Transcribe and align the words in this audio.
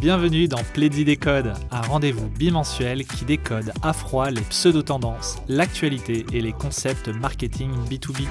Bienvenue 0.00 0.48
dans 0.48 0.62
Plaidy 0.72 1.04
Décode, 1.04 1.52
un 1.70 1.82
rendez-vous 1.82 2.26
bimensuel 2.30 3.04
qui 3.04 3.26
décode 3.26 3.70
à 3.82 3.92
froid 3.92 4.30
les 4.30 4.40
pseudo-tendances, 4.40 5.36
l'actualité 5.46 6.24
et 6.32 6.40
les 6.40 6.52
concepts 6.52 7.08
marketing 7.08 7.70
B2B. 7.86 8.26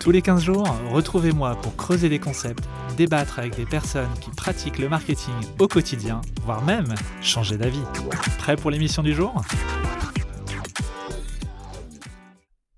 Tous 0.00 0.10
les 0.10 0.20
15 0.20 0.42
jours, 0.42 0.68
retrouvez-moi 0.90 1.56
pour 1.62 1.74
creuser 1.76 2.10
des 2.10 2.18
concepts, 2.18 2.64
débattre 2.98 3.38
avec 3.38 3.56
des 3.56 3.64
personnes 3.64 4.12
qui 4.20 4.28
pratiquent 4.32 4.78
le 4.78 4.90
marketing 4.90 5.32
au 5.58 5.66
quotidien, 5.66 6.20
voire 6.44 6.62
même 6.62 6.94
changer 7.22 7.56
d'avis. 7.56 7.80
Prêt 8.36 8.56
pour 8.56 8.70
l'émission 8.70 9.02
du 9.02 9.14
jour? 9.14 9.34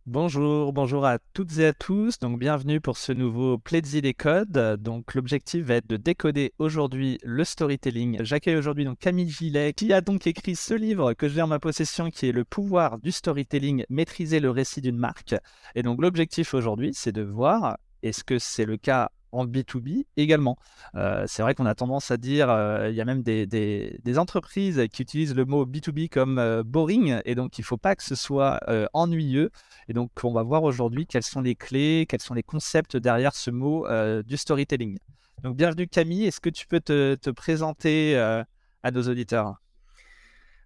Bonjour, 0.09 0.73
bonjour 0.73 1.05
à 1.05 1.19
toutes 1.35 1.59
et 1.59 1.67
à 1.67 1.73
tous. 1.73 2.21
Donc 2.21 2.39
bienvenue 2.39 2.81
pour 2.81 2.97
ce 2.97 3.11
nouveau 3.11 3.59
Pledzi 3.59 4.01
Décode. 4.03 4.77
Donc 4.81 5.17
l'objectif 5.17 5.65
va 5.65 5.75
être 5.75 5.89
de 5.89 5.97
décoder 5.97 6.53
aujourd'hui 6.61 7.19
le 7.25 7.43
storytelling. 7.43 8.19
J'accueille 8.23 8.55
aujourd'hui 8.55 8.85
donc 8.85 9.01
Camille 9.01 9.29
Gillet 9.29 9.73
qui 9.73 9.93
a 9.93 10.01
donc 10.01 10.29
écrit 10.29 10.55
ce 10.55 10.75
livre 10.75 11.13
que 11.15 11.27
j'ai 11.27 11.43
en 11.43 11.49
ma 11.49 11.59
possession 11.59 12.11
qui 12.11 12.29
est 12.29 12.33
Le 12.33 12.45
pouvoir 12.45 13.01
du 13.01 13.11
storytelling, 13.11 13.85
maîtriser 13.89 14.39
le 14.39 14.51
récit 14.51 14.81
d'une 14.81 14.97
marque. 14.97 15.35
Et 15.75 15.83
donc 15.83 16.01
l'objectif 16.01 16.55
aujourd'hui, 16.55 16.93
c'est 16.95 17.11
de 17.11 17.23
voir 17.23 17.77
est-ce 18.05 18.23
que 18.23 18.39
c'est 18.39 18.65
le 18.65 18.77
cas 18.77 19.11
en 19.33 19.47
B2B 19.47 20.07
également. 20.17 20.57
Euh, 20.95 21.25
c'est 21.27 21.43
vrai 21.43 21.55
qu'on 21.55 21.67
a 21.67 21.75
tendance 21.75 22.11
à 22.11 22.17
dire, 22.17 22.51
euh, 22.51 22.89
il 22.91 22.97
y 22.97 23.01
a 23.01 23.05
même 23.05 23.23
des, 23.23 24.19
entreprises 24.19 24.87
qui 24.93 25.03
utilisent 25.03 25.35
le 25.35 25.45
mot 25.45 25.67
B2B 25.67 26.09
comme 26.09 26.39
euh, 26.39 26.63
boring, 26.65 27.21
et 27.25 27.35
donc 27.35 27.59
il 27.59 27.63
ne 27.63 27.67
faut 27.67 27.77
pas 27.77 27.95
que 27.97 28.03
ce 28.03 28.15
soit 28.15 28.61
ennuyeux. 28.93 29.51
Et 29.89 29.93
donc 29.93 30.11
on 30.23 30.33
va 30.33 30.43
voir 30.43 30.63
aujourd'hui 30.63 31.07
quelles 31.07 31.23
sont 31.23 31.41
les 31.41 31.55
clés, 31.55 32.07
quels 32.09 32.23
sont 32.23 32.35
les 32.35 32.43
concepts 32.43 32.97
derrière 32.97 33.35
ce 33.35 33.51
mot 33.51 33.87
du 34.23 34.37
storytelling. 34.37 34.99
Donc 35.43 35.57
bienvenue 35.57 35.87
Camille, 35.87 36.25
est-ce 36.25 36.41
que 36.41 36.51
tu 36.51 36.67
peux 36.67 36.81
te 36.81 37.31
présenter 37.31 38.17
à 38.17 38.91
nos 38.91 39.03
auditeurs? 39.03 39.66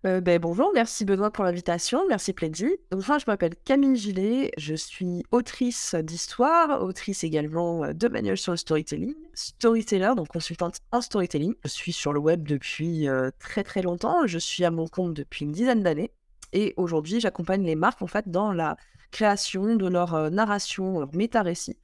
Euh, 0.07 0.23
ben, 0.23 0.39
bonjour, 0.39 0.71
merci 0.73 1.05
Benoît 1.05 1.31
pour 1.31 1.45
l'invitation, 1.45 2.07
merci 2.09 2.33
Pledgy. 2.33 2.71
Donc, 2.91 3.07
moi, 3.07 3.19
je 3.19 3.25
m'appelle 3.27 3.55
Camille 3.67 3.97
Gillet, 3.97 4.51
je 4.57 4.75
suis 4.75 5.23
autrice 5.31 5.95
d'histoire, 5.95 6.83
autrice 6.83 7.23
également 7.23 7.85
euh, 7.85 7.93
de 7.93 8.09
manuels 8.09 8.39
sur 8.39 8.53
le 8.53 8.57
storytelling, 8.57 9.15
storyteller, 9.35 10.15
donc 10.17 10.29
consultante 10.29 10.79
en 10.91 11.03
storytelling. 11.03 11.53
Je 11.65 11.69
suis 11.69 11.93
sur 11.93 12.15
le 12.15 12.19
web 12.19 12.49
depuis 12.49 13.09
euh, 13.09 13.31
très 13.39 13.63
très 13.63 13.83
longtemps, 13.83 14.27
je 14.27 14.39
suis 14.39 14.65
à 14.65 14.71
mon 14.71 14.89
compte 14.89 15.13
depuis 15.13 15.45
une 15.45 15.53
dizaine 15.53 15.83
d'années 15.83 16.13
et 16.55 16.73
aujourd'hui 16.79 17.21
j'accompagne 17.21 17.63
les 17.63 17.77
marques 17.77 18.01
en 18.01 18.07
fait 18.07 18.27
dans 18.27 18.55
la 18.55 18.79
création 19.11 19.77
de 19.77 19.87
leur 19.87 20.31
narration, 20.31 20.99
leur 21.01 21.15
méta-récit 21.15 21.77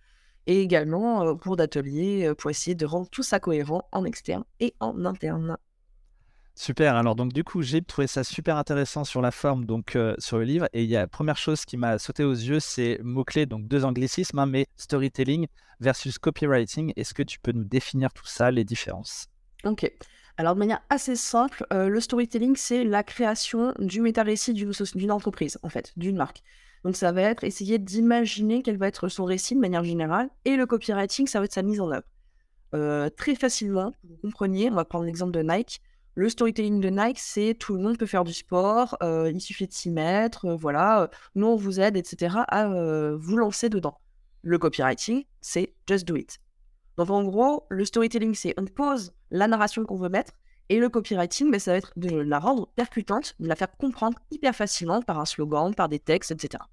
et 0.46 0.62
également 0.62 1.20
au 1.20 1.36
cours 1.36 1.56
d'ateliers 1.56 2.32
pour 2.38 2.50
essayer 2.50 2.74
de 2.74 2.86
rendre 2.86 3.10
tout 3.10 3.22
ça 3.22 3.40
cohérent 3.40 3.86
en 3.92 4.06
externe 4.06 4.44
et 4.60 4.74
en 4.80 5.04
interne. 5.04 5.58
Super. 6.58 6.96
Alors 6.96 7.14
donc 7.14 7.34
du 7.34 7.44
coup, 7.44 7.60
j'ai 7.60 7.82
trouvé 7.82 8.06
ça 8.06 8.24
super 8.24 8.56
intéressant 8.56 9.04
sur 9.04 9.20
la 9.20 9.30
forme, 9.30 9.66
donc 9.66 9.94
euh, 9.94 10.14
sur 10.18 10.38
le 10.38 10.44
livre. 10.44 10.66
Et 10.72 10.84
il 10.84 10.88
y 10.88 10.96
a 10.96 11.06
première 11.06 11.36
chose 11.36 11.66
qui 11.66 11.76
m'a 11.76 11.98
sauté 11.98 12.24
aux 12.24 12.32
yeux, 12.32 12.60
c'est 12.60 12.98
mots-clés, 13.02 13.44
donc 13.44 13.68
deux 13.68 13.84
anglicismes, 13.84 14.38
hein, 14.38 14.46
mais 14.46 14.66
storytelling 14.76 15.46
versus 15.80 16.18
copywriting. 16.18 16.94
Est-ce 16.96 17.12
que 17.12 17.22
tu 17.22 17.38
peux 17.38 17.52
nous 17.52 17.64
définir 17.64 18.10
tout 18.14 18.26
ça, 18.26 18.50
les 18.50 18.64
différences? 18.64 19.28
Ok. 19.64 19.90
Alors 20.38 20.54
de 20.54 20.58
manière 20.58 20.80
assez 20.88 21.14
simple, 21.14 21.66
euh, 21.74 21.88
le 21.88 22.00
storytelling, 22.00 22.56
c'est 22.56 22.84
la 22.84 23.02
création 23.02 23.74
du 23.78 24.00
méta-récit 24.00 24.54
d'une 24.54 25.12
entreprise, 25.12 25.58
en 25.62 25.68
fait, 25.68 25.92
d'une 25.96 26.16
marque. 26.16 26.42
Donc 26.84 26.96
ça 26.96 27.12
va 27.12 27.22
être 27.22 27.44
essayer 27.44 27.78
d'imaginer 27.78 28.62
quel 28.62 28.78
va 28.78 28.88
être 28.88 29.08
son 29.08 29.24
récit 29.24 29.54
de 29.54 29.60
manière 29.60 29.84
générale. 29.84 30.30
Et 30.46 30.56
le 30.56 30.64
copywriting, 30.64 31.26
ça 31.26 31.38
va 31.38 31.44
être 31.44 31.52
sa 31.52 31.62
mise 31.62 31.80
en 31.80 31.90
œuvre. 31.90 32.06
Euh, 32.74 33.10
très 33.10 33.34
facilement, 33.34 33.92
vous 34.04 34.16
compreniez, 34.22 34.70
on 34.70 34.74
va 34.74 34.86
prendre 34.86 35.04
l'exemple 35.04 35.32
de 35.32 35.42
Nike. 35.42 35.80
Le 36.18 36.30
storytelling 36.30 36.80
de 36.80 36.88
Nike, 36.88 37.18
c'est 37.18 37.52
tout 37.52 37.74
le 37.74 37.82
monde 37.82 37.98
peut 37.98 38.06
faire 38.06 38.24
du 38.24 38.32
sport, 38.32 38.96
euh, 39.02 39.30
il 39.30 39.38
suffit 39.38 39.66
de 39.66 39.72
s'y 39.74 39.90
mettre, 39.90 40.46
euh, 40.46 40.56
voilà, 40.56 41.02
euh, 41.02 41.06
nous 41.34 41.46
on 41.46 41.56
vous 41.56 41.78
aide, 41.78 41.94
etc., 41.94 42.38
à 42.48 42.68
vous 43.16 43.36
lancer 43.36 43.68
dedans. 43.68 44.00
Le 44.40 44.56
copywriting, 44.56 45.24
c'est 45.42 45.74
just 45.86 46.08
do 46.08 46.16
it. 46.16 46.38
Donc 46.96 47.10
en 47.10 47.22
gros, 47.22 47.66
le 47.68 47.84
storytelling, 47.84 48.34
c'est 48.34 48.54
on 48.56 48.64
pose 48.64 49.12
la 49.30 49.46
narration 49.46 49.84
qu'on 49.84 49.98
veut 49.98 50.08
mettre, 50.08 50.32
et 50.70 50.78
le 50.78 50.88
copywriting, 50.88 51.50
ben, 51.50 51.60
ça 51.60 51.72
va 51.72 51.76
être 51.76 51.92
de 51.96 52.16
la 52.16 52.38
rendre 52.38 52.66
percutante, 52.74 53.34
de 53.38 53.46
la 53.46 53.54
faire 53.54 53.76
comprendre 53.76 54.18
hyper 54.30 54.56
facilement 54.56 55.02
par 55.02 55.20
un 55.20 55.26
slogan, 55.26 55.74
par 55.74 55.90
des 55.90 55.98
textes, 55.98 56.30
etc. 56.30 56.64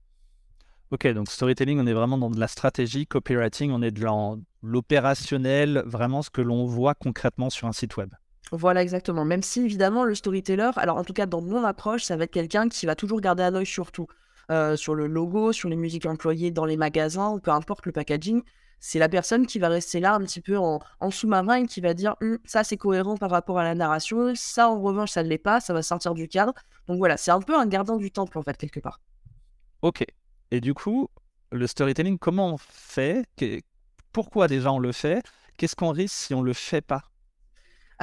Ok, 0.92 1.06
donc 1.08 1.30
storytelling, 1.30 1.82
on 1.82 1.86
est 1.86 1.94
vraiment 1.94 2.18
dans 2.18 2.30
de 2.30 2.40
la 2.40 2.48
stratégie, 2.48 3.06
copywriting, 3.06 3.72
on 3.72 3.82
est 3.82 3.92
dans 3.92 4.40
l'opérationnel, 4.62 5.84
vraiment 5.86 6.22
ce 6.22 6.30
que 6.30 6.42
l'on 6.42 6.66
voit 6.66 6.94
concrètement 6.94 7.50
sur 7.50 7.68
un 7.68 7.74
site 7.74 7.98
web. 7.98 8.14
Voilà, 8.52 8.82
exactement. 8.82 9.26
Même 9.26 9.42
si, 9.42 9.62
évidemment, 9.62 10.04
le 10.04 10.16
storyteller, 10.16 10.72
alors 10.76 10.98
en 10.98 11.04
tout 11.04 11.14
cas, 11.14 11.26
dans 11.26 11.42
mon 11.42 11.64
approche, 11.64 12.04
ça 12.04 12.18
va 12.18 12.26
être 12.26 12.32
quelqu'un 12.32 12.70
qui 12.70 12.86
va 12.86 12.96
toujours 12.96 13.22
garder 13.22 13.44
un 13.44 13.56
œil 13.56 13.66
sur 13.66 13.92
tout. 13.92 14.08
Euh, 14.52 14.76
sur 14.76 14.94
le 14.94 15.08
logo, 15.08 15.54
sur 15.54 15.70
les 15.70 15.76
musiques 15.78 16.06
employées 16.06 16.52
dans 16.52 16.66
les 16.66 16.76
magasins, 16.76 17.30
ou 17.30 17.40
peu 17.40 17.52
importe 17.52 17.86
le 17.86 17.92
packaging. 17.92 18.42
C'est 18.80 19.00
la 19.00 19.08
personne 19.08 19.48
qui 19.48 19.60
va 19.60 19.70
rester 19.70 20.02
là 20.02 20.14
un 20.14 20.20
petit 20.20 20.42
peu 20.42 20.58
en, 20.58 20.82
sous-marin 21.10 21.64
et 21.64 21.66
qui 21.66 21.80
va 21.80 21.94
dire 21.94 22.16
hum, 22.20 22.38
ça 22.44 22.66
c'est 22.66 22.76
cohérent 22.76 23.16
par 23.16 23.30
rapport 23.30 23.58
à 23.58 23.64
la 23.64 23.76
narration, 23.76 24.34
ça 24.36 24.70
en 24.70 24.82
revanche 24.82 25.12
ça 25.12 25.24
ne 25.24 25.30
l'est 25.30 25.38
pas, 25.38 25.62
ça 25.62 25.74
va 25.74 25.82
sortir 25.82 26.14
du 26.14 26.28
cadre. 26.28 26.54
Donc 26.88 26.98
voilà, 26.98 27.16
c'est 27.16 27.32
un 27.32 27.40
peu 27.40 27.58
un 27.58 27.66
gardien 27.66 27.96
du 27.96 28.12
temple 28.12 28.38
en 28.38 28.44
fait, 28.44 28.58
quelque 28.58 28.82
part. 28.82 29.00
Ok. 29.82 30.04
Et 30.52 30.60
du 30.60 30.74
coup, 30.74 31.08
le 31.54 31.66
storytelling, 31.66 32.18
comment 32.18 32.54
on 32.54 32.58
fait? 32.58 33.26
Pourquoi 34.12 34.50
déjà 34.50 34.74
on 34.74 34.80
le 34.80 34.92
fait? 34.92 35.26
Qu'est-ce 35.58 35.78
qu'on 35.78 35.92
risque 35.92 36.16
si 36.16 36.34
on 36.34 36.42
le 36.42 36.52
fait 36.54 36.82
pas? 36.82 37.04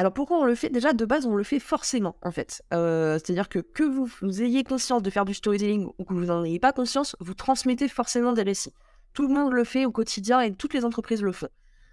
Alors 0.00 0.14
pourquoi 0.14 0.38
on 0.38 0.44
le 0.44 0.54
fait? 0.54 0.70
Déjà 0.70 0.94
de 0.94 1.04
base 1.04 1.26
on 1.26 1.34
le 1.34 1.42
fait 1.42 1.58
forcément 1.58 2.16
en 2.22 2.30
fait. 2.30 2.62
Euh, 2.72 3.18
c'est-à-dire 3.18 3.50
que 3.50 3.58
que 3.58 3.82
vous, 3.82 4.42
ayez 4.42 4.64
conscience 4.64 5.02
de 5.02 5.10
faire 5.10 5.26
du 5.26 5.34
storytelling 5.34 5.90
ou 5.98 6.04
que 6.04 6.14
vous 6.14 6.24
n'en 6.24 6.42
ayez 6.42 6.58
pas 6.58 6.72
conscience, 6.72 7.16
vous 7.20 7.34
transmettez 7.34 7.86
forcément 7.86 8.32
des 8.32 8.40
récits. 8.40 8.72
Tout 9.12 9.28
le 9.28 9.34
monde 9.34 9.52
le 9.52 9.62
fait 9.62 9.84
au 9.84 9.90
quotidien 9.90 10.40
et 10.40 10.54
toutes 10.54 10.72
les 10.72 10.86
entreprises 10.86 11.22
le 11.22 11.32
font. 11.32 11.50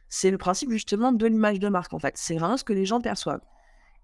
C'est 0.08 0.32
le 0.32 0.38
principe 0.38 0.72
justement 0.72 1.12
de 1.12 1.26
l'image 1.26 1.60
de 1.60 1.68
marque 1.68 1.94
en 1.94 2.00
fait. 2.00 2.14
C'est 2.16 2.38
vraiment 2.38 2.56
ce 2.56 2.64
que 2.64 2.72
les 2.72 2.86
gens 2.86 3.02
perçoivent. 3.02 3.42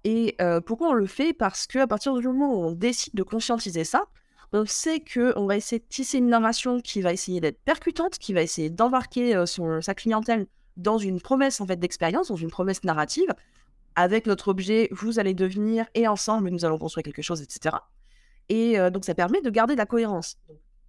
Et 0.04 0.36
euh, 0.42 0.60
pourquoi 0.60 0.90
on 0.90 0.94
le 0.94 1.06
fait? 1.06 1.32
Parce 1.32 1.66
qu'à 1.66 1.88
partir 1.88 2.14
du 2.14 2.28
moment 2.28 2.54
où 2.54 2.66
on 2.66 2.72
décide 2.74 3.14
de 3.14 3.24
conscientiser 3.24 3.86
ça, 3.86 4.04
on 4.52 4.66
sait 4.66 5.00
qu'on 5.00 5.46
va 5.46 5.56
essayer 5.56 5.80
de 5.80 5.88
tisser 5.88 6.18
une 6.18 6.28
narration 6.28 6.82
qui 6.82 7.02
va 7.02 7.14
essayer 7.14 7.40
d'être 7.40 7.64
percutante, 7.64 8.18
qui 8.18 8.34
va 8.34 8.42
essayer 8.42 8.70
d'embarquer 8.70 9.34
euh, 9.34 9.46
sa 9.80 9.96
clientèle 9.96 10.48
dans 10.76 10.98
une 10.98 11.22
promesse 11.22 11.62
en 11.62 11.68
fait 11.68 11.78
d'expérience, 11.78 12.28
dans 12.28 12.36
une 12.36 12.50
promesse 12.50 12.84
narrative, 12.84 13.34
avec 13.96 14.28
notre 14.28 14.50
objet, 14.50 14.90
vous 14.92 15.20
allez 15.20 15.34
devenir, 15.34 15.86
et 15.94 16.08
ensemble, 16.08 16.50
nous 16.50 16.66
allons 16.66 16.78
construire 16.78 17.04
quelque 17.04 17.22
chose, 17.22 17.42
etc. 17.42 17.78
Et 18.50 18.80
euh, 18.80 18.90
donc, 18.90 19.06
ça 19.06 19.16
permet 19.16 19.42
de 19.42 19.50
garder 19.50 19.76
la 19.76 19.86
cohérence. 19.86 20.38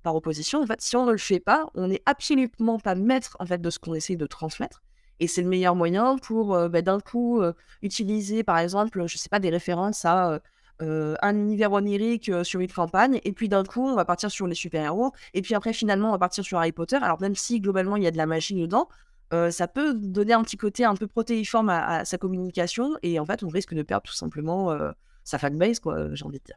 par 0.03 0.15
opposition, 0.15 0.66
si 0.78 0.97
on 0.97 1.06
ne 1.06 1.12
le 1.12 1.19
fait 1.19 1.41
pas, 1.41 1.66
on 1.75 1.88
n'est 1.88 2.03
absolument 2.04 2.78
pas 2.78 2.94
maître 2.94 3.38
de 3.42 3.70
ce 3.70 3.78
qu'on 3.78 3.94
essaie 3.94 4.16
de 4.16 4.26
transmettre. 4.26 4.82
Et 5.19 5.26
c'est 5.26 5.41
le 5.41 5.48
meilleur 5.48 5.75
moyen 5.75 6.19
pour, 6.19 6.54
euh, 6.54 6.69
bah, 6.69 6.82
d'un 6.82 7.00
coup, 7.00 7.41
euh, 7.41 7.54
utiliser, 7.81 8.44
par 8.44 8.59
exemple, 8.59 8.98
je 9.06 9.15
ne 9.15 9.19
sais 9.19 9.31
pas, 9.31 9.38
des 9.38 9.48
références 9.50 10.04
à 10.04 10.41
un 10.81 11.36
univers 11.36 11.72
onirique 11.72 12.31
sur 12.42 12.60
une 12.60 12.71
campagne, 12.71 13.21
et 13.25 13.32
puis 13.32 13.48
d'un 13.48 13.65
coup, 13.65 13.88
on 13.88 13.94
va 13.94 14.04
partir 14.04 14.31
sur 14.31 14.47
les 14.47 14.56
super-héros, 14.56 15.12
et 15.32 15.41
puis 15.41 15.54
après, 15.54 15.72
finalement, 15.72 16.09
on 16.09 16.12
va 16.12 16.19
partir 16.19 16.44
sur 16.44 16.59
Harry 16.59 16.72
Potter. 16.72 16.97
Alors, 16.97 17.21
même 17.22 17.36
si, 17.36 17.60
globalement, 17.60 17.97
il 17.97 18.03
y 18.03 18.06
a 18.06 18.10
de 18.10 18.16
la 18.19 18.26
magie 18.26 18.54
dedans, 18.54 18.88
euh, 19.34 19.50
ça 19.50 19.67
peut 19.67 19.95
donner 19.95 20.33
un 20.33 20.43
petit 20.43 20.56
côté 20.56 20.84
un 20.84 20.95
peu 20.95 21.06
protéiforme 21.06 21.69
à, 21.69 22.05
sa 22.05 22.19
communication 22.19 22.97
et 23.03 23.19
en 23.19 23.27
fait 23.27 23.43
on 23.43 23.49
risque 23.49 23.75
de 23.75 23.83
perdre 23.83 24.05
tout 24.05 24.15
simplement 24.15 24.71
euh, 24.71 24.93
sa 25.25 25.39
fanbase 25.39 25.81
quoi 25.81 26.15
j'ai 26.15 26.25
envie 26.25 26.39
de 26.39 26.45
dire. 26.45 26.56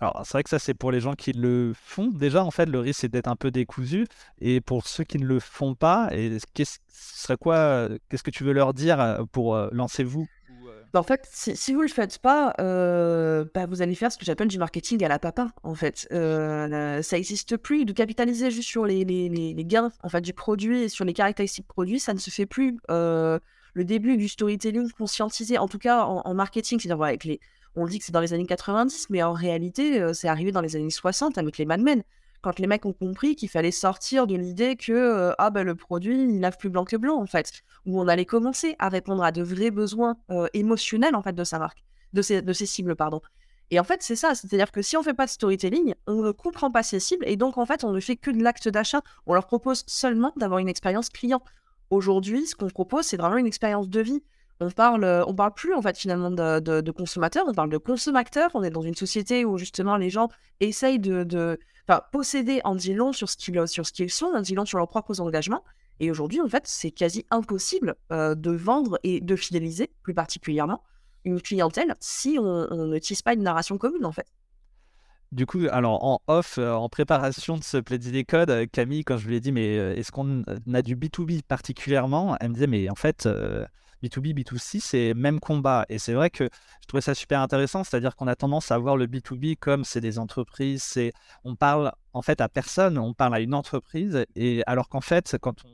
Alors 0.00 0.22
c'est 0.24 0.32
vrai 0.32 0.42
que 0.42 0.48
ça 0.48 0.58
c'est 0.58 0.72
pour 0.72 0.92
les 0.92 1.00
gens 1.00 1.14
qui 1.14 1.32
le 1.32 1.72
font 1.74 2.06
déjà 2.06 2.42
en 2.42 2.50
fait 2.50 2.66
le 2.66 2.80
risque 2.80 3.00
c'est 3.00 3.08
d'être 3.08 3.28
un 3.28 3.36
peu 3.36 3.50
décousu 3.50 4.06
et 4.40 4.62
pour 4.62 4.86
ceux 4.86 5.04
qui 5.04 5.18
ne 5.18 5.26
le 5.26 5.40
font 5.40 5.74
pas 5.74 6.08
et 6.12 6.38
qu'est-ce 6.54 6.78
quoi 7.34 7.88
qu'est-ce 8.08 8.22
que 8.22 8.30
tu 8.30 8.44
veux 8.44 8.54
leur 8.54 8.72
dire 8.72 8.98
euh, 8.98 9.24
pour 9.30 9.56
lancer 9.72 10.02
vous 10.02 10.26
bah, 10.92 11.00
en 11.00 11.04
fait, 11.04 11.28
si, 11.32 11.72
vous 11.72 11.78
ne 11.78 11.84
le 11.84 11.88
faites 11.88 12.18
pas, 12.18 12.52
euh, 12.58 13.44
bah, 13.54 13.66
vous 13.66 13.80
allez 13.80 13.94
faire 13.94 14.10
ce 14.10 14.18
que 14.18 14.24
j'appelle 14.24 14.48
du 14.48 14.58
marketing 14.58 15.04
à 15.04 15.08
la 15.08 15.20
papa, 15.20 15.52
en 15.62 15.74
fait. 15.74 16.08
Euh, 16.10 17.00
ça 17.02 17.16
n'existe 17.16 17.56
plus. 17.56 17.84
De 17.84 17.92
capitaliser 17.92 18.50
juste 18.50 18.68
sur 18.68 18.84
les, 18.86 19.04
gains 19.64 19.92
en 20.02 20.20
du 20.20 20.32
produit 20.32 20.82
et 20.82 20.88
sur 20.88 21.04
les 21.04 21.12
caractéristiques 21.12 21.68
produits, 21.68 22.00
ça 22.00 22.12
ne 22.12 22.18
se 22.18 22.30
fait 22.30 22.46
plus. 22.46 22.78
Euh, 22.90 23.38
le 23.74 23.84
début 23.84 24.16
du 24.16 24.28
storytelling 24.28 24.90
conscientisé, 24.90 25.58
en 25.58 25.68
tout 25.68 25.78
cas 25.78 26.02
en, 26.04 26.34
marketing, 26.34 26.80
c'est-à-dire 26.80 27.04
avec 27.04 27.24
les... 27.24 27.40
On 27.76 27.86
dit 27.86 28.00
que 28.00 28.04
c'est 28.04 28.12
dans 28.12 28.20
les 28.20 28.32
années 28.32 28.46
90, 28.46 29.10
mais 29.10 29.22
en 29.22 29.32
réalité, 29.32 30.12
c'est 30.12 30.26
arrivé 30.26 30.50
dans 30.50 30.60
les 30.60 30.74
années 30.74 30.90
60 30.90 31.38
avec 31.38 31.56
les 31.56 31.66
Mad 31.66 31.80
Men 31.80 32.02
quand 32.42 32.58
les 32.58 32.66
mecs 32.66 32.86
ont 32.86 32.92
compris 32.92 33.36
qu'il 33.36 33.48
fallait 33.48 33.70
sortir 33.70 34.26
de 34.26 34.34
l'idée 34.34 34.76
que 34.76 34.92
euh, 34.92 35.32
ah 35.38 35.50
bah, 35.50 35.62
le 35.62 35.74
produit 35.74 36.22
il 36.22 36.40
lave 36.40 36.56
plus 36.56 36.70
blanc 36.70 36.84
que 36.84 36.96
blanc 36.96 37.20
en 37.20 37.26
fait, 37.26 37.62
où 37.86 38.00
on 38.00 38.08
allait 38.08 38.24
commencer 38.24 38.76
à 38.78 38.88
répondre 38.88 39.22
à 39.22 39.32
de 39.32 39.42
vrais 39.42 39.70
besoins 39.70 40.16
euh, 40.30 40.48
émotionnels 40.54 41.14
en 41.14 41.22
fait 41.22 41.34
de 41.34 41.44
sa 41.44 41.58
marque, 41.58 41.84
de 42.12 42.22
ses, 42.22 42.42
de 42.42 42.52
ses 42.52 42.66
cibles 42.66 42.96
pardon. 42.96 43.20
Et 43.70 43.78
en 43.78 43.84
fait 43.84 44.02
c'est 44.02 44.16
ça, 44.16 44.34
c'est-à-dire 44.34 44.72
que 44.72 44.82
si 44.82 44.96
on 44.96 45.02
fait 45.02 45.14
pas 45.14 45.26
de 45.26 45.30
storytelling, 45.30 45.94
on 46.06 46.22
ne 46.22 46.32
comprend 46.32 46.70
pas 46.70 46.82
ses 46.82 47.00
cibles 47.00 47.26
et 47.28 47.36
donc 47.36 47.58
en 47.58 47.66
fait 47.66 47.84
on 47.84 47.92
ne 47.92 48.00
fait 48.00 48.16
que 48.16 48.30
de 48.30 48.42
l'acte 48.42 48.68
d'achat, 48.68 49.02
on 49.26 49.34
leur 49.34 49.46
propose 49.46 49.84
seulement 49.86 50.32
d'avoir 50.36 50.58
une 50.58 50.68
expérience 50.68 51.08
client. 51.08 51.42
Aujourd'hui, 51.90 52.46
ce 52.46 52.54
qu'on 52.54 52.68
propose 52.68 53.04
c'est 53.06 53.16
vraiment 53.16 53.36
une 53.36 53.46
expérience 53.46 53.88
de 53.88 54.00
vie. 54.00 54.22
On 54.60 54.70
parle, 54.70 55.24
on 55.26 55.34
parle 55.34 55.54
plus 55.54 55.74
en 55.74 55.82
fait 55.82 55.96
finalement 55.96 56.30
de, 56.30 56.90
consommateurs, 56.90 57.44
on 57.48 57.54
parle 57.54 57.70
de 57.70 57.78
consommateurs. 57.78 58.50
On 58.54 58.62
est 58.62 58.70
dans 58.70 58.82
une 58.82 58.94
société 58.94 59.44
où 59.44 59.58
justement 59.58 59.96
les 59.96 60.10
gens 60.10 60.28
essayent 60.60 60.98
de, 60.98 61.24
de 61.24 61.58
posséder 62.12 62.60
en 62.64 62.74
dit 62.74 62.96
sur 63.12 63.28
ce 63.28 63.36
qu'ils 63.36 63.66
sur 63.66 63.86
ce 63.86 63.92
qu'ils 63.92 64.10
sont, 64.10 64.32
en 64.34 64.40
dit 64.40 64.56
sur 64.64 64.78
leurs 64.78 64.88
propres 64.88 65.20
engagements. 65.20 65.64
Et 65.98 66.10
aujourd'hui, 66.10 66.40
en 66.40 66.48
fait, 66.48 66.62
c'est 66.66 66.92
quasi 66.92 67.26
impossible 67.30 67.94
de 68.10 68.50
vendre 68.50 68.98
et 69.02 69.20
de 69.20 69.36
fidéliser, 69.36 69.90
plus 70.02 70.14
particulièrement, 70.14 70.82
une 71.24 71.40
clientèle 71.40 71.94
si 72.00 72.38
on 72.38 72.86
n'utilise 72.86 73.22
pas 73.22 73.34
une 73.34 73.42
narration 73.42 73.76
commune 73.76 74.06
en 74.06 74.12
fait. 74.12 74.26
Du 75.32 75.46
coup, 75.46 75.60
alors 75.70 76.04
en 76.04 76.20
off, 76.26 76.58
euh, 76.58 76.72
en 76.72 76.88
préparation 76.88 77.56
de 77.56 77.62
ce 77.62 77.76
Play 77.76 78.24
Code, 78.24 78.50
euh, 78.50 78.66
Camille, 78.70 79.04
quand 79.04 79.16
je 79.16 79.28
lui 79.28 79.36
ai 79.36 79.40
dit, 79.40 79.52
mais 79.52 79.78
euh, 79.78 79.94
est-ce 79.94 80.10
qu'on 80.10 80.42
a 80.42 80.82
du 80.82 80.96
B2B 80.96 81.42
particulièrement? 81.42 82.36
Elle 82.40 82.48
me 82.48 82.54
disait, 82.54 82.66
mais 82.66 82.90
en 82.90 82.96
fait, 82.96 83.28
B2B, 84.02 84.34
B2C, 84.34 84.80
c'est 84.80 85.14
même 85.14 85.40
combat. 85.40 85.86
Et 85.88 85.98
c'est 85.98 86.12
vrai 86.12 86.30
que 86.30 86.44
je 86.44 86.86
trouvais 86.86 87.00
ça 87.00 87.14
super 87.14 87.40
intéressant, 87.40 87.84
c'est-à-dire 87.84 88.16
qu'on 88.16 88.26
a 88.26 88.36
tendance 88.36 88.70
à 88.70 88.78
voir 88.78 88.96
le 88.96 89.06
B2B 89.06 89.56
comme 89.56 89.84
c'est 89.84 90.00
des 90.00 90.18
entreprises, 90.18 90.82
c'est 90.82 91.12
on 91.44 91.56
parle 91.56 91.92
en 92.12 92.22
fait 92.22 92.40
à 92.40 92.48
personne, 92.48 92.98
on 92.98 93.14
parle 93.14 93.34
à 93.34 93.40
une 93.40 93.54
entreprise, 93.54 94.24
et 94.34 94.62
alors 94.66 94.88
qu'en 94.88 95.00
fait, 95.00 95.36
quand 95.40 95.64
on, 95.64 95.70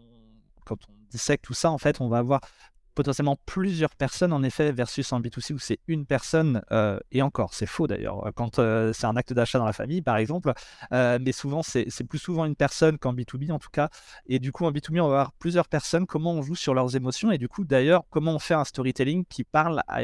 quand 0.65 0.79
on 0.89 0.93
dissèque 1.11 1.43
tout 1.43 1.55
ça, 1.55 1.71
en 1.71 1.79
fait, 1.79 2.01
on 2.01 2.09
va 2.09 2.19
avoir 2.19 2.41
potentiellement 2.97 3.37
plusieurs 3.47 3.95
personnes 3.95 4.33
en 4.33 4.43
effet 4.43 4.73
versus 4.73 5.13
en 5.13 5.21
B2C 5.21 5.53
où 5.53 5.59
c'est 5.59 5.79
une 5.87 6.07
personne 6.07 6.63
euh, 6.73 6.99
et 7.13 7.23
encore 7.23 7.55
c'est 7.55 7.67
faux 7.67 7.87
d'ailleurs 7.87 8.33
quand 8.35 8.59
euh, 8.59 8.93
c'est 8.95 9.07
un 9.07 9.17
acte 9.17 9.35
d'achat 9.35 9.59
dans 9.59 9.67
la 9.67 9.75
famille 9.75 10.01
par 10.01 10.17
exemple 10.17 10.53
euh, 10.93 11.19
mais 11.21 11.33
souvent 11.33 11.63
c'est 11.63 11.87
plus 12.09 12.19
souvent 12.19 12.47
une 12.47 12.57
personne 12.57 12.99
qu'en 12.99 13.13
B2B 13.13 13.53
en 13.53 13.59
tout 13.59 13.69
cas 13.71 13.91
et 14.27 14.39
du 14.39 14.51
coup 14.51 14.65
en 14.65 14.73
B2B 14.73 15.01
on 15.01 15.09
va 15.09 15.15
avoir 15.21 15.33
plusieurs 15.33 15.69
personnes 15.69 16.07
comment 16.07 16.33
on 16.33 16.43
joue 16.43 16.57
sur 16.57 16.75
leurs 16.75 16.97
émotions 16.97 17.31
et 17.31 17.39
du 17.39 17.49
coup 17.49 17.65
d'ailleurs 17.65 18.05
comment 18.09 18.35
on 18.35 18.39
fait 18.39 18.55
un 18.55 18.65
storytelling 18.65 19.27
qui 19.27 19.45
parle 19.45 19.83
à 19.89 20.01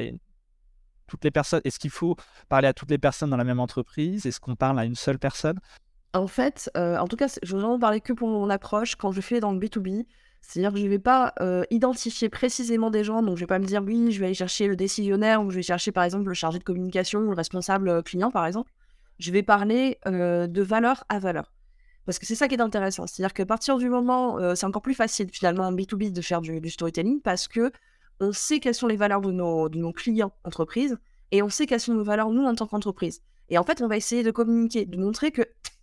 toutes 1.06 1.24
les 1.24 1.30
personnes 1.30 1.62
est-ce 1.64 1.78
qu'il 1.78 1.90
faut 1.90 2.14
parler 2.50 2.68
à 2.68 2.74
toutes 2.74 2.90
les 2.90 2.98
personnes 2.98 3.30
dans 3.30 3.38
la 3.38 3.44
même 3.44 3.60
entreprise 3.60 4.26
est-ce 4.26 4.38
qu'on 4.38 4.54
parle 4.54 4.78
à 4.78 4.84
une 4.84 4.96
seule 4.96 5.18
personne 5.18 5.58
en 6.14 6.26
fait 6.26 6.70
en 6.74 7.06
tout 7.06 7.16
cas 7.16 7.28
je 7.42 7.56
vous 7.56 7.62
en 7.64 7.78
parler 7.78 8.00
que 8.00 8.12
pour 8.12 8.28
mon 8.28 8.50
approche 8.50 8.96
quand 8.96 9.12
je 9.12 9.20
fais 9.20 9.40
dans 9.40 9.52
le 9.52 9.58
B2B 9.58 10.04
c'est-à-dire 10.42 10.72
que 10.72 10.78
je 10.78 10.84
ne 10.84 10.90
vais 10.90 10.98
pas 10.98 11.32
euh, 11.40 11.62
identifier 11.70 12.28
précisément 12.28 12.90
des 12.90 13.04
gens, 13.04 13.22
donc 13.22 13.36
je 13.36 13.42
ne 13.42 13.44
vais 13.44 13.46
pas 13.46 13.58
me 13.58 13.64
dire 13.64 13.82
oui, 13.82 14.10
je 14.10 14.18
vais 14.18 14.26
aller 14.26 14.34
chercher 14.34 14.66
le 14.66 14.76
décisionnaire 14.76 15.42
ou 15.42 15.50
je 15.50 15.56
vais 15.56 15.62
chercher 15.62 15.92
par 15.92 16.04
exemple 16.04 16.28
le 16.28 16.34
chargé 16.34 16.58
de 16.58 16.64
communication 16.64 17.20
ou 17.20 17.30
le 17.30 17.36
responsable 17.36 17.88
euh, 17.88 18.02
client 18.02 18.30
par 18.30 18.44
exemple. 18.44 18.70
Je 19.18 19.30
vais 19.30 19.42
parler 19.42 19.98
euh, 20.06 20.48
de 20.48 20.62
valeur 20.62 21.04
à 21.08 21.20
valeur. 21.20 21.52
Parce 22.04 22.18
que 22.18 22.26
c'est 22.26 22.34
ça 22.34 22.48
qui 22.48 22.56
est 22.56 22.60
intéressant. 22.60 23.06
C'est-à-dire 23.06 23.32
qu'à 23.32 23.46
partir 23.46 23.78
du 23.78 23.88
moment, 23.88 24.56
c'est 24.56 24.66
encore 24.66 24.82
plus 24.82 24.94
facile 24.94 25.28
finalement 25.30 25.62
en 25.62 25.72
B2B 25.72 26.10
de 26.10 26.20
faire 26.20 26.40
du, 26.40 26.68
storytelling 26.68 27.20
parce 27.20 27.46
que 27.46 27.70
on 28.18 28.32
sait 28.32 28.58
quelles 28.58 28.74
sont 28.74 28.88
les 28.88 28.96
valeurs 28.96 29.20
de 29.20 29.30
nos 29.30 29.92
clients 29.92 30.32
entreprises 30.42 30.98
et 31.30 31.44
on 31.44 31.48
sait 31.48 31.66
quelles 31.66 31.78
sont 31.78 31.94
nos 31.94 32.02
valeurs 32.02 32.30
nous 32.30 32.42
en 32.42 32.56
tant 32.56 32.66
qu'entreprise. 32.66 33.22
Et 33.50 33.58
en 33.58 33.62
fait, 33.62 33.82
on 33.82 33.86
va 33.86 33.96
essayer 33.96 34.24
de 34.24 34.32
communiquer, 34.32 34.84
de 34.84 34.96
montrer 34.96 35.30
que 35.30 35.42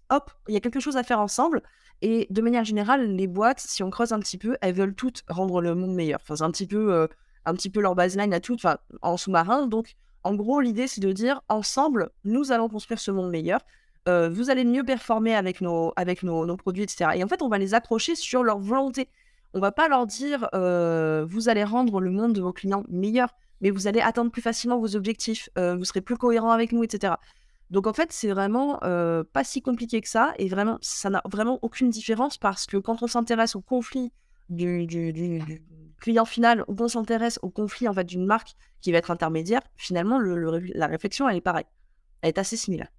hop, 0.10 0.32
il 0.48 0.54
y 0.54 0.58
a 0.58 0.60
quelque 0.60 0.80
chose 0.80 0.98
à 0.98 1.04
faire 1.04 1.20
ensemble 1.20 1.62
et 2.02 2.28
de 2.30 2.42
manière 2.42 2.64
générale, 2.64 3.16
les 3.16 3.28
boîtes, 3.28 3.60
si 3.60 3.84
on 3.84 3.90
creuse 3.90 4.14
un 4.14 4.20
petit 4.20 4.38
peu, 4.38 4.58
elles 4.62 4.74
veulent 4.74 4.96
toutes 4.96 5.24
rendre 5.28 5.62
le 5.62 5.76
monde 5.76 5.94
meilleur. 5.94 6.20
Enfin, 6.22 6.38
c'est 6.38 6.44
un 6.44 6.52
petit 6.52 6.68
peu, 6.68 6.94
euh, 6.94 7.08
un 7.46 7.54
petit 7.54 7.70
peu 7.70 7.82
leur 7.82 7.96
baseline 7.96 8.34
à 8.34 8.40
toutes, 8.40 8.66
en 9.02 9.18
sous-marin. 9.18 9.68
Donc, 9.68 9.96
en 10.24 10.34
gros, 10.34 10.62
l'idée, 10.62 10.88
c'est 10.88 11.02
de 11.02 11.12
dire, 11.12 11.42
ensemble, 11.50 12.10
nous 12.24 12.52
allons 12.52 12.70
construire 12.70 13.00
ce 13.00 13.12
monde 13.12 13.30
meilleur. 13.30 13.60
Euh, 14.08 14.30
vous 14.30 14.50
allez 14.50 14.64
mieux 14.64 14.84
performer 14.84 15.36
avec 15.36 15.60
nos, 15.60 15.92
avec 15.98 16.24
produits, 16.58 16.84
etc. 16.84 17.12
Et 17.16 17.24
en 17.24 17.28
fait, 17.28 17.42
on 17.42 17.50
va 17.50 17.58
les 17.58 17.74
accrocher 17.74 18.16
sur 18.16 18.44
leur 18.44 18.60
volonté. 18.60 19.10
On 19.54 19.60
va 19.60 19.72
pas 19.72 19.90
leur 19.90 20.08
dire, 20.08 20.48
euh, 20.54 21.26
vous 21.28 21.50
allez 21.50 21.64
rendre 21.64 22.00
le 22.00 22.12
monde 22.12 22.34
de 22.34 22.42
vos 22.42 22.54
clients 22.54 22.84
meilleur, 22.88 23.36
mais 23.60 23.72
vous 23.72 23.88
allez 23.88 24.00
atteindre 24.00 24.32
plus 24.32 24.42
facilement 24.42 24.80
vos 24.80 24.96
objectifs, 24.96 25.50
vous 25.58 25.84
serez 25.84 26.00
plus 26.00 26.16
cohérent 26.16 26.52
avec 26.52 26.72
nous, 26.72 26.84
etc. 26.84 27.16
Donc 27.70 27.88
en 27.88 27.94
fait, 27.94 28.12
c'est 28.12 28.30
vraiment 28.30 28.80
pas 28.80 29.44
si 29.44 29.62
compliqué 29.62 30.02
que 30.02 30.10
ça, 30.10 30.34
et 30.38 30.48
vraiment, 30.48 30.78
ça 30.82 31.10
n'a 31.10 31.22
vraiment 31.30 31.60
aucune 31.62 31.90
différence 31.90 32.38
parce 32.38 32.66
que 32.66 32.78
quand 32.78 33.04
on 33.04 33.08
s'intéresse 33.08 33.56
au 33.56 33.62
conflit 33.62 34.12
du, 34.50 34.88
client 36.00 36.26
final 36.26 36.64
ou 36.68 36.76
qu'on 36.76 36.88
s'intéresse 36.88 37.40
au 37.42 37.50
conflit 37.50 37.88
en 37.88 37.94
fait 37.94 38.06
d'une 38.06 38.26
marque 38.26 38.54
qui 38.82 38.92
va 38.92 38.98
être 38.98 39.12
intermédiaire, 39.12 39.62
finalement, 39.76 40.20
la 40.20 40.88
réflexion 40.88 41.28
elle 41.30 41.38
est 41.38 41.42
pareille, 41.42 41.68
elle 42.22 42.30
est 42.30 42.38
assez 42.40 42.58
similaire. 42.58 42.90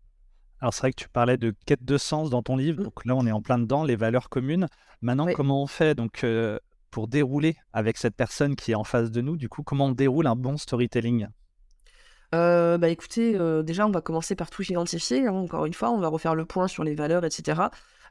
Alors 0.60 0.74
c'est 0.74 0.82
vrai 0.82 0.92
que 0.92 1.02
tu 1.02 1.08
parlais 1.08 1.38
de 1.38 1.54
quête 1.64 1.84
de 1.84 1.96
sens 1.96 2.28
dans 2.28 2.42
ton 2.42 2.56
livre, 2.56 2.80
mmh. 2.80 2.84
donc 2.84 3.04
là 3.06 3.16
on 3.16 3.26
est 3.26 3.32
en 3.32 3.40
plein 3.40 3.58
dedans, 3.58 3.82
les 3.82 3.96
valeurs 3.96 4.28
communes. 4.28 4.68
Maintenant, 5.02 5.26
comment 5.34 5.62
on 5.62 5.66
fait 5.66 5.94
donc 5.94 6.24
pour 6.90 7.08
dérouler 7.08 7.56
avec 7.72 7.96
cette 7.96 8.14
personne 8.14 8.54
qui 8.56 8.72
est 8.72 8.74
en 8.74 8.84
face 8.84 9.10
de 9.10 9.22
nous? 9.22 9.36
Du 9.36 9.48
coup, 9.48 9.62
comment 9.62 9.86
on 9.86 9.92
déroule 9.92 10.26
un 10.26 10.36
bon 10.36 10.58
storytelling? 10.58 11.28
Euh, 12.34 12.78
bah 12.78 12.88
écoutez, 12.88 13.36
euh, 13.36 13.62
déjà 13.62 13.86
on 13.86 13.90
va 13.90 14.00
commencer 14.00 14.34
par 14.34 14.50
tout 14.50 14.62
identifier. 14.62 15.26
Hein, 15.26 15.32
encore 15.32 15.66
une 15.66 15.74
fois, 15.74 15.90
on 15.90 15.98
va 15.98 16.08
refaire 16.08 16.34
le 16.34 16.44
point 16.44 16.68
sur 16.68 16.84
les 16.84 16.94
valeurs, 16.94 17.24
etc. 17.24 17.62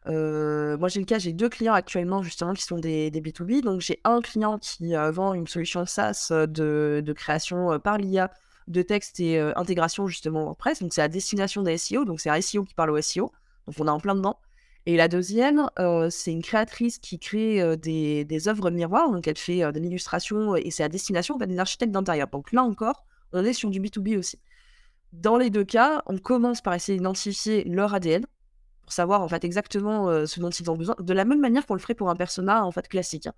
Euh, 0.07 0.77
moi 0.77 0.87
j'ai 0.87 0.99
le 0.99 1.05
cas, 1.05 1.19
j'ai 1.19 1.33
deux 1.33 1.49
clients 1.49 1.73
actuellement 1.73 2.21
justement 2.21 2.53
qui 2.53 2.63
sont 2.63 2.77
des, 2.77 3.11
des 3.11 3.21
B2B. 3.21 3.61
Donc 3.61 3.81
j'ai 3.81 3.99
un 4.03 4.21
client 4.21 4.57
qui 4.59 4.93
vend 5.11 5.33
une 5.33 5.47
solution 5.47 5.85
SaaS 5.85 6.29
de, 6.31 7.01
de 7.03 7.13
création 7.13 7.79
par 7.79 7.97
l'IA 7.97 8.31
de 8.67 8.81
texte 8.81 9.19
et 9.19 9.39
intégration 9.39 10.07
justement 10.07 10.43
WordPress. 10.43 10.81
Donc 10.81 10.93
c'est 10.93 11.01
à 11.01 11.07
destination 11.07 11.63
des 11.63 11.77
SEO, 11.77 12.05
donc 12.05 12.19
c'est 12.19 12.29
un 12.29 12.41
SEO 12.41 12.63
qui 12.63 12.73
parle 12.73 12.91
au 12.91 13.01
SEO. 13.01 13.31
Donc 13.67 13.75
on 13.79 13.87
est 13.87 13.91
en 13.91 13.99
plein 13.99 14.15
dedans. 14.15 14.39
Et 14.85 14.95
la 14.97 15.07
deuxième, 15.07 15.69
c'est 16.09 16.31
une 16.31 16.41
créatrice 16.41 16.97
qui 16.99 17.19
crée 17.19 17.77
des, 17.77 18.25
des 18.25 18.47
œuvres 18.47 18.69
miroirs, 18.71 19.11
donc 19.11 19.27
elle 19.27 19.37
fait 19.37 19.59
de 19.71 19.79
l'illustration 19.79 20.55
et 20.55 20.71
c'est 20.71 20.83
à 20.83 20.89
destination 20.89 21.37
des 21.37 21.59
architectes 21.59 21.91
d'intérieur. 21.91 22.27
Donc 22.29 22.51
là 22.51 22.63
encore, 22.63 23.05
on 23.33 23.43
est 23.43 23.53
sur 23.53 23.69
du 23.69 23.79
B2B 23.79 24.17
aussi. 24.17 24.39
Dans 25.13 25.37
les 25.37 25.49
deux 25.49 25.63
cas, 25.63 26.03
on 26.05 26.17
commence 26.17 26.61
par 26.61 26.73
essayer 26.73 26.97
d'identifier 26.97 27.63
leur 27.63 27.93
ADN 27.93 28.25
pour 28.83 28.93
savoir 28.93 29.21
en 29.21 29.27
fait 29.27 29.43
exactement 29.43 30.09
euh, 30.09 30.25
ce 30.25 30.39
dont 30.39 30.49
ils 30.49 30.69
ont 30.69 30.75
besoin, 30.75 30.95
de 30.99 31.13
la 31.13 31.25
même 31.25 31.39
manière 31.39 31.65
qu'on 31.65 31.73
le 31.73 31.79
ferait 31.79 31.95
pour 31.95 32.09
un 32.09 32.15
persona 32.15 32.65
en 32.65 32.71
fait 32.71 32.87
classique. 32.87 33.27
Hein. 33.27 33.33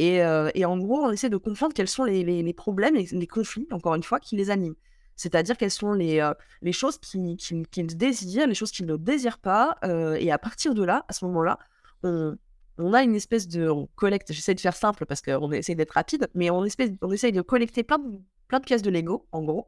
Euh, 0.00 0.50
et, 0.54 0.66
en 0.66 0.76
gros, 0.76 1.04
on 1.04 1.10
essaie 1.10 1.30
de 1.30 1.38
comprendre 1.38 1.72
quels 1.72 1.88
sont 1.88 2.04
les, 2.04 2.52
problèmes, 2.52 2.94
les, 2.94 3.26
conflits, 3.26 3.66
encore 3.70 3.94
une 3.94 4.02
fois, 4.02 4.20
qui 4.20 4.36
les 4.36 4.50
animent. 4.50 4.74
C'est-à-dire 5.16 5.56
quelles 5.56 5.70
sont 5.70 5.94
les, 5.94 6.20
euh, 6.20 6.34
choses 6.72 6.98
qu'ils 6.98 7.38
qui, 7.38 7.84
désirent, 7.84 8.46
les 8.46 8.54
choses 8.54 8.72
qu'ils 8.72 8.84
ne 8.84 8.96
désirent 8.96 9.38
pas. 9.38 9.78
et 9.82 10.30
à 10.30 10.38
partir 10.38 10.74
de 10.74 10.84
là, 10.84 11.06
à 11.08 11.14
ce 11.14 11.24
moment-là, 11.24 11.58
on, 12.02 12.36
on 12.76 12.92
a 12.92 13.02
une 13.02 13.14
espèce 13.14 13.48
de... 13.48 13.70
On 13.70 13.88
collecte, 13.96 14.32
j'essaie 14.32 14.54
de 14.54 14.60
faire 14.60 14.76
simple 14.76 15.06
parce 15.06 15.22
qu'on 15.22 15.50
essaie 15.52 15.74
d'être 15.74 15.92
rapide, 15.92 16.28
mais 16.34 16.50
on, 16.50 16.64
espèce, 16.64 16.90
on 17.00 17.10
essaie 17.10 17.32
de 17.32 17.40
collecter 17.40 17.82
plein 17.82 17.98
de 17.98 18.18
plein 18.48 18.60
de 18.60 18.64
pièces 18.64 18.82
de 18.82 18.90
Lego, 18.90 19.26
en 19.32 19.42
gros. 19.42 19.66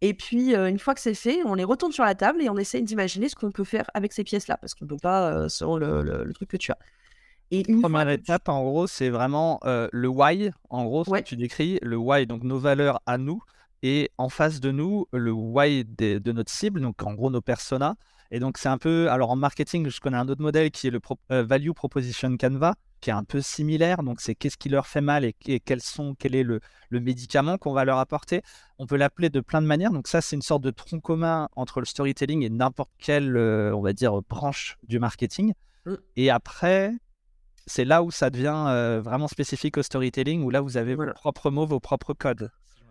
Et 0.00 0.14
puis, 0.14 0.54
euh, 0.54 0.68
une 0.68 0.80
fois 0.80 0.94
que 0.94 1.00
c'est 1.00 1.14
fait, 1.14 1.44
on 1.44 1.54
les 1.54 1.62
retourne 1.64 1.92
sur 1.92 2.04
la 2.04 2.16
table 2.16 2.42
et 2.42 2.50
on 2.50 2.56
essaie 2.56 2.82
d'imaginer 2.82 3.28
ce 3.28 3.36
qu'on 3.36 3.52
peut 3.52 3.64
faire 3.64 3.88
avec 3.94 4.12
ces 4.12 4.24
pièces-là, 4.24 4.56
parce 4.56 4.74
qu'on 4.74 4.84
ne 4.84 4.90
peut 4.90 4.96
pas 5.00 5.32
euh, 5.32 5.48
selon 5.48 5.76
le, 5.76 6.32
truc 6.34 6.50
que 6.50 6.56
tu 6.56 6.72
as. 6.72 6.78
Et 7.52 7.62
une 7.70 7.80
première 7.80 8.08
étape, 8.08 8.48
en 8.48 8.64
gros, 8.64 8.86
c'est 8.86 9.10
vraiment 9.10 9.60
euh, 9.64 9.86
le 9.92 10.08
why. 10.08 10.50
En 10.70 10.84
gros, 10.86 11.04
ce 11.04 11.10
que 11.10 11.20
tu 11.20 11.36
décris, 11.36 11.78
le 11.82 11.96
why, 11.96 12.26
donc 12.26 12.42
nos 12.42 12.58
valeurs 12.58 13.00
à 13.06 13.16
nous, 13.16 13.42
et 13.82 14.10
en 14.18 14.28
face 14.28 14.58
de 14.58 14.72
nous, 14.72 15.06
le 15.12 15.30
why 15.30 15.84
de 15.84 16.32
notre 16.32 16.50
cible, 16.50 16.80
donc 16.80 17.00
en 17.02 17.14
gros 17.14 17.30
nos 17.30 17.40
personas. 17.40 17.94
Et 18.32 18.40
donc, 18.40 18.58
c'est 18.58 18.68
un 18.68 18.78
peu. 18.78 19.08
Alors, 19.10 19.30
en 19.30 19.36
marketing, 19.36 19.88
je 19.88 20.00
connais 20.00 20.16
un 20.16 20.28
autre 20.28 20.42
modèle 20.42 20.72
qui 20.72 20.88
est 20.88 20.90
le 20.90 21.00
Value 21.28 21.70
Proposition 21.70 22.36
Canva 22.36 22.74
qui 23.02 23.10
est 23.10 23.12
un 23.12 23.24
peu 23.24 23.42
similaire. 23.42 24.02
Donc, 24.02 24.22
c'est 24.22 24.34
qu'est-ce 24.34 24.56
qui 24.56 24.70
leur 24.70 24.86
fait 24.86 25.02
mal 25.02 25.26
et, 25.26 25.34
quels 25.60 25.82
sont, 25.82 26.14
quel 26.18 26.34
est 26.34 26.44
le, 26.44 26.60
médicament 26.90 27.58
qu'on 27.58 27.72
va 27.72 27.84
leur 27.84 27.98
apporter. 27.98 28.42
On 28.78 28.86
peut 28.86 28.96
l'appeler 28.96 29.28
de 29.28 29.40
plein 29.40 29.60
de 29.60 29.66
manières. 29.66 29.90
Donc, 29.90 30.08
ça, 30.08 30.22
c'est 30.22 30.36
une 30.36 30.42
sorte 30.42 30.62
de 30.62 30.70
tronc 30.70 31.00
commun 31.00 31.48
entre 31.56 31.80
le 31.80 31.86
storytelling 31.86 32.42
et 32.42 32.48
n'importe 32.48 32.90
quelle, 32.98 33.36
euh, 33.36 33.76
on 33.76 33.82
va 33.82 33.92
dire, 33.92 34.22
branche 34.22 34.78
du 34.84 34.98
marketing. 34.98 35.52
Mmh. 35.84 35.94
Et 36.16 36.30
après, 36.30 36.92
c'est 37.66 37.84
là 37.84 38.02
où 38.02 38.10
ça 38.10 38.30
devient 38.30 38.64
euh, 38.68 39.00
vraiment 39.04 39.28
spécifique 39.28 39.76
au 39.76 39.82
storytelling, 39.82 40.42
où 40.42 40.50
là, 40.50 40.60
vous 40.60 40.76
avez 40.76 40.94
vos 40.94 41.06
propres 41.12 41.50
mots, 41.50 41.66
vos 41.66 41.80
propres 41.80 42.14
codes. 42.14 42.50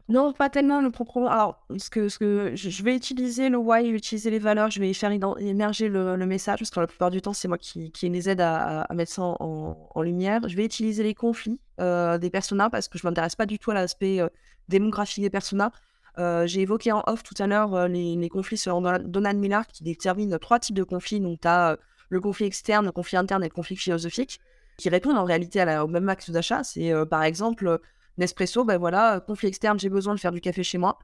Non, 0.10 0.34
pas 0.34 0.50
tellement 0.50 0.82
le 0.82 0.92
propre. 0.92 1.28
Alors, 1.28 1.66
ce 1.78 1.90
que, 1.90 2.08
je 2.56 2.84
vais 2.84 2.96
utiliser 2.96 3.50
le 3.50 3.58
why, 3.58 3.88
utiliser 3.88 4.30
les 4.30 4.40
valeurs, 4.40 4.70
je 4.70 4.80
vais 4.80 4.94
faire 4.94 5.12
émerger 5.12 5.88
le, 5.88 6.18
message, 6.26 6.60
parce 6.60 6.70
que 6.70 6.80
la 6.80 6.88
plupart 6.88 7.12
du 7.12 7.22
temps, 7.22 7.34
c'est 7.34 7.48
moi 7.48 7.58
qui, 7.58 7.92
qui, 7.92 8.10
les 8.10 8.30
aide 8.30 8.42
à, 8.42 8.88
mettre 8.94 9.12
ça 9.12 9.22
en, 9.22 10.02
lumière. 10.02 10.42
Je 10.48 10.56
vais 10.56 10.66
utiliser 10.66 11.04
les 11.04 11.14
conflits 11.14 11.60
euh, 11.80 12.18
des 12.18 12.30
personnages, 12.30 12.72
parce 12.72 12.88
que 12.88 12.98
je 12.98 13.06
ne 13.06 13.12
m'intéresse 13.12 13.36
pas 13.36 13.46
du 13.46 13.60
tout 13.60 13.72
à 13.72 13.74
l'aspect 13.74 14.20
euh, 14.20 14.28
démographique 14.68 15.24
des 15.24 15.30
personnages. 15.30 15.72
Euh, 16.18 16.46
j'ai 16.46 16.62
évoqué 16.62 16.92
en 16.92 17.04
off 17.08 17.24
tout 17.24 17.36
à 17.40 17.48
l'heure 17.48 17.88
les, 17.88 18.30
conflits 18.30 18.58
selon 18.58 18.82
Donald 19.00 19.40
Miller, 19.40 19.66
qui 19.68 19.84
détermine 19.84 20.38
trois 20.40 20.60
types 20.60 20.76
de 20.76 20.84
conflits. 20.84 21.22
Donc, 21.22 21.40
tu 21.42 21.48
as 21.48 21.78
le 22.10 22.20
conflit 22.20 22.46
externe, 22.46 22.86
le 22.86 22.92
conflit 22.92 23.18
interne 23.18 23.44
et 23.44 23.48
le 23.48 23.54
conflit 23.54 23.78
philosophique, 23.78 24.42
qui 24.78 24.90
répondent 24.90 25.18
en 25.18 25.24
réalité 25.24 25.64
au 25.82 25.88
même 25.88 26.10
axe 26.10 26.30
d'achat. 26.32 26.64
C'est 26.64 26.92
par 27.10 27.24
exemple 27.24 27.80
Nespresso, 28.18 28.64
ben 28.66 28.78
voilà, 28.78 29.20
conflit 29.20 29.48
externe, 29.48 29.80
j'ai 29.80 29.90
besoin 29.90 30.14
de 30.14 30.20
faire 30.20 30.32
du 30.32 30.42
café 30.42 30.64
chez 30.64 30.78
moi. 30.78 31.00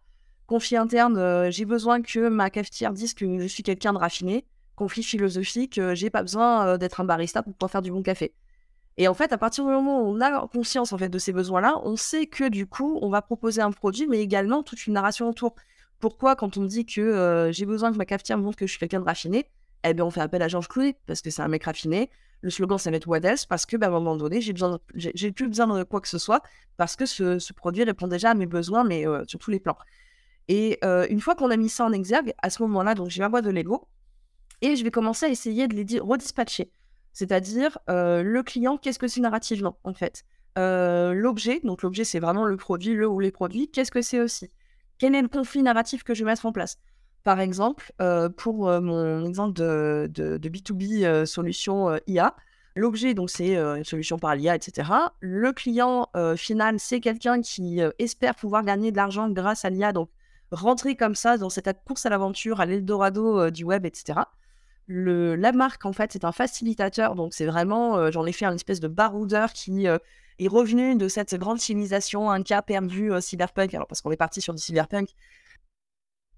Conflit 0.46 0.78
interne, 0.78 1.18
euh, 1.18 1.52
j'ai 1.52 1.66
besoin 1.66 2.02
que 2.02 2.30
ma 2.30 2.50
cafetière 2.50 2.94
dise 2.94 3.14
que 3.14 3.40
je 3.40 3.48
suis 3.48 3.64
quelqu'un 3.64 3.92
de 3.92 3.98
raffiné. 3.98 4.46
Conflit 4.76 5.04
philosophique, 5.04 5.78
euh, 5.78 5.94
j'ai 5.94 6.10
pas 6.10 6.22
besoin 6.22 6.66
euh, 6.66 6.78
d'être 6.78 7.02
un 7.02 7.04
barista 7.04 7.44
pour 7.44 7.54
pouvoir 7.54 7.72
faire 7.72 7.82
du 7.82 7.92
bon 7.92 8.02
café. 8.02 8.34
Et 8.96 9.08
en 9.08 9.14
fait, 9.14 9.34
à 9.34 9.38
partir 9.38 9.66
du 9.66 9.72
moment 9.72 10.02
où 10.02 10.06
on 10.06 10.22
a 10.22 10.48
conscience 10.48 10.94
en 10.94 10.98
fait 10.98 11.10
de 11.10 11.20
ces 11.20 11.34
besoins-là, 11.34 11.82
on 11.84 11.98
sait 11.98 12.28
que 12.28 12.48
du 12.48 12.66
coup, 12.66 12.98
on 13.02 13.10
va 13.10 13.22
proposer 13.22 13.62
un 13.62 13.72
produit, 13.72 14.08
mais 14.08 14.20
également 14.22 14.64
toute 14.64 14.88
une 14.88 14.94
narration 14.94 15.30
autour. 15.30 15.56
Pourquoi, 16.00 16.36
quand 16.36 16.58
on 16.58 16.62
me 16.62 16.68
dit 16.68 16.86
que 16.86 17.50
j'ai 17.52 17.66
besoin 17.66 17.92
que 17.92 17.98
ma 17.98 18.06
cafetière 18.06 18.38
montre 18.38 18.58
que 18.58 18.66
je 18.66 18.72
suis 18.72 18.80
quelqu'un 18.80 19.00
de 19.00 19.06
raffiné, 19.06 19.50
eh 19.84 19.94
bien, 19.94 20.06
on 20.06 20.10
fait 20.10 20.22
appel 20.22 20.42
à 20.42 20.48
Georges 20.48 20.68
Clooney 20.68 20.96
parce 21.06 21.22
que 21.22 21.30
c'est 21.30 21.42
un 21.42 21.48
mec 21.48 21.64
raffiné. 21.64 22.10
Le 22.42 22.50
slogan, 22.50 22.78
ça 22.78 22.92
va 22.92 22.98
être 22.98 23.08
What 23.08 23.20
else 23.20 23.46
Parce 23.46 23.66
que, 23.66 23.78
ben, 23.78 23.88
à 23.88 23.90
un 23.90 23.94
moment 23.94 24.16
donné, 24.16 24.42
j'ai 24.42 25.32
plus 25.32 25.48
besoin 25.48 25.68
de 25.78 25.84
quoi 25.84 26.02
que 26.02 26.08
ce 26.08 26.18
soit 26.18 26.42
parce 26.78 26.96
que 26.96 27.06
ce, 27.06 27.54
produit 27.54 27.84
répond 27.84 28.08
déjà 28.08 28.32
à 28.32 28.34
mes 28.34 28.46
besoins, 28.46 28.84
mais 28.84 29.06
sur 29.28 29.40
tous 29.40 29.52
les 29.52 29.60
plans. 29.60 29.78
Et 30.48 30.80
une 31.10 31.20
fois 31.20 31.36
qu'on 31.36 31.50
a 31.50 31.58
mis 31.58 31.70
ça 31.70 31.86
en 31.86 31.92
exergue, 31.92 32.34
à 32.42 32.50
ce 32.50 32.62
moment-là, 32.64 32.96
donc 32.96 33.10
j'ai 33.10 33.22
ma 33.22 33.30
boîte 33.30 33.46
de 33.46 33.50
Lego 33.50 33.88
et 34.62 34.76
je 34.76 34.84
vais 34.84 34.92
commencer 34.92 35.26
à 35.26 35.30
essayer 35.30 35.68
de 35.68 35.76
les 35.76 36.00
redispatcher. 36.00 36.72
C'est-à-dire, 37.14 37.80
le 37.88 38.42
client, 38.44 38.78
qu'est-ce 38.78 39.00
que 39.00 39.08
c'est 39.08 39.22
narrativement, 39.22 39.80
en 39.84 39.94
fait? 39.94 40.24
L'objet, 40.56 41.60
donc 41.64 41.82
l'objet, 41.82 42.04
c'est 42.04 42.20
vraiment 42.20 42.46
le 42.46 42.58
produit, 42.58 42.94
le 42.94 43.08
ou 43.08 43.20
les 43.20 43.32
produits, 43.32 43.70
qu'est-ce 43.70 43.92
que 43.92 44.02
c'est 44.02 44.20
aussi? 44.20 44.52
Quel 45.00 45.16
est 45.16 45.22
le 45.22 45.28
conflit 45.28 45.64
narratif 45.64 46.04
que 46.04 46.14
je 46.14 46.24
vais 46.24 46.32
mettre 46.32 46.46
en 46.46 46.52
place? 46.52 46.78
Par 47.28 47.42
exemple, 47.42 47.92
euh, 48.02 48.30
pour 48.30 48.72
mon 48.82 49.26
exemple 49.26 49.52
de, 49.54 50.10
de 50.14 50.50
B2B 50.50 51.26
solution 51.26 52.00
IA, 52.08 52.34
l'objet, 52.74 53.14
donc 53.14 53.30
c'est 53.30 53.58
une 53.58 53.84
solution 53.84 54.18
par 54.18 54.34
l'IA, 54.34 54.56
etc. 54.56 54.90
Le 55.20 55.52
client 55.52 56.08
final, 56.38 56.80
c'est 56.80 57.02
quelqu'un 57.02 57.42
qui 57.42 57.82
espère 58.00 58.36
pouvoir 58.36 58.64
gagner 58.64 58.92
de 58.92 58.96
l'argent 58.96 59.30
grâce 59.30 59.66
à 59.66 59.70
l'IA, 59.70 59.92
donc 59.92 60.10
rentrer 60.52 60.96
comme 60.96 61.16
ça 61.16 61.38
dans 61.38 61.50
cette 61.50 61.84
course 61.84 62.06
à 62.06 62.10
l'aventure, 62.10 62.62
à 62.62 62.66
l'Eldorado 62.66 63.52
du 63.52 63.66
web, 63.66 63.86
etc 63.86 64.22
le, 64.88 65.36
la 65.36 65.52
marque, 65.52 65.86
en 65.86 65.94
fait, 65.94 66.14
c'est 66.14 66.26
un 66.26 66.32
facilitateur. 66.32 67.16
Donc, 67.16 67.34
c'est 67.34 67.46
vraiment, 67.46 67.98
euh, 67.98 68.12
j'en 68.12 68.26
ai 68.26 68.32
fait 68.32 68.46
un 68.46 68.56
espèce 68.56 68.80
de 68.80 68.88
baroudeur 68.88 69.54
qui 69.54 69.88
euh, 69.88 69.98
est 70.40 70.48
revenu 70.48 70.96
de 70.96 71.08
cette 71.08 71.36
grande 71.36 71.60
civilisation, 71.60 72.32
un 72.32 72.42
cas 72.42 72.62
perdu 72.62 73.12
euh, 73.12 73.22
cyberpunk. 73.22 73.74
Alors, 73.74 73.88
parce 73.88 74.02
qu'on 74.02 74.12
est 74.12 74.18
parti 74.18 74.42
sur 74.42 74.54
du 74.54 74.62
cyberpunk, 74.62 75.10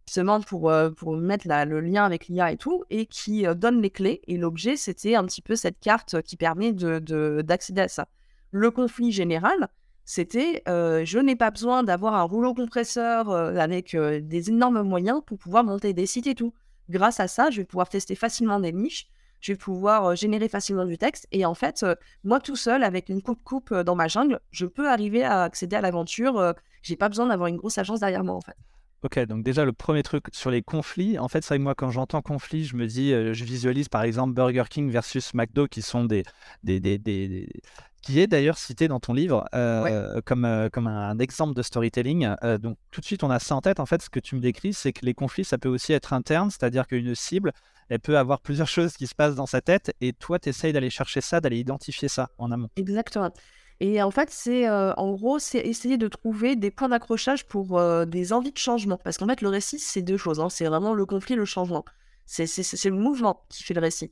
justement 0.10 0.42
pour, 0.42 0.72
pour 0.98 1.16
mettre 1.18 1.48
le 1.48 1.80
lien 1.82 2.04
avec 2.04 2.28
l'IA 2.28 2.52
et 2.52 2.58
tout, 2.58 2.84
et 2.90 3.06
qui 3.06 3.46
donne 3.56 3.82
les 3.82 3.90
clés. 3.90 4.22
Et 4.28 4.38
l'objet, 4.38 4.76
c'était 4.76 5.16
un 5.16 5.24
petit 5.26 5.42
peu 5.42 5.56
cette 5.56 5.80
carte 5.80 6.22
qui 6.24 6.36
permet 6.36 6.72
d'accéder 6.74 7.00
de, 7.02 7.42
d'accéder 7.42 7.82
à 7.82 7.88
ça. 7.88 8.08
Le 8.52 8.72
conflit 8.72 9.12
général, 9.12 9.68
c'était 10.06 10.64
je 10.66 11.20
n'ai 11.20 11.36
pas 11.36 11.52
besoin 11.52 11.84
d'avoir 11.84 12.16
un 12.16 12.24
rouleau 12.24 12.54
compresseur 12.54 13.30
avec 13.32 13.96
des 13.96 14.50
énormes 14.50 14.82
moyens 14.82 15.22
pour 15.26 15.38
pouvoir 15.38 15.64
monter 15.64 15.94
des 15.94 16.06
sites 16.06 16.28
et 16.28 16.36
tout 16.36 16.54
grâce 16.90 17.20
à 17.20 17.28
ça, 17.28 17.50
je 17.50 17.58
vais 17.58 17.66
pouvoir 17.66 17.90
tester 17.90 18.16
facilement 18.16 18.60
des 18.60 18.74
niches, 18.74 19.08
je 19.40 19.54
vais 19.54 19.58
pouvoir 19.58 20.06
euh, 20.06 20.16
générer 20.16 20.50
facilement 20.50 20.86
du 20.86 20.98
texte. 20.98 21.28
Et 21.32 21.46
en 21.46 21.54
fait, 21.54 21.84
euh, 21.84 21.96
moi 22.24 22.40
tout 22.40 22.56
seul, 22.56 22.84
avec 22.84 23.10
une 23.10 23.22
coupe-coupe 23.22 23.72
euh, 23.72 23.84
dans 23.84 23.96
ma 23.96 24.08
jungle, 24.08 24.40
je 24.52 24.66
peux 24.66 24.90
arriver 24.90 25.24
à 25.24 25.44
accéder 25.44 25.76
à 25.76 25.82
l'aventure. 25.82 26.54
j'ai 26.82 26.96
pas 26.96 27.10
besoin 27.10 27.28
d'avoir 27.28 27.48
une 27.48 27.58
grosse 27.58 27.78
agence 27.78 28.02
derrière 28.02 28.24
moi, 28.24 28.36
en 28.36 28.42
fait. 28.42 28.58
Ok, 29.04 29.20
donc 29.20 29.44
déjà 29.44 29.64
le 29.64 29.72
premier 29.72 30.04
truc 30.04 30.26
sur 30.34 30.52
les 30.52 30.62
conflits, 30.62 31.18
en 31.18 31.28
fait, 31.30 31.42
c'est 31.42 31.50
vrai 31.50 31.58
que 31.58 31.64
moi 31.64 31.76
quand 31.76 31.90
j'entends 31.90 32.22
conflit, 32.22 32.66
je 32.66 32.76
me 32.76 32.86
dis, 32.86 33.12
je 33.12 33.44
visualise 33.46 33.88
par 33.88 34.04
exemple 34.04 34.34
Burger 34.34 34.66
King 34.70 34.90
versus 34.90 35.34
McDo 35.34 35.68
qui 35.68 35.82
sont 35.82 36.04
des, 36.04 36.24
des, 36.64 36.82
des, 36.82 36.98
des, 36.98 37.48
qui 38.02 38.20
est 38.20 38.28
d'ailleurs 38.28 38.58
cité 38.58 38.88
dans 38.88 39.00
ton 39.00 39.14
livre 39.14 39.46
euh, 39.54 40.22
comme, 40.26 40.46
euh, 40.46 40.70
comme 40.70 40.88
un, 40.88 41.18
exemple 41.20 41.54
de 41.54 41.62
storytelling. 41.62 42.30
Euh, 42.44 42.58
donc 42.58 42.78
tout 42.92 43.02
de 43.02 43.06
suite, 43.06 43.24
on 43.24 43.30
a 43.30 43.40
ça 43.40 43.56
en 43.56 43.62
tête. 43.62 43.80
En 43.80 43.86
fait, 43.86 44.02
ce 44.02 44.10
que 44.10 44.20
tu 44.20 44.36
me 44.36 44.42
décris, 44.42 44.74
c'est 44.74 44.94
que 44.94 45.06
les 45.06 45.14
conflits, 45.14 45.44
ça 45.44 45.58
peut 45.58 45.70
aussi 45.70 45.94
être 45.94 46.14
interne, 46.14 46.50
c'est-à-dire 46.50 46.88
qu'une 46.88 47.16
cible, 47.16 47.52
elle 47.90 48.00
peut 48.00 48.18
avoir 48.18 48.40
plusieurs 48.42 48.68
choses 48.78 48.94
qui 48.94 49.08
se 49.08 49.16
passent 49.16 49.36
dans 49.36 49.46
sa 49.46 49.62
tête, 49.62 49.94
et 50.02 50.14
toi, 50.14 50.40
tu 50.40 50.50
essayes 50.50 50.74
d'aller 50.74 50.90
chercher 50.90 51.22
ça, 51.22 51.42
d'aller 51.42 51.60
identifier 51.60 52.08
ça 52.08 52.30
en 52.38 52.52
amont. 52.52 52.70
Exactement. 52.76 53.32
Et 53.82 54.02
en 54.02 54.12
fait, 54.12 54.30
c'est 54.30 54.70
en 54.70 55.14
gros, 55.14 55.40
c'est 55.40 55.60
essayer 55.60 55.98
de 55.98 56.08
trouver 56.08 56.56
des 56.56 56.70
points 56.70 56.90
d'accrochage 56.90 57.46
pour 57.46 57.82
des 58.06 58.34
envies 58.34 58.52
de 58.52 58.58
changement. 58.58 58.98
Parce 59.04 59.18
qu'en 59.18 59.28
fait, 59.28 59.42
le 59.42 59.50
récit, 59.50 59.80
c'est 59.80 60.02
deux 60.02 60.18
choses. 60.18 60.40
Hein. 60.40 60.50
C'est 60.50 60.66
vraiment 60.66 60.94
le 60.94 61.06
conflit, 61.06 61.36
le 61.36 61.46
changement. 61.46 61.86
C'est 62.26 62.46
le 62.46 62.92
mouvement 62.92 63.46
qui 63.50 63.64
fait 63.64 63.74
le 63.74 63.82
récit. 63.82 64.12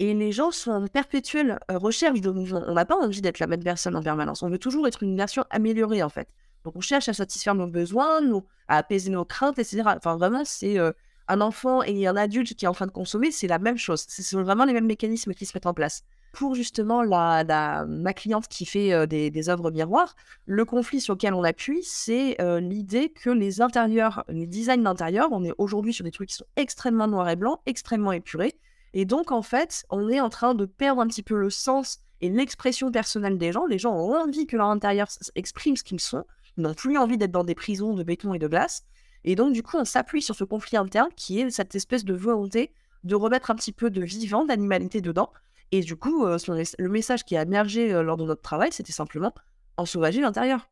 Et 0.00 0.14
les 0.14 0.32
gens 0.32 0.50
sont 0.50 0.70
en 0.70 0.86
perpétuelle 0.86 1.58
euh, 1.70 1.78
recherche 1.78 2.20
de 2.20 2.30
mouvement. 2.30 2.62
On 2.66 2.74
n'a 2.74 2.84
pas 2.84 2.96
envie 2.96 3.20
d'être 3.20 3.40
la 3.40 3.48
même 3.48 3.62
personne 3.62 3.96
en 3.96 4.02
permanence. 4.02 4.42
On 4.42 4.48
veut 4.48 4.58
toujours 4.58 4.86
être 4.86 5.02
une 5.02 5.16
version 5.16 5.44
améliorée, 5.50 6.02
en 6.02 6.08
fait. 6.08 6.28
Donc, 6.64 6.76
on 6.76 6.80
cherche 6.80 7.08
à 7.08 7.12
satisfaire 7.12 7.54
nos 7.54 7.66
besoins, 7.66 8.20
à 8.68 8.76
apaiser 8.76 9.10
nos 9.10 9.24
craintes, 9.24 9.58
etc. 9.58 9.82
Enfin, 9.96 10.16
vraiment, 10.16 10.44
c'est 10.44 10.78
euh, 10.78 10.92
un 11.26 11.40
enfant 11.40 11.82
et 11.82 12.06
un 12.06 12.16
adulte 12.16 12.54
qui 12.54 12.64
est 12.64 12.68
en 12.68 12.72
train 12.72 12.86
de 12.86 12.92
consommer, 12.92 13.30
c'est 13.32 13.48
la 13.48 13.58
même 13.58 13.76
chose. 13.76 14.04
Ce 14.08 14.22
sont 14.22 14.42
vraiment 14.42 14.64
les 14.64 14.72
mêmes 14.72 14.86
mécanismes 14.86 15.34
qui 15.34 15.46
se 15.46 15.52
mettent 15.54 15.66
en 15.66 15.74
place. 15.74 16.04
Pour 16.32 16.54
justement 16.54 17.02
la, 17.02 17.86
ma 17.86 18.12
cliente 18.12 18.48
qui 18.48 18.66
fait 18.66 18.92
euh, 18.92 19.06
des, 19.06 19.48
œuvres 19.48 19.70
miroirs, 19.70 20.14
le 20.46 20.64
conflit 20.64 21.00
sur 21.00 21.14
lequel 21.14 21.34
on 21.34 21.42
appuie, 21.42 21.82
c'est 21.82 22.36
l'idée 22.60 23.10
que 23.10 23.30
les 23.30 23.60
intérieurs, 23.60 24.24
les 24.28 24.46
designs 24.46 24.82
d'intérieur, 24.82 25.28
on 25.32 25.44
est 25.44 25.54
aujourd'hui 25.58 25.92
sur 25.92 26.04
des 26.04 26.10
trucs 26.10 26.28
qui 26.28 26.36
sont 26.36 26.46
extrêmement 26.56 27.08
noirs 27.08 27.28
et 27.30 27.36
blancs, 27.36 27.60
extrêmement 27.66 28.12
épurés, 28.12 28.54
et 28.94 29.04
donc, 29.04 29.32
en 29.32 29.42
fait, 29.42 29.84
on 29.90 30.08
est 30.08 30.20
en 30.20 30.30
train 30.30 30.54
de 30.54 30.64
perdre 30.64 31.00
un 31.00 31.06
petit 31.06 31.22
peu 31.22 31.38
le 31.38 31.50
sens 31.50 32.00
et 32.20 32.30
l'expression 32.30 32.90
personnelle 32.90 33.38
des 33.38 33.52
gens. 33.52 33.66
Les 33.66 33.78
gens 33.78 33.94
ont 33.94 34.14
envie 34.14 34.46
que 34.46 34.56
leur 34.56 34.68
intérieur 34.68 35.08
exprime 35.34 35.76
ce 35.76 35.84
qu'ils 35.84 36.00
sont. 36.00 36.24
Ils 36.56 36.62
n'ont 36.62 36.74
plus 36.74 36.96
envie 36.98 37.18
d'être 37.18 37.30
dans 37.30 37.44
des 37.44 37.54
prisons 37.54 37.94
de 37.94 38.02
béton 38.02 38.34
et 38.34 38.38
de 38.38 38.48
glace. 38.48 38.84
Et 39.24 39.34
donc, 39.34 39.52
du 39.52 39.62
coup, 39.62 39.76
on 39.76 39.84
s'appuie 39.84 40.22
sur 40.22 40.34
ce 40.34 40.44
conflit 40.44 40.76
interne 40.76 41.10
qui 41.16 41.40
est 41.40 41.50
cette 41.50 41.74
espèce 41.74 42.04
de 42.04 42.14
volonté 42.14 42.72
de 43.04 43.14
remettre 43.14 43.50
un 43.50 43.54
petit 43.54 43.72
peu 43.72 43.90
de 43.90 44.02
vivant, 44.02 44.44
d'animalité 44.44 45.00
dedans. 45.00 45.30
Et 45.72 45.80
du 45.80 45.96
coup, 45.96 46.24
euh, 46.24 46.38
le 46.78 46.88
message 46.88 47.24
qui 47.24 47.36
a 47.36 47.42
émergé 47.42 47.92
euh, 47.92 48.02
lors 48.02 48.16
de 48.16 48.24
notre 48.24 48.42
travail, 48.42 48.70
c'était 48.72 48.92
simplement 48.92 49.32
en 49.76 49.84
sauvager 49.84 50.20
l'intérieur. 50.20 50.70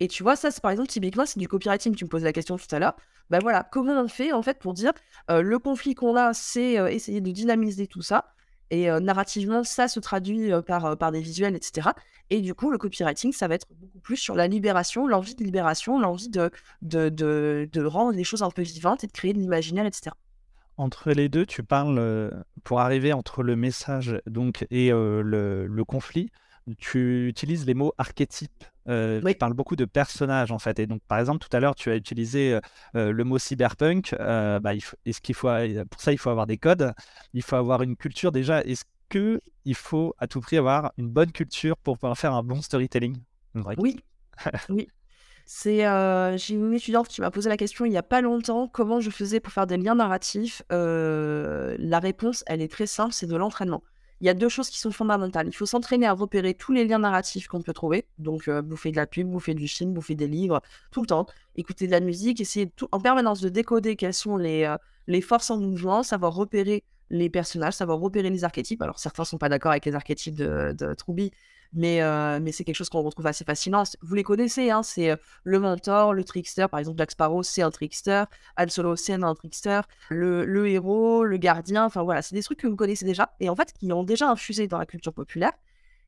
Et 0.00 0.08
tu 0.08 0.22
vois, 0.22 0.34
ça, 0.34 0.50
c'est 0.50 0.60
par 0.60 0.70
exemple, 0.70 0.88
typiquement, 0.88 1.26
c'est 1.26 1.38
du 1.38 1.46
copywriting. 1.46 1.94
Tu 1.94 2.04
me 2.04 2.08
posais 2.08 2.24
la 2.24 2.32
question 2.32 2.56
tout 2.56 2.74
à 2.74 2.78
l'heure. 2.78 2.96
Ben 3.28 3.38
voilà, 3.40 3.62
comment 3.70 3.92
on 4.00 4.08
fait 4.08 4.32
en 4.32 4.42
fait 4.42 4.58
pour 4.58 4.74
dire 4.74 4.92
euh, 5.30 5.42
le 5.42 5.58
conflit 5.58 5.94
qu'on 5.94 6.16
a, 6.16 6.32
c'est 6.32 6.72
essayer 6.92 7.20
de 7.20 7.30
dynamiser 7.30 7.86
tout 7.86 8.02
ça. 8.02 8.32
Et 8.72 8.88
narrativement, 9.00 9.64
ça 9.64 9.88
se 9.88 9.98
traduit 9.98 10.52
par, 10.64 10.96
par 10.96 11.10
des 11.10 11.20
visuels, 11.20 11.56
etc. 11.56 11.88
Et 12.30 12.40
du 12.40 12.54
coup, 12.54 12.70
le 12.70 12.78
copywriting, 12.78 13.32
ça 13.32 13.48
va 13.48 13.56
être 13.56 13.66
beaucoup 13.68 13.98
plus 13.98 14.16
sur 14.16 14.36
la 14.36 14.46
libération, 14.46 15.08
l'envie 15.08 15.34
de 15.34 15.42
libération, 15.42 15.98
l'envie 15.98 16.28
de, 16.28 16.52
de, 16.80 17.08
de, 17.08 17.68
de, 17.72 17.84
rendre 17.84 18.12
les 18.12 18.22
choses 18.22 18.44
un 18.44 18.50
peu 18.50 18.62
vivantes 18.62 19.02
et 19.02 19.08
de 19.08 19.12
créer 19.12 19.32
de 19.32 19.40
l'imaginaire, 19.40 19.86
etc. 19.86 20.12
Entre 20.80 21.12
les 21.12 21.28
deux, 21.28 21.44
tu 21.44 21.62
parles, 21.62 22.32
pour 22.64 22.80
arriver 22.80 23.12
entre 23.12 23.42
le 23.42 23.54
message 23.54 24.18
donc, 24.26 24.66
et 24.70 24.88
le, 24.90 25.66
le 25.66 25.84
conflit, 25.84 26.30
tu 26.78 27.28
utilises 27.28 27.66
les 27.66 27.74
mots 27.74 27.92
archétypes. 27.98 28.64
Euh, 28.88 29.20
Tu 29.24 29.34
parles 29.34 29.54
beaucoup 29.54 29.76
de 29.76 29.84
personnages 29.84 30.52
en 30.52 30.58
fait. 30.58 30.78
Et 30.78 30.86
donc, 30.86 31.02
par 31.06 31.18
exemple, 31.18 31.44
tout 31.46 31.54
à 31.54 31.60
l'heure, 31.60 31.74
tu 31.74 31.90
as 31.90 31.96
utilisé 31.96 32.54
euh, 32.54 32.60
euh, 32.96 33.12
le 33.12 33.24
mot 33.24 33.38
cyberpunk. 33.38 34.14
Euh, 34.18 34.58
bah, 34.58 34.72
est-ce 34.74 35.20
qu'il 35.20 35.34
faut, 35.34 35.48
pour 35.90 36.00
ça, 36.00 36.12
il 36.12 36.18
faut 36.18 36.30
avoir 36.30 36.46
des 36.46 36.58
codes. 36.58 36.92
Il 37.34 37.42
faut 37.42 37.56
avoir 37.56 37.82
une 37.82 37.96
culture 37.96 38.32
déjà. 38.32 38.62
Est-ce 38.62 38.84
que 39.08 39.40
il 39.64 39.74
faut 39.74 40.14
à 40.18 40.26
tout 40.26 40.40
prix 40.40 40.56
avoir 40.56 40.92
une 40.96 41.08
bonne 41.08 41.32
culture 41.32 41.76
pour 41.76 41.98
pouvoir 41.98 42.16
faire 42.16 42.32
un 42.34 42.42
bon 42.42 42.62
storytelling? 42.62 43.18
Oui. 43.54 43.96
oui. 44.68 44.88
C'est, 45.52 45.78
j'ai 46.38 46.54
une 46.54 46.72
étudiante 46.72 47.08
qui 47.08 47.20
m'a 47.20 47.32
posé 47.32 47.48
la 47.48 47.56
question 47.56 47.84
il 47.84 47.90
n'y 47.90 47.98
a 47.98 48.04
pas 48.04 48.20
longtemps 48.20 48.68
comment 48.68 49.00
je 49.00 49.10
faisais 49.10 49.40
pour 49.40 49.52
faire 49.52 49.66
des 49.66 49.76
liens 49.76 49.96
narratifs. 49.96 50.62
la 50.70 51.98
réponse, 51.98 52.44
elle 52.46 52.62
est 52.62 52.70
très 52.70 52.86
simple, 52.86 53.12
c'est 53.12 53.26
de 53.26 53.36
l'entraînement 53.36 53.82
il 54.20 54.26
y 54.26 54.28
a 54.28 54.34
deux 54.34 54.48
choses 54.48 54.68
qui 54.68 54.78
sont 54.78 54.90
fondamentales. 54.90 55.48
Il 55.48 55.54
faut 55.54 55.66
s'entraîner 55.66 56.06
à 56.06 56.12
repérer 56.12 56.54
tous 56.54 56.72
les 56.72 56.84
liens 56.84 56.98
narratifs 56.98 57.48
qu'on 57.48 57.62
peut 57.62 57.72
trouver. 57.72 58.06
Donc, 58.18 58.48
euh, 58.48 58.60
bouffer 58.60 58.90
de 58.90 58.96
la 58.96 59.06
pub, 59.06 59.28
bouffer 59.28 59.54
du 59.54 59.66
film, 59.66 59.94
bouffer 59.94 60.14
des 60.14 60.28
livres, 60.28 60.60
tout 60.90 61.00
le 61.00 61.06
temps. 61.06 61.26
Écouter 61.56 61.86
de 61.86 61.92
la 61.92 62.00
musique, 62.00 62.40
essayer 62.40 62.70
en 62.92 63.00
permanence 63.00 63.40
de 63.40 63.48
décoder 63.48 63.96
quelles 63.96 64.14
sont 64.14 64.36
les, 64.36 64.64
euh, 64.64 64.76
les 65.06 65.22
forces 65.22 65.50
en 65.50 65.58
mouvement, 65.58 66.02
savoir 66.02 66.34
repérer 66.34 66.84
les 67.08 67.30
personnages, 67.30 67.74
savoir 67.74 67.98
repérer 67.98 68.28
les 68.28 68.44
archétypes. 68.44 68.82
Alors, 68.82 68.98
certains 68.98 69.24
sont 69.24 69.38
pas 69.38 69.48
d'accord 69.48 69.70
avec 69.70 69.86
les 69.86 69.94
archétypes 69.94 70.34
de, 70.34 70.74
de 70.76 70.94
mais, 71.72 72.02
euh, 72.02 72.40
mais 72.40 72.52
c'est 72.52 72.64
quelque 72.64 72.76
chose 72.76 72.88
qu'on 72.88 73.02
retrouve 73.02 73.26
assez 73.26 73.44
fascinant. 73.44 73.84
Vous 74.02 74.14
les 74.14 74.22
connaissez, 74.22 74.70
hein, 74.70 74.82
c'est 74.82 75.10
euh, 75.10 75.16
le 75.44 75.58
mentor, 75.60 76.14
le 76.14 76.24
trickster, 76.24 76.66
par 76.70 76.80
exemple 76.80 76.98
Jack 76.98 77.12
Sparrow, 77.12 77.42
c'est 77.42 77.62
un 77.62 77.70
trickster, 77.70 78.24
Han 78.56 78.68
Solo, 78.68 78.96
c'est 78.96 79.12
un 79.12 79.34
trickster, 79.34 79.80
le, 80.08 80.44
le, 80.44 80.68
héros, 80.68 81.24
le 81.24 81.36
gardien, 81.36 81.84
enfin 81.84 82.02
voilà, 82.02 82.22
c'est 82.22 82.34
des 82.34 82.42
trucs 82.42 82.60
que 82.60 82.66
vous 82.66 82.76
connaissez 82.76 83.04
déjà, 83.04 83.34
et 83.40 83.48
en 83.48 83.56
fait 83.56 83.72
qui 83.72 83.92
ont 83.92 84.04
déjà 84.04 84.28
infusé 84.28 84.66
dans 84.66 84.78
la 84.78 84.86
culture 84.86 85.12
populaire. 85.12 85.52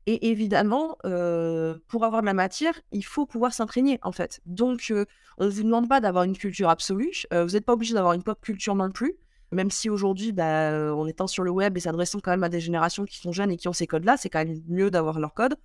Et 0.06 0.30
évidemment, 0.30 0.96
euh, 1.04 1.78
pour 1.86 2.04
avoir 2.04 2.22
de 2.22 2.26
la 2.26 2.34
matière, 2.34 2.74
il 2.90 3.04
faut 3.04 3.24
pouvoir 3.24 3.54
s'imprégner, 3.54 4.00
en 4.02 4.10
fait. 4.10 4.40
Donc, 4.46 4.92
on 5.38 5.44
ne 5.44 5.48
vous 5.48 5.62
demande 5.62 5.88
pas 5.88 6.00
d'avoir 6.00 6.24
une 6.24 6.36
culture 6.36 6.68
absolue, 6.68 7.12
vous 7.30 7.52
n'êtes 7.52 7.64
pas 7.64 7.74
obligé 7.74 7.94
d'avoir 7.94 8.12
une 8.14 8.24
pop 8.24 8.40
culture 8.40 8.74
non 8.74 8.90
plus, 8.90 9.14
même 9.52 9.70
si 9.70 9.90
aujourd'hui, 9.90 10.32
bah, 10.32 10.70
euh, 10.70 10.92
en 10.92 11.06
étant 11.06 11.26
sur 11.26 11.44
le 11.44 11.50
web 11.50 11.76
et 11.76 11.80
s'adressant 11.80 12.20
quand 12.20 12.30
même 12.30 12.44
à 12.44 12.48
des 12.48 12.60
générations 12.60 13.04
qui 13.04 13.18
sont 13.18 13.32
jeunes 13.32 13.50
et 13.50 13.56
qui 13.56 13.68
ont 13.68 13.72
ces 13.72 13.86
codes-là, 13.86 14.16
c'est 14.16 14.30
quand 14.30 14.44
même 14.44 14.60
mieux 14.68 14.90
d'avoir 14.90 15.20
leur 15.20 15.34
code. 15.34 15.56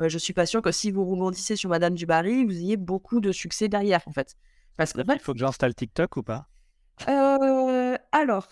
Euh, 0.00 0.08
je 0.08 0.18
suis 0.18 0.32
pas 0.32 0.46
sûr 0.46 0.60
que 0.62 0.72
si 0.72 0.90
vous 0.90 1.04
rebondissez 1.04 1.56
sur 1.56 1.70
Madame 1.70 1.94
Dubarry, 1.94 2.44
vous 2.44 2.52
ayez 2.52 2.76
beaucoup 2.76 3.20
de 3.20 3.32
succès 3.32 3.68
derrière, 3.68 4.02
en 4.06 4.12
fait. 4.12 4.36
Parce 4.76 4.92
que, 4.92 5.00
il 5.00 5.20
faut 5.20 5.32
que 5.32 5.38
j'installe 5.38 5.74
TikTok 5.74 6.16
ou 6.18 6.22
pas? 6.22 6.46
Euh, 7.08 7.96
Alors, 8.12 8.48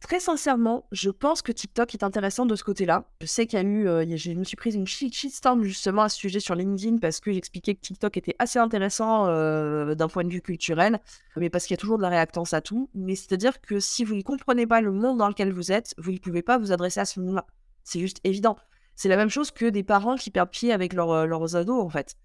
Très 0.00 0.18
sincèrement, 0.18 0.86
je 0.92 1.10
pense 1.10 1.42
que 1.42 1.52
TikTok 1.52 1.94
est 1.94 2.02
intéressant 2.02 2.46
de 2.46 2.56
ce 2.56 2.64
côté-là. 2.64 3.04
Je 3.20 3.26
sais 3.26 3.46
qu'il 3.46 3.58
y 3.58 3.62
a 3.62 3.64
eu, 3.64 3.86
euh, 3.86 4.16
je 4.16 4.32
me 4.32 4.44
suis 4.44 4.56
prise 4.56 4.74
une 4.74 4.86
shitstorm 4.86 5.62
justement 5.62 6.02
à 6.02 6.08
ce 6.08 6.16
sujet 6.16 6.40
sur 6.40 6.54
LinkedIn 6.54 6.96
parce 6.98 7.20
que 7.20 7.30
j'expliquais 7.30 7.74
que 7.74 7.80
TikTok 7.80 8.16
était 8.16 8.34
assez 8.38 8.58
intéressant 8.58 9.26
euh, 9.26 9.94
d'un 9.94 10.08
point 10.08 10.24
de 10.24 10.30
vue 10.30 10.40
culturel, 10.40 11.00
mais 11.36 11.50
parce 11.50 11.66
qu'il 11.66 11.74
y 11.74 11.78
a 11.78 11.80
toujours 11.80 11.98
de 11.98 12.02
la 12.02 12.08
réactance 12.08 12.54
à 12.54 12.62
tout. 12.62 12.88
Mais 12.94 13.14
c'est-à-dire 13.14 13.60
que 13.60 13.78
si 13.78 14.02
vous 14.04 14.14
ne 14.14 14.22
comprenez 14.22 14.66
pas 14.66 14.80
le 14.80 14.90
monde 14.90 15.18
dans 15.18 15.28
lequel 15.28 15.52
vous 15.52 15.70
êtes, 15.70 15.94
vous 15.98 16.12
ne 16.12 16.18
pouvez 16.18 16.42
pas 16.42 16.56
vous 16.56 16.72
adresser 16.72 17.00
à 17.00 17.04
ce 17.04 17.20
monde-là. 17.20 17.46
C'est 17.84 18.00
juste 18.00 18.20
évident. 18.24 18.56
C'est 18.96 19.10
la 19.10 19.18
même 19.18 19.30
chose 19.30 19.50
que 19.50 19.66
des 19.66 19.82
parents 19.82 20.16
qui 20.16 20.30
perdent 20.30 20.50
pied 20.50 20.72
avec 20.72 20.94
euh, 20.94 21.26
leurs 21.26 21.56
ados, 21.56 21.84
en 21.84 21.90
fait. 21.90 22.16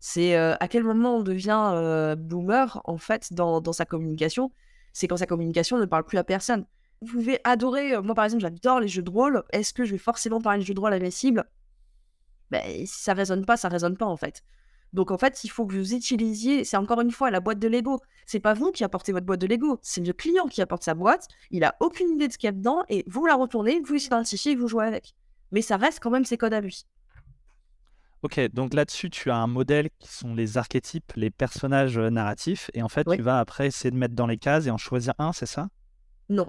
C'est 0.00 0.34
à 0.34 0.66
quel 0.66 0.82
moment 0.82 1.18
on 1.18 1.22
devient 1.22 2.16
boomer, 2.18 2.80
en 2.84 2.98
fait, 2.98 3.32
dans, 3.32 3.60
dans 3.60 3.72
sa 3.72 3.84
communication? 3.84 4.50
C'est 4.92 5.06
quand 5.06 5.16
sa 5.16 5.26
communication 5.26 5.78
ne 5.78 5.84
parle 5.84 6.02
plus 6.02 6.18
à 6.18 6.24
personne 6.24 6.66
vous 7.02 7.18
pouvez 7.18 7.40
adorer. 7.44 7.94
Euh, 7.94 8.02
moi, 8.02 8.14
par 8.14 8.24
exemple, 8.24 8.42
j'adore 8.42 8.80
les 8.80 8.88
jeux 8.88 9.02
de 9.02 9.10
rôle. 9.10 9.42
Est-ce 9.52 9.72
que 9.72 9.84
je 9.84 9.92
vais 9.92 9.98
forcément 9.98 10.40
parler 10.40 10.60
de 10.60 10.64
jeux 10.64 10.74
de 10.74 10.80
rôle 10.80 10.92
à 10.92 10.98
mes 10.98 11.10
cibles? 11.10 11.44
Ben, 12.50 12.86
Si 12.86 13.02
ça 13.02 13.14
résonne 13.14 13.44
pas, 13.44 13.56
ça 13.56 13.68
résonne 13.68 13.96
pas 13.96 14.06
en 14.06 14.16
fait. 14.16 14.42
Donc 14.92 15.10
en 15.10 15.16
fait, 15.16 15.42
il 15.44 15.48
faut 15.48 15.66
que 15.66 15.74
vous 15.74 15.94
utilisiez, 15.94 16.64
c'est 16.64 16.76
encore 16.76 17.00
une 17.00 17.10
fois 17.10 17.30
la 17.30 17.40
boîte 17.40 17.58
de 17.58 17.68
Lego. 17.68 18.00
C'est 18.26 18.40
pas 18.40 18.52
vous 18.52 18.72
qui 18.72 18.84
apportez 18.84 19.12
votre 19.12 19.24
boîte 19.24 19.40
de 19.40 19.46
Lego, 19.46 19.78
c'est 19.82 20.04
le 20.04 20.12
client 20.12 20.46
qui 20.46 20.60
apporte 20.60 20.82
sa 20.82 20.94
boîte. 20.94 21.28
Il 21.50 21.64
a 21.64 21.74
aucune 21.80 22.10
idée 22.10 22.28
de 22.28 22.32
ce 22.32 22.38
qu'il 22.38 22.48
y 22.48 22.50
a 22.50 22.52
dedans 22.52 22.84
et 22.90 23.04
vous 23.06 23.24
la 23.24 23.34
retournez, 23.34 23.80
vous 23.80 23.94
identifiez 23.94 24.52
et 24.52 24.56
vous 24.56 24.68
jouez 24.68 24.86
avec. 24.86 25.14
Mais 25.50 25.62
ça 25.62 25.78
reste 25.78 26.00
quand 26.00 26.10
même 26.10 26.26
ses 26.26 26.36
codes 26.36 26.52
à 26.52 26.60
lui. 26.60 26.84
Ok, 28.22 28.38
donc 28.52 28.74
là-dessus, 28.74 29.10
tu 29.10 29.30
as 29.30 29.36
un 29.36 29.48
modèle 29.48 29.88
qui 29.98 30.08
sont 30.08 30.34
les 30.34 30.56
archétypes, 30.56 31.12
les 31.16 31.30
personnages 31.30 31.98
euh, 31.98 32.08
narratifs, 32.08 32.70
et 32.72 32.82
en 32.82 32.88
fait, 32.88 33.04
tu 33.04 33.20
vas 33.20 33.40
après 33.40 33.66
essayer 33.66 33.90
de 33.90 33.96
mettre 33.96 34.14
dans 34.14 34.28
les 34.28 34.38
cases 34.38 34.66
et 34.66 34.70
en 34.70 34.78
choisir 34.78 35.12
un, 35.18 35.32
c'est 35.32 35.46
ça? 35.46 35.68
Non, 36.28 36.46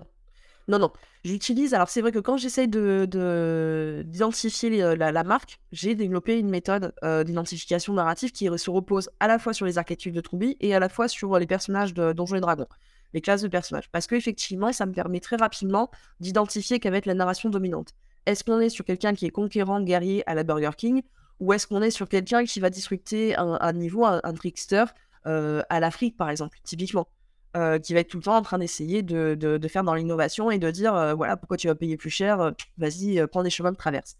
non, 0.67 0.79
non. 0.79 0.91
J'utilise. 1.23 1.73
Alors, 1.73 1.89
c'est 1.89 2.01
vrai 2.01 2.11
que 2.11 2.19
quand 2.19 2.37
j'essaye 2.37 2.67
de, 2.67 4.03
d'identifier 4.05 4.81
euh, 4.83 4.95
la, 4.95 5.23
marque, 5.23 5.59
j'ai 5.71 5.95
développé 5.95 6.39
une 6.39 6.49
méthode 6.49 6.93
euh, 7.03 7.23
d'identification 7.23 7.93
narrative 7.93 8.31
qui 8.31 8.45
se 8.57 8.69
repose 8.69 9.09
à 9.19 9.27
la 9.27 9.39
fois 9.39 9.53
sur 9.53 9.65
les 9.65 9.77
archétypes 9.77 10.13
de 10.13 10.21
Troubi 10.21 10.57
et 10.59 10.73
à 10.75 10.79
la 10.79 10.89
fois 10.89 11.07
sur 11.07 11.37
les 11.37 11.47
personnages 11.47 11.93
de 11.93 12.13
Donjons 12.13 12.37
et 12.37 12.41
Dragons, 12.41 12.67
les 13.13 13.21
classes 13.21 13.41
de 13.41 13.47
personnages. 13.47 13.89
Parce 13.91 14.07
qu'effectivement, 14.07 14.71
ça 14.71 14.85
me 14.85 14.93
permet 14.93 15.19
très 15.19 15.35
rapidement 15.35 15.89
d'identifier 16.19 16.79
quelle 16.79 16.93
va 16.93 16.99
la 17.05 17.13
narration 17.13 17.49
dominante. 17.49 17.93
Est-ce 18.25 18.43
qu'on 18.43 18.59
est 18.59 18.69
sur 18.69 18.85
quelqu'un 18.85 19.13
qui 19.13 19.25
est 19.25 19.31
conquérant, 19.31 19.81
guerrier 19.81 20.23
à 20.29 20.35
la 20.35 20.43
Burger 20.43 20.71
King 20.77 21.01
ou 21.39 21.51
est-ce 21.51 21.67
qu'on 21.67 21.81
est 21.81 21.91
sur 21.91 22.07
quelqu'un 22.07 22.45
qui 22.45 22.59
va 22.59 22.69
disrupter 22.69 23.35
un, 23.35 23.73
niveau, 23.73 24.05
un, 24.05 24.33
trickster 24.33 24.85
euh, 25.25 25.61
à 25.69 25.79
l'Afrique, 25.81 26.15
par 26.15 26.29
exemple, 26.29 26.57
typiquement? 26.63 27.07
Euh, 27.55 27.77
qui 27.77 27.93
va 27.93 27.99
être 27.99 28.07
tout 28.07 28.17
le 28.17 28.23
temps 28.23 28.35
en 28.35 28.41
train 28.41 28.57
d'essayer 28.57 29.03
de, 29.03 29.35
de, 29.35 29.67
faire 29.67 29.83
dans 29.83 29.93
l'innovation 29.93 30.49
et 30.49 30.57
de 30.57 30.71
dire 30.71 30.95
euh, 30.95 31.13
voilà 31.13 31.37
pourquoi 31.37 31.55
tu 31.55 31.67
vas 31.67 31.75
payer 31.75 31.97
plus 31.97 32.09
cher, 32.09 32.41
euh, 32.41 32.51
vas-y 32.79 33.23
prends 33.27 33.43
des 33.43 33.51
chemins 33.51 33.71
de 33.71 33.77
traverse. 33.77 34.17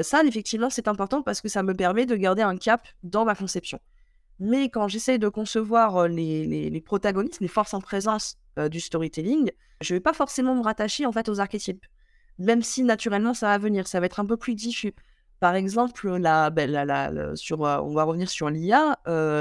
Ça 0.00 0.22
effectivement 0.24 0.70
c'est 0.70 0.88
important 0.88 1.20
parce 1.20 1.42
que 1.42 1.48
ça 1.50 1.62
me 1.62 1.74
permet 1.74 2.06
de 2.06 2.16
garder 2.16 2.40
un 2.40 2.56
cap 2.56 2.88
dans 3.02 3.26
ma 3.26 3.34
conception. 3.34 3.80
Mais 4.38 4.70
quand 4.70 4.88
j'essaie 4.88 5.18
de 5.18 5.28
concevoir 5.28 6.08
les, 6.08 6.70
les, 6.70 6.80
protagonistes, 6.80 7.40
les 7.40 7.48
forces 7.48 7.74
en 7.74 7.82
présence 7.82 8.38
du 8.70 8.80
storytelling, 8.80 9.50
je 9.82 9.92
vais 9.92 10.00
pas 10.00 10.14
forcément 10.14 10.54
me 10.54 10.62
rattacher 10.62 11.04
en 11.04 11.12
fait 11.12 11.28
aux 11.28 11.38
archétypes, 11.38 11.84
même 12.38 12.62
si 12.62 12.82
naturellement 12.82 13.34
ça 13.34 13.48
va 13.48 13.58
venir, 13.58 13.86
ça 13.88 14.00
va 14.00 14.06
être 14.06 14.20
un 14.20 14.24
peu 14.24 14.38
plus 14.38 14.54
diffus. 14.54 14.94
Par 15.38 15.54
exemple, 15.54 16.16
la, 16.16 16.48
ben, 16.48 16.70
la, 16.70 17.36
sur, 17.36 17.60
on 17.60 17.92
va 17.92 18.04
revenir 18.04 18.30
sur 18.30 18.48
l'IA, 18.48 18.98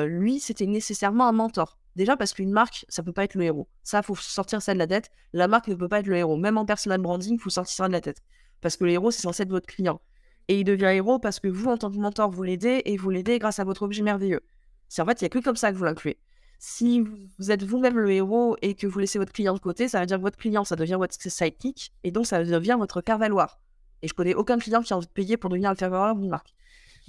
lui 0.07 0.41
c'était 0.41 0.67
nécessairement 0.67 1.29
un 1.29 1.31
mentor. 1.31 1.79
Déjà 1.99 2.15
parce 2.15 2.31
qu'une 2.31 2.51
marque, 2.51 2.85
ça 2.87 3.03
peut 3.03 3.11
pas 3.11 3.25
être 3.25 3.35
le 3.35 3.43
héros. 3.43 3.67
Ça, 3.83 4.01
faut 4.01 4.15
sortir 4.15 4.61
ça 4.61 4.73
de 4.73 4.79
la 4.79 4.87
tête. 4.87 5.11
La 5.33 5.49
marque 5.49 5.67
ne 5.67 5.75
peut 5.75 5.89
pas 5.89 5.99
être 5.99 6.07
le 6.07 6.15
héros. 6.15 6.37
Même 6.37 6.57
en 6.57 6.65
personal 6.65 7.01
branding, 7.01 7.37
faut 7.37 7.49
sortir 7.49 7.75
ça 7.75 7.87
de 7.89 7.91
la 7.91 7.99
tête. 7.99 8.23
Parce 8.61 8.77
que 8.77 8.85
le 8.85 8.91
héros, 8.91 9.11
c'est 9.11 9.23
censé 9.23 9.43
être 9.43 9.49
votre 9.49 9.67
client. 9.67 9.99
Et 10.47 10.61
il 10.61 10.63
devient 10.63 10.93
héros 10.93 11.19
parce 11.19 11.41
que 11.41 11.49
vous, 11.49 11.67
en 11.67 11.75
tant 11.77 11.91
que 11.91 11.97
mentor, 11.97 12.31
vous 12.31 12.41
l'aidez 12.41 12.83
et 12.85 12.95
vous 12.95 13.09
l'aidez 13.09 13.37
grâce 13.37 13.59
à 13.59 13.65
votre 13.65 13.83
objet 13.83 14.01
merveilleux. 14.01 14.39
C'est 14.87 15.01
en 15.01 15.05
fait, 15.05 15.19
il 15.19 15.25
n'y 15.25 15.25
a 15.25 15.29
que 15.29 15.39
comme 15.39 15.57
ça 15.57 15.73
que 15.73 15.77
vous 15.77 15.83
l'incluez. 15.83 16.17
Si 16.57 17.03
vous 17.37 17.51
êtes 17.51 17.63
vous-même 17.63 17.99
le 17.99 18.09
héros 18.11 18.55
et 18.61 18.75
que 18.75 18.87
vous 18.87 18.99
laissez 18.99 19.19
votre 19.19 19.33
client 19.33 19.53
de 19.53 19.59
côté, 19.59 19.89
ça 19.89 19.99
veut 19.99 20.05
dire 20.05 20.19
que 20.19 20.21
votre 20.21 20.37
client, 20.37 20.63
ça 20.63 20.77
devient 20.77 20.95
votre 20.97 21.13
sidekick 21.21 21.91
et 22.05 22.11
donc 22.11 22.27
ça 22.27 22.41
devient 22.45 22.77
votre 22.79 23.01
faire-valoir. 23.05 23.59
Et 24.03 24.07
je 24.07 24.13
connais 24.13 24.35
aucun 24.35 24.57
client 24.57 24.81
qui 24.81 24.93
a 24.93 24.95
envie 24.95 25.07
de 25.07 25.11
payer 25.11 25.35
pour 25.35 25.49
devenir 25.49 25.69
le 25.69 25.75
faire-valoir 25.75 26.15
d'une 26.15 26.29
marque. 26.29 26.53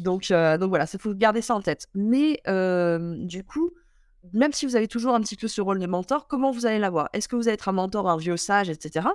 Donc, 0.00 0.33
euh, 0.33 0.59
donc 0.59 0.70
voilà, 0.70 0.87
il 0.92 0.98
faut 0.98 1.14
garder 1.14 1.42
ça 1.42 1.55
en 1.55 1.61
tête. 1.61 1.87
Mais 1.94 2.40
euh, 2.48 3.14
du 3.24 3.44
coup, 3.44 3.70
même 4.33 4.52
si 4.52 4.66
vous 4.66 4.76
avez 4.76 4.88
toujours 4.88 5.14
un 5.14 5.20
petit 5.20 5.37
peu 5.37 5.48
ce 5.48 5.61
rôle 5.61 5.78
de 5.78 5.87
mentor, 5.87 6.26
comment 6.28 6.50
vous 6.50 6.66
allez 6.66 6.78
l'avoir? 6.78 7.09
Est-ce 7.12 7.28
que 7.28 7.37
vous 7.37 7.48
allez 7.48 7.54
être 7.54 7.68
un 7.68 7.72
mentor, 7.72 8.09
un 8.09 8.16
vieux 8.16 8.37
sage, 8.37 8.68
etc. 8.68 9.06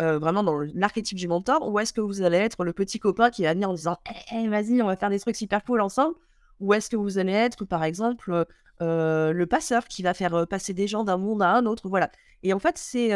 Euh, 0.00 0.18
vraiment 0.18 0.42
dans 0.42 0.58
l'archétype 0.74 1.16
du 1.16 1.28
mentor, 1.28 1.68
ou 1.70 1.78
est-ce 1.78 1.92
que 1.92 2.00
vous 2.00 2.22
allez 2.22 2.38
être 2.38 2.64
le 2.64 2.72
petit 2.72 2.98
copain 2.98 3.30
qui 3.30 3.44
va 3.44 3.54
venir 3.54 3.70
en 3.70 3.74
disant 3.74 3.98
hey, 4.30 4.48
vas-y, 4.48 4.82
on 4.82 4.86
va 4.86 4.96
faire 4.96 5.10
des 5.10 5.20
trucs 5.20 5.36
super 5.36 5.64
cool 5.64 5.80
ensemble 5.80 6.16
Ou 6.60 6.74
est-ce 6.74 6.90
que 6.90 6.96
vous 6.96 7.18
allez 7.18 7.32
être, 7.32 7.64
par 7.64 7.84
exemple, 7.84 8.46
euh, 8.82 9.32
le 9.32 9.46
passeur 9.46 9.86
qui 9.88 10.02
va 10.02 10.14
faire 10.14 10.34
euh, 10.34 10.46
passer 10.46 10.74
des 10.74 10.86
gens 10.86 11.04
d'un 11.04 11.16
monde 11.16 11.42
à 11.42 11.50
un 11.50 11.66
autre 11.66 11.88
Voilà. 11.88 12.10
Et 12.42 12.52
en 12.52 12.58
fait, 12.58 12.76
c'est 12.78 13.12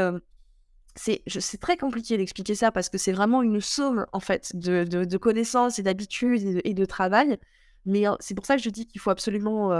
c'est 0.96 1.60
très 1.60 1.76
compliqué 1.76 2.16
d'expliquer 2.16 2.54
ça 2.54 2.72
parce 2.72 2.88
que 2.88 2.98
c'est 2.98 3.12
vraiment 3.12 3.42
une 3.42 3.60
somme 3.60 4.06
en 4.12 4.20
fait 4.20 4.56
de, 4.56 4.84
de, 4.84 5.16
connaissances 5.16 5.78
et 5.78 5.82
d'habitudes 5.82 6.60
et, 6.64 6.74
de 6.74 6.84
travail 6.84 7.38
mais 7.86 8.04
c'est 8.20 8.34
pour 8.34 8.46
ça 8.46 8.56
que 8.56 8.62
je 8.62 8.70
dis 8.70 8.86
qu'il 8.86 9.00
faut 9.00 9.10
absolument 9.10 9.70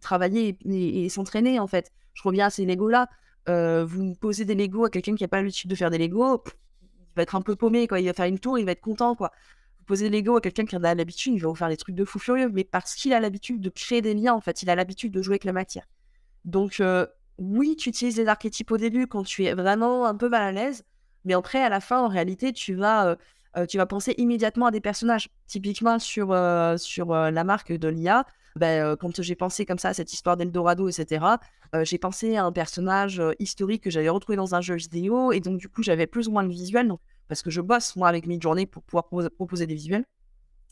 travailler 0.00 0.56
et, 0.64 1.08
s'entraîner, 1.08 1.58
en 1.60 1.66
fait. 1.66 1.92
Je 2.14 2.22
reviens 2.22 2.46
à 2.46 2.50
ces 2.50 2.64
Legos-là. 2.64 3.08
vous 3.84 4.14
posez 4.14 4.44
des 4.44 4.54
Legos 4.54 4.86
à 4.86 4.90
quelqu'un 4.90 5.14
qui 5.14 5.24
n'a 5.24 5.28
pas 5.28 5.38
l'habitude 5.38 5.70
de 5.70 5.74
faire 5.74 5.90
des 5.90 5.98
Legos, 5.98 6.42
il 6.82 7.16
va 7.16 7.22
être 7.22 7.34
un 7.34 7.42
peu 7.42 7.56
paumé, 7.56 7.86
quoi. 7.86 8.00
Il 8.00 8.06
va 8.06 8.12
faire 8.12 8.26
une 8.26 8.38
tour, 8.38 8.58
il 8.58 8.64
va 8.64 8.72
être 8.72 8.80
content, 8.80 9.14
quoi. 9.14 9.32
Vous 9.78 9.84
posez 9.84 10.10
des 10.10 10.18
Legos 10.18 10.36
à 10.36 10.40
quelqu'un 10.40 10.64
qui 10.64 10.76
en 10.76 10.84
a 10.84 10.94
l'habitude, 10.94 11.34
il 11.34 11.40
va 11.40 11.48
vous 11.48 11.54
faire 11.54 11.68
des 11.68 11.76
trucs 11.76 11.94
de 11.94 12.04
fou 12.04 12.18
furieux, 12.18 12.50
mais 12.52 12.64
parce 12.64 12.94
qu'il 12.94 13.12
a 13.12 13.20
l'habitude 13.20 13.60
de 13.60 13.70
créer 13.70 14.02
des 14.02 14.14
liens, 14.14 14.34
en 14.34 14.40
fait. 14.40 14.62
Il 14.62 14.70
a 14.70 14.74
l'habitude 14.74 15.12
de 15.12 15.22
jouer 15.22 15.34
avec 15.34 15.44
la 15.44 15.52
matière. 15.52 15.86
Donc, 16.44 16.82
oui, 17.38 17.76
tu 17.76 17.90
utilises 17.90 18.16
des 18.16 18.28
archétypes 18.28 18.70
au 18.70 18.78
début 18.78 19.06
quand 19.06 19.24
tu 19.24 19.44
es 19.44 19.54
vraiment 19.54 20.06
un 20.06 20.14
peu 20.14 20.28
mal 20.28 20.42
à 20.42 20.52
l'aise, 20.52 20.84
mais 21.24 21.34
après, 21.34 21.62
à 21.62 21.68
la 21.68 21.80
fin, 21.80 22.00
en 22.00 22.08
réalité, 22.08 22.52
tu 22.52 22.74
vas 22.74 23.16
euh, 23.56 23.66
tu 23.66 23.78
vas 23.78 23.86
penser 23.86 24.14
immédiatement 24.18 24.66
à 24.66 24.70
des 24.70 24.80
personnages. 24.80 25.28
Typiquement 25.46 25.98
sur, 25.98 26.32
euh, 26.32 26.76
sur 26.76 27.12
euh, 27.12 27.30
la 27.30 27.44
marque 27.44 27.72
de 27.72 27.88
l'IA, 27.88 28.24
ben, 28.56 28.96
quand 28.96 29.20
j'ai 29.20 29.34
pensé 29.34 29.66
comme 29.66 29.78
ça 29.78 29.90
à 29.90 29.94
cette 29.94 30.12
histoire 30.12 30.36
d'Eldorado, 30.36 30.88
etc., 30.88 31.26
j'ai 31.82 31.98
pensé 31.98 32.36
à 32.36 32.44
un 32.44 32.52
personnage 32.52 33.20
historique 33.38 33.82
que 33.82 33.90
j'avais 33.90 34.08
retrouvé 34.08 34.36
dans 34.36 34.54
un 34.54 34.62
jeu 34.62 34.76
vidéo, 34.76 35.30
et 35.30 35.40
donc 35.40 35.58
du 35.58 35.68
coup 35.68 35.82
j'avais 35.82 36.06
plus 36.06 36.26
ou 36.26 36.30
moins 36.30 36.42
le 36.42 36.48
visuel, 36.48 36.90
parce 37.28 37.42
que 37.42 37.50
je 37.50 37.60
bosse 37.60 37.96
moi 37.96 38.08
avec 38.08 38.26
Midjourney 38.26 38.64
pour 38.64 38.82
pouvoir 38.82 39.04
proposer 39.04 39.66
des 39.66 39.74
visuels. 39.74 40.06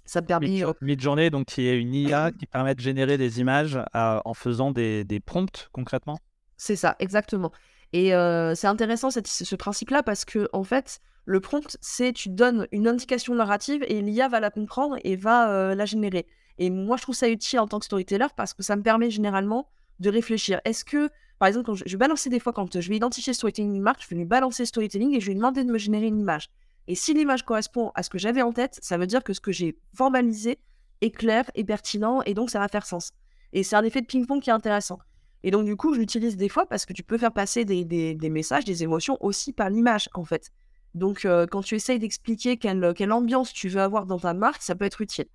Ça 0.07 0.23
me 0.23 0.27
permet. 0.27 0.63
Midjourney, 0.81 1.29
donc 1.29 1.45
qui 1.45 1.67
est 1.67 1.79
une 1.79 1.93
IA 1.95 2.33
qui 2.33 2.47
permet 2.47 2.75
de 2.75 2.81
générer 2.81 3.19
des 3.19 3.41
images 3.41 3.79
en 3.93 4.33
faisant 4.33 4.71
des, 4.71 5.05
des 5.05 5.21
prompts 5.21 5.69
concrètement? 5.73 6.19
C'est 6.57 6.77
ça, 6.77 6.97
exactement. 7.01 7.53
Et 7.97 8.11
c'est 8.57 8.67
intéressant 8.67 9.09
ce 9.11 9.55
principe-là 9.55 10.03
parce 10.03 10.25
que 10.25 10.49
en 10.53 10.65
fait, 10.65 11.01
le 11.27 11.41
prompt, 11.41 11.77
c'est 11.81 12.13
tu 12.13 12.29
donnes 12.29 12.67
une 12.71 12.87
indication 12.87 13.35
narrative 13.35 13.83
et 13.89 14.03
l'IA 14.03 14.29
va 14.29 14.41
la 14.41 14.51
comprendre 14.51 14.97
et 15.05 15.17
va 15.17 15.51
euh, 15.51 15.75
la 15.75 15.87
générer. 15.87 16.27
Et 16.59 16.71
moi, 16.71 16.97
je 16.97 17.03
trouve 17.03 17.15
ça 17.15 17.29
utile 17.29 17.61
en 17.61 17.67
tant 17.67 17.79
que 17.79 17.87
storyteller 17.87 18.27
parce 18.37 18.53
que 18.53 18.63
ça 18.63 18.77
me 18.77 18.83
permet 18.83 19.11
généralement 19.11 19.69
de 20.01 20.11
réfléchir. 20.11 20.61
Est-ce 20.65 20.85
que, 20.85 21.09
par 21.39 21.49
exemple, 21.49 21.67
quand 21.67 21.75
je, 21.75 21.85
vais 21.85 21.97
balancer 21.97 22.29
des 22.29 22.41
fois, 22.41 22.53
quand 22.53 22.79
je 22.79 22.89
vais 22.89 22.97
identifier 22.97 23.33
storytelling 23.33 23.75
une 23.75 23.83
marque, 23.83 24.03
je 24.03 24.09
vais 24.09 24.17
lui 24.17 24.25
balancer 24.25 24.67
storytelling 24.67 25.15
et 25.15 25.21
je 25.21 25.27
vais 25.27 25.33
lui 25.33 25.39
demander 25.39 25.65
de 25.65 25.73
me 25.73 25.79
générer 25.79 26.07
une 26.07 26.21
image. 26.21 26.51
Et 26.87 26.95
si 26.95 27.15
l'image 27.15 27.45
correspond 27.45 27.91
à 27.95 28.03
ce 28.03 28.11
que 28.11 28.19
j'avais 28.19 28.43
en 28.43 28.53
tête, 28.53 28.79
ça 28.83 28.99
veut 28.99 29.07
dire 29.07 29.25
que 29.25 29.33
ce 29.33 29.41
que 29.41 29.53
j'ai 29.53 29.79
formalisé 29.95 30.59
est 31.01 31.11
clair 31.11 31.51
et 31.55 31.65
pertinent 31.65 32.21
et 32.27 32.35
donc 32.35 32.51
ça 32.51 32.59
va 32.59 32.69
faire 32.69 32.85
sens. 32.85 33.13
Et 33.53 33.63
c'est 33.63 33.77
un 33.77 33.85
effet 33.85 34.03
de 34.03 34.07
ping-pong 34.07 34.43
qui 34.43 34.51
est 34.51 34.53
intéressant. 34.55 34.99
Et 35.47 35.51
donc, 35.51 35.67
du 35.67 35.77
coup, 35.77 35.93
je 35.93 36.01
l'utilise 36.01 36.39
des 36.39 36.49
fois 36.49 36.65
parce 36.65 36.87
que 36.87 36.95
tu 36.95 37.03
peux 37.03 37.19
faire 37.19 37.33
passer 37.33 37.67
des, 37.67 38.31
messages, 38.31 38.65
des 38.65 38.83
émotions 38.83 39.19
aussi 39.21 39.53
par 39.53 39.69
l'image, 39.69 40.09
en 40.15 40.25
fait. 40.25 40.51
Donc, 40.95 41.27
euh, 41.27 41.47
quand 41.47 41.61
tu 41.61 41.75
essayes 41.75 41.99
d'expliquer 41.99 42.57
quelle, 42.57 43.13
ambiance 43.13 43.53
tu 43.53 43.69
veux 43.69 43.83
avoir 43.83 44.07
dans 44.07 44.19
ta 44.19 44.33
marque, 44.33 44.63
ça 44.63 44.75
peut 44.75 44.87
être 44.87 45.03
utile. 45.03 45.27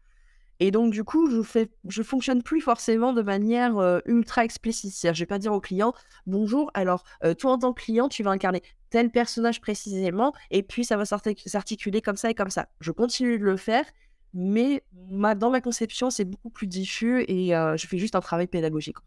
Et 0.59 0.71
donc, 0.71 0.91
du 0.91 1.03
coup, 1.03 1.29
je 1.87 2.03
fonctionne 2.03 2.41
plus 2.41 2.59
forcément 2.59 3.13
de 3.13 3.21
manière 3.21 3.77
euh, 3.77 3.99
ultra 4.05 4.43
explicite. 4.43 4.91
C'est-à-dire, 4.93 5.15
je 5.15 5.21
vais 5.21 5.27
pas 5.27 5.37
dire 5.37 5.53
au 5.53 5.61
client, 5.61 5.93
bonjour, 6.25 6.71
alors, 6.73 7.03
euh, 7.23 7.35
toi, 7.35 7.51
en 7.51 7.59
tant 7.59 7.71
que 7.71 7.83
client, 7.83 8.09
tu 8.09 8.23
vas 8.23 8.31
incarner 8.31 8.63
tel 8.89 9.11
personnage 9.11 9.61
précisément, 9.61 10.33
et 10.49 10.63
puis 10.63 10.85
ça 10.85 10.97
va 10.97 11.05
s'articuler 11.05 12.01
comme 12.01 12.17
ça 12.17 12.31
et 12.31 12.33
comme 12.33 12.49
ça. 12.49 12.67
Je 12.81 12.91
continue 12.91 13.37
de 13.37 13.43
le 13.43 13.57
faire, 13.57 13.85
mais 14.33 14.83
dans 14.91 15.51
ma 15.51 15.61
conception, 15.61 16.09
c'est 16.09 16.25
beaucoup 16.25 16.49
plus 16.49 16.65
diffus 16.65 17.23
et 17.27 17.49
je 17.49 17.85
fais 17.87 17.99
juste 17.99 18.15
un 18.15 18.21
travail 18.21 18.47
pédagogique. 18.47 18.97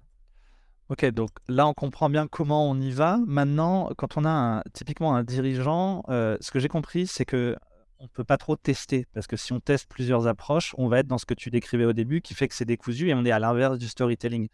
Ok, 0.93 1.07
donc 1.07 1.31
là, 1.49 1.67
on 1.67 1.73
comprend 1.73 2.11
bien 2.11 2.27
comment 2.27 2.69
on 2.69 2.79
y 2.79 2.91
va. 2.91 3.19
Maintenant, 3.27 3.89
quand 3.97 4.19
on 4.19 4.27
a 4.27 4.63
typiquement 4.75 5.17
un 5.17 5.23
dirigeant, 5.25 6.03
euh, 6.11 6.37
ce 6.43 6.51
que 6.51 6.59
j'ai 6.59 6.69
compris, 6.69 7.07
c'est 7.07 7.25
que 7.25 7.57
on 7.99 8.05
ne 8.05 8.09
peut 8.09 8.25
pas 8.25 8.37
trop 8.37 8.57
tester 8.57 9.07
parce 9.15 9.27
que 9.27 9.39
si 9.39 9.55
on 9.55 9.61
teste 9.61 9.89
plusieurs 9.89 10.27
approches, 10.27 10.75
on 10.77 10.89
va 10.89 10.99
être 10.99 11.07
dans 11.07 11.17
ce 11.17 11.25
que 11.25 11.33
tu 11.33 11.49
décrivais 11.49 11.87
au 11.87 11.95
début 11.95 12.21
qui 12.21 12.35
fait 12.35 12.47
que 12.47 12.55
c'est 12.55 12.67
décousu 12.67 13.09
et 13.09 13.15
on 13.15 13.25
est 13.25 13.31
à 13.31 13.39
l'inverse 13.39 13.79
du 13.79 13.89
storytelling. 13.89 14.49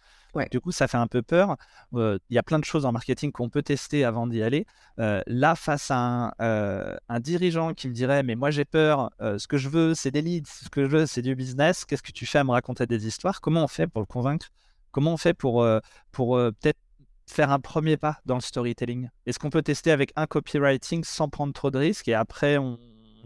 Du 0.53 0.61
coup, 0.61 0.71
ça 0.71 0.87
fait 0.87 0.99
un 0.99 1.09
peu 1.09 1.23
peur. 1.23 1.57
Il 1.93 2.21
y 2.31 2.39
a 2.39 2.43
plein 2.45 2.61
de 2.61 2.65
choses 2.65 2.85
en 2.85 2.93
marketing 2.93 3.33
qu'on 3.33 3.49
peut 3.49 3.63
tester 3.63 4.05
avant 4.05 4.29
d'y 4.29 4.41
aller. 4.41 4.65
là, 4.99 5.57
face 5.57 5.91
à 5.91 6.35
un, 6.39 7.21
dirigeant 7.21 7.75
qui 7.75 7.89
me 7.89 7.95
dirait 7.95 8.23
Mais 8.23 8.37
moi, 8.37 8.51
j'ai 8.51 8.67
peur, 8.67 9.11
ce 9.19 9.49
que 9.49 9.57
je 9.57 9.71
veux, 9.71 9.95
c'est 9.95 10.13
des 10.13 10.23
leads, 10.23 10.47
ce 10.47 10.69
que 10.69 10.85
je 10.85 10.89
veux, 10.89 11.07
c'est 11.07 11.23
du 11.23 11.35
business, 11.35 11.85
qu'est-ce 11.85 12.03
que 12.03 12.13
tu 12.13 12.27
fais 12.27 12.39
à 12.39 12.45
me 12.45 12.53
raconter 12.53 12.87
des 12.87 13.09
histoires? 13.09 13.41
Comment 13.41 13.65
on 13.65 13.69
fait 13.69 13.89
pour 13.89 14.03
le 14.03 14.07
convaincre? 14.07 14.51
Comment 14.91 15.13
on 15.13 15.17
fait 15.17 15.35
pour, 15.35 15.67
pour 16.13 16.37
peut-être 16.37 16.79
faire 17.27 17.51
un 17.51 17.61
premier 17.61 17.97
pas 17.97 18.19
dans 18.27 18.35
le 18.35 18.41
storytelling? 18.41 19.09
Est-ce 19.27 19.39
qu'on 19.39 19.51
peut 19.51 19.63
tester 19.63 19.91
avec 19.91 20.13
un 20.17 20.27
copywriting 20.27 21.05
sans 21.05 21.29
prendre 21.29 21.53
trop 21.53 21.71
de 21.71 21.79
risques 21.79 22.09
et 22.09 22.15
après 22.15 22.59
on, 22.59 22.79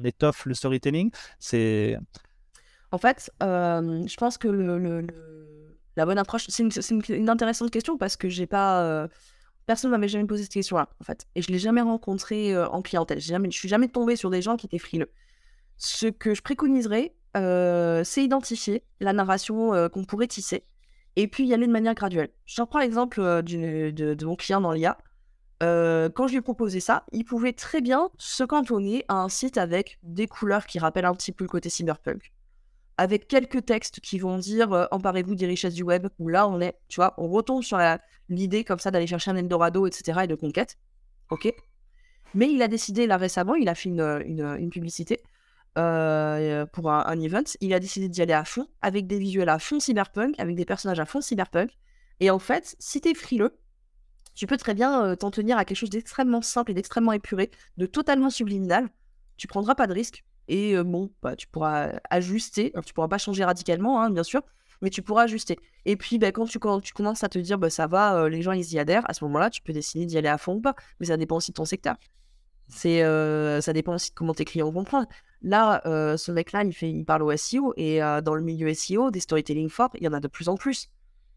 étoffe 0.05 0.46
le 0.46 0.55
storytelling? 0.55 1.11
C'est 1.38 1.96
en 2.90 2.98
fait, 2.98 3.31
je 3.40 4.16
pense 4.16 4.38
que 4.38 4.48
le, 4.48 5.07
la 5.96 6.07
bonne 6.07 6.18
approche, 6.18 6.46
c'est 6.48 6.62
une, 7.09 7.29
intéressante 7.29 7.70
question 7.70 7.98
parce 7.98 8.16
que 8.16 8.29
j'ai 8.29 8.46
pas 8.46 8.83
euh, 8.83 9.09
personne 9.66 9.90
ne 9.90 9.96
m'avait 9.96 10.09
jamais 10.09 10.27
posé 10.27 10.44
cette 10.44 10.53
question-là 10.53 10.88
en 11.01 11.05
fait, 11.05 11.27
et 11.35 11.42
je 11.42 11.51
l'ai 11.51 11.59
jamais 11.59 11.83
rencontré 11.83 12.55
euh, 12.55 12.66
en 12.68 12.83
clientèle. 12.83 13.20
Jamais, 13.20 13.51
je 13.51 13.59
suis 13.59 13.68
jamais 13.68 13.88
tombée 13.88 14.16
sur 14.16 14.31
des 14.31 14.42
gens 14.42 14.57
qui 14.57 14.66
étaient 14.66 14.79
frileux. 14.79 15.11
Ce 15.77 16.07
que 16.07 16.35
je 16.35 16.42
préconiserais, 16.42 17.14
euh, 17.37 18.05
c'est 18.05 18.25
identifier 18.25 18.85
la 19.01 19.12
narration 19.12 19.88
qu'on 19.90 20.05
pourrait 20.05 20.29
tisser 20.29 20.64
et 21.16 21.29
puis 21.29 21.46
y 21.46 21.55
aller 21.55 21.66
de 21.66 21.72
manière 21.72 21.94
graduelle. 21.94 22.31
Je 22.46 22.62
prends 22.62 22.79
l'exemple 22.79 23.20
de, 23.20 23.90
de, 23.90 24.25
mon 24.25 24.37
client 24.37 24.61
dans 24.61 24.72
l'IA. 24.72 24.98
quand 25.61 26.27
je 26.27 26.31
lui 26.31 26.37
ai 26.38 26.40
proposé 26.40 26.81
ça, 26.81 27.05
il 27.12 27.25
pouvait 27.25 27.53
très 27.53 27.81
bien 27.81 28.11
se 28.18 28.44
cantonner 28.44 29.05
à 29.09 29.16
un 29.16 29.29
site 29.29 29.59
avec 29.59 29.98
des 30.03 30.27
couleurs 30.27 30.66
qui 30.66 30.79
rappellent 30.79 31.05
un 31.05 31.14
petit 31.14 31.33
peu 31.33 31.44
le 31.44 31.48
côté 31.48 31.68
cyberpunk, 31.68 32.33
avec 32.96 33.29
quelques 33.29 33.64
textes 33.64 34.01
qui 34.01 34.18
vont 34.18 34.38
dire 34.38 34.88
emparez-vous 34.90 35.35
des 35.35 35.46
richesses 35.46 35.75
du 35.75 35.83
web, 35.83 36.09
là 36.18 36.48
on 36.48 36.61
est, 36.61 36.77
tu 36.88 36.96
vois, 36.96 37.14
on 37.18 37.29
retombe 37.29 37.62
sur 37.62 37.79
l'idée 38.29 38.64
comme 38.64 38.79
ça 38.79 38.90
d'aller 38.90 39.07
chercher 39.07 39.31
un 39.31 39.37
Eldorado, 39.37 39.87
etc. 39.87 40.20
et 40.25 40.27
de 40.27 40.35
conquête. 40.35 40.79
Ok. 41.31 41.53
Mais 42.35 42.51
il 42.51 42.62
a 42.62 42.68
décidé 42.68 43.07
là 43.07 43.18
récemment, 43.18 43.55
il 43.55 43.68
a 43.68 43.75
fait 43.75 43.90
une 43.90 44.70
publicité 44.70 45.20
euh, 45.78 46.66
pour 46.66 46.90
un, 46.90 47.20
event, 47.20 47.44
il 47.61 47.72
a 47.72 47.80
décidé 47.80 48.08
d'y 48.08 48.20
aller 48.22 48.32
à 48.32 48.44
fond, 48.44 48.66
avec 48.82 49.06
des 49.06 49.18
visuels 49.18 49.48
à 49.48 49.58
fond 49.58 49.80
cyberpunk, 49.80 50.35
avec 50.38 50.54
des 50.54 50.64
personnages 50.64 51.00
à 51.00 51.06
fond 51.06 51.20
cyberpunk. 51.20 51.70
Et 52.20 52.30
en 52.30 52.38
fait, 52.38 52.76
si 52.78 53.00
t'es 53.00 53.14
frileux, 53.14 53.58
tu 54.35 54.46
peux 54.46 54.56
très 54.56 54.74
bien 54.74 55.04
euh, 55.04 55.16
t'en 55.16 55.30
tenir 55.30 55.58
à 55.58 55.64
quelque 55.64 55.76
chose 55.76 55.90
d'extrêmement 55.90 56.42
simple 56.42 56.70
et 56.70 56.74
d'extrêmement 56.74 57.12
épuré, 57.12 57.50
de 57.76 57.87
totalement 57.87 58.30
subliminal. 58.30 58.88
Tu 59.37 59.46
prendras 59.46 59.74
pas 59.74 59.87
de 59.87 59.92
risque. 59.92 60.24
Et 60.48 60.76
euh, 60.76 60.85
bon, 60.85 61.11
bah, 61.22 61.37
tu 61.37 61.46
pourras 61.48 61.92
ajuster. 62.11 62.72
tu 62.85 62.92
pourras 62.92 63.08
pas 63.08 63.18
changer 63.18 63.44
radicalement, 63.44 64.02
hein, 64.02 64.11
bien 64.11 64.22
sûr, 64.24 64.42
mais 64.82 64.90
tu 64.90 65.02
pourras 65.02 65.22
ajuster. 65.22 65.58
Et 65.87 65.96
puis, 65.96 66.18
bah, 66.18 66.32
quand, 66.32 66.44
tu, 66.44 66.58
tu 66.82 66.92
commences 66.92 67.24
à 67.24 67.28
te 67.28 67.38
dire, 67.38 67.58
bah, 67.58 67.70
ça 67.70 67.87
va, 67.87 68.28
les 68.28 68.42
gens, 68.42 68.52
ils 68.52 68.72
y 68.72 68.78
adhèrent, 68.78 69.08
à 69.08 69.14
ce 69.14 69.24
moment-là, 69.24 69.48
tu 69.48 69.62
peux 69.62 69.72
décider 69.72 70.04
d'y 70.04 70.18
aller 70.18 70.28
à 70.28 70.38
fond 70.38 70.54
ou 70.56 70.61
pas. 70.61 70.74
Mais 71.00 71.06
ça 71.06 71.16
dépend 71.16 71.37
aussi 71.37 71.50
de 71.50 71.56
ton 71.56 71.64
secteur. 71.64 71.96
C'est, 72.72 73.02
ça 73.61 73.72
dépend 73.72 73.94
aussi 73.94 74.11
de 74.11 74.14
comment 74.14 74.35
tes 74.35 74.44
clients 74.44 74.70
vont 74.70 74.85
prendre. 74.85 75.06
Là, 75.42 75.82
euh, 75.87 76.16
ce 76.16 76.30
mec-là, 76.30 76.62
il, 76.62 76.72
fait, 76.72 76.90
il 76.90 77.04
parle 77.04 77.22
au 77.22 77.37
SEO 77.37 77.74
et 77.76 78.02
euh, 78.02 78.20
dans 78.20 78.35
le 78.35 78.42
milieu 78.42 78.72
SEO, 78.72 79.11
des 79.11 79.20
storytelling 79.20 79.68
forts, 79.68 79.90
il 79.94 80.04
y 80.04 80.08
en 80.08 80.12
a 80.12 80.20
de 80.20 80.28
plus 80.28 80.48
en 80.48 80.56
plus. 80.56 80.88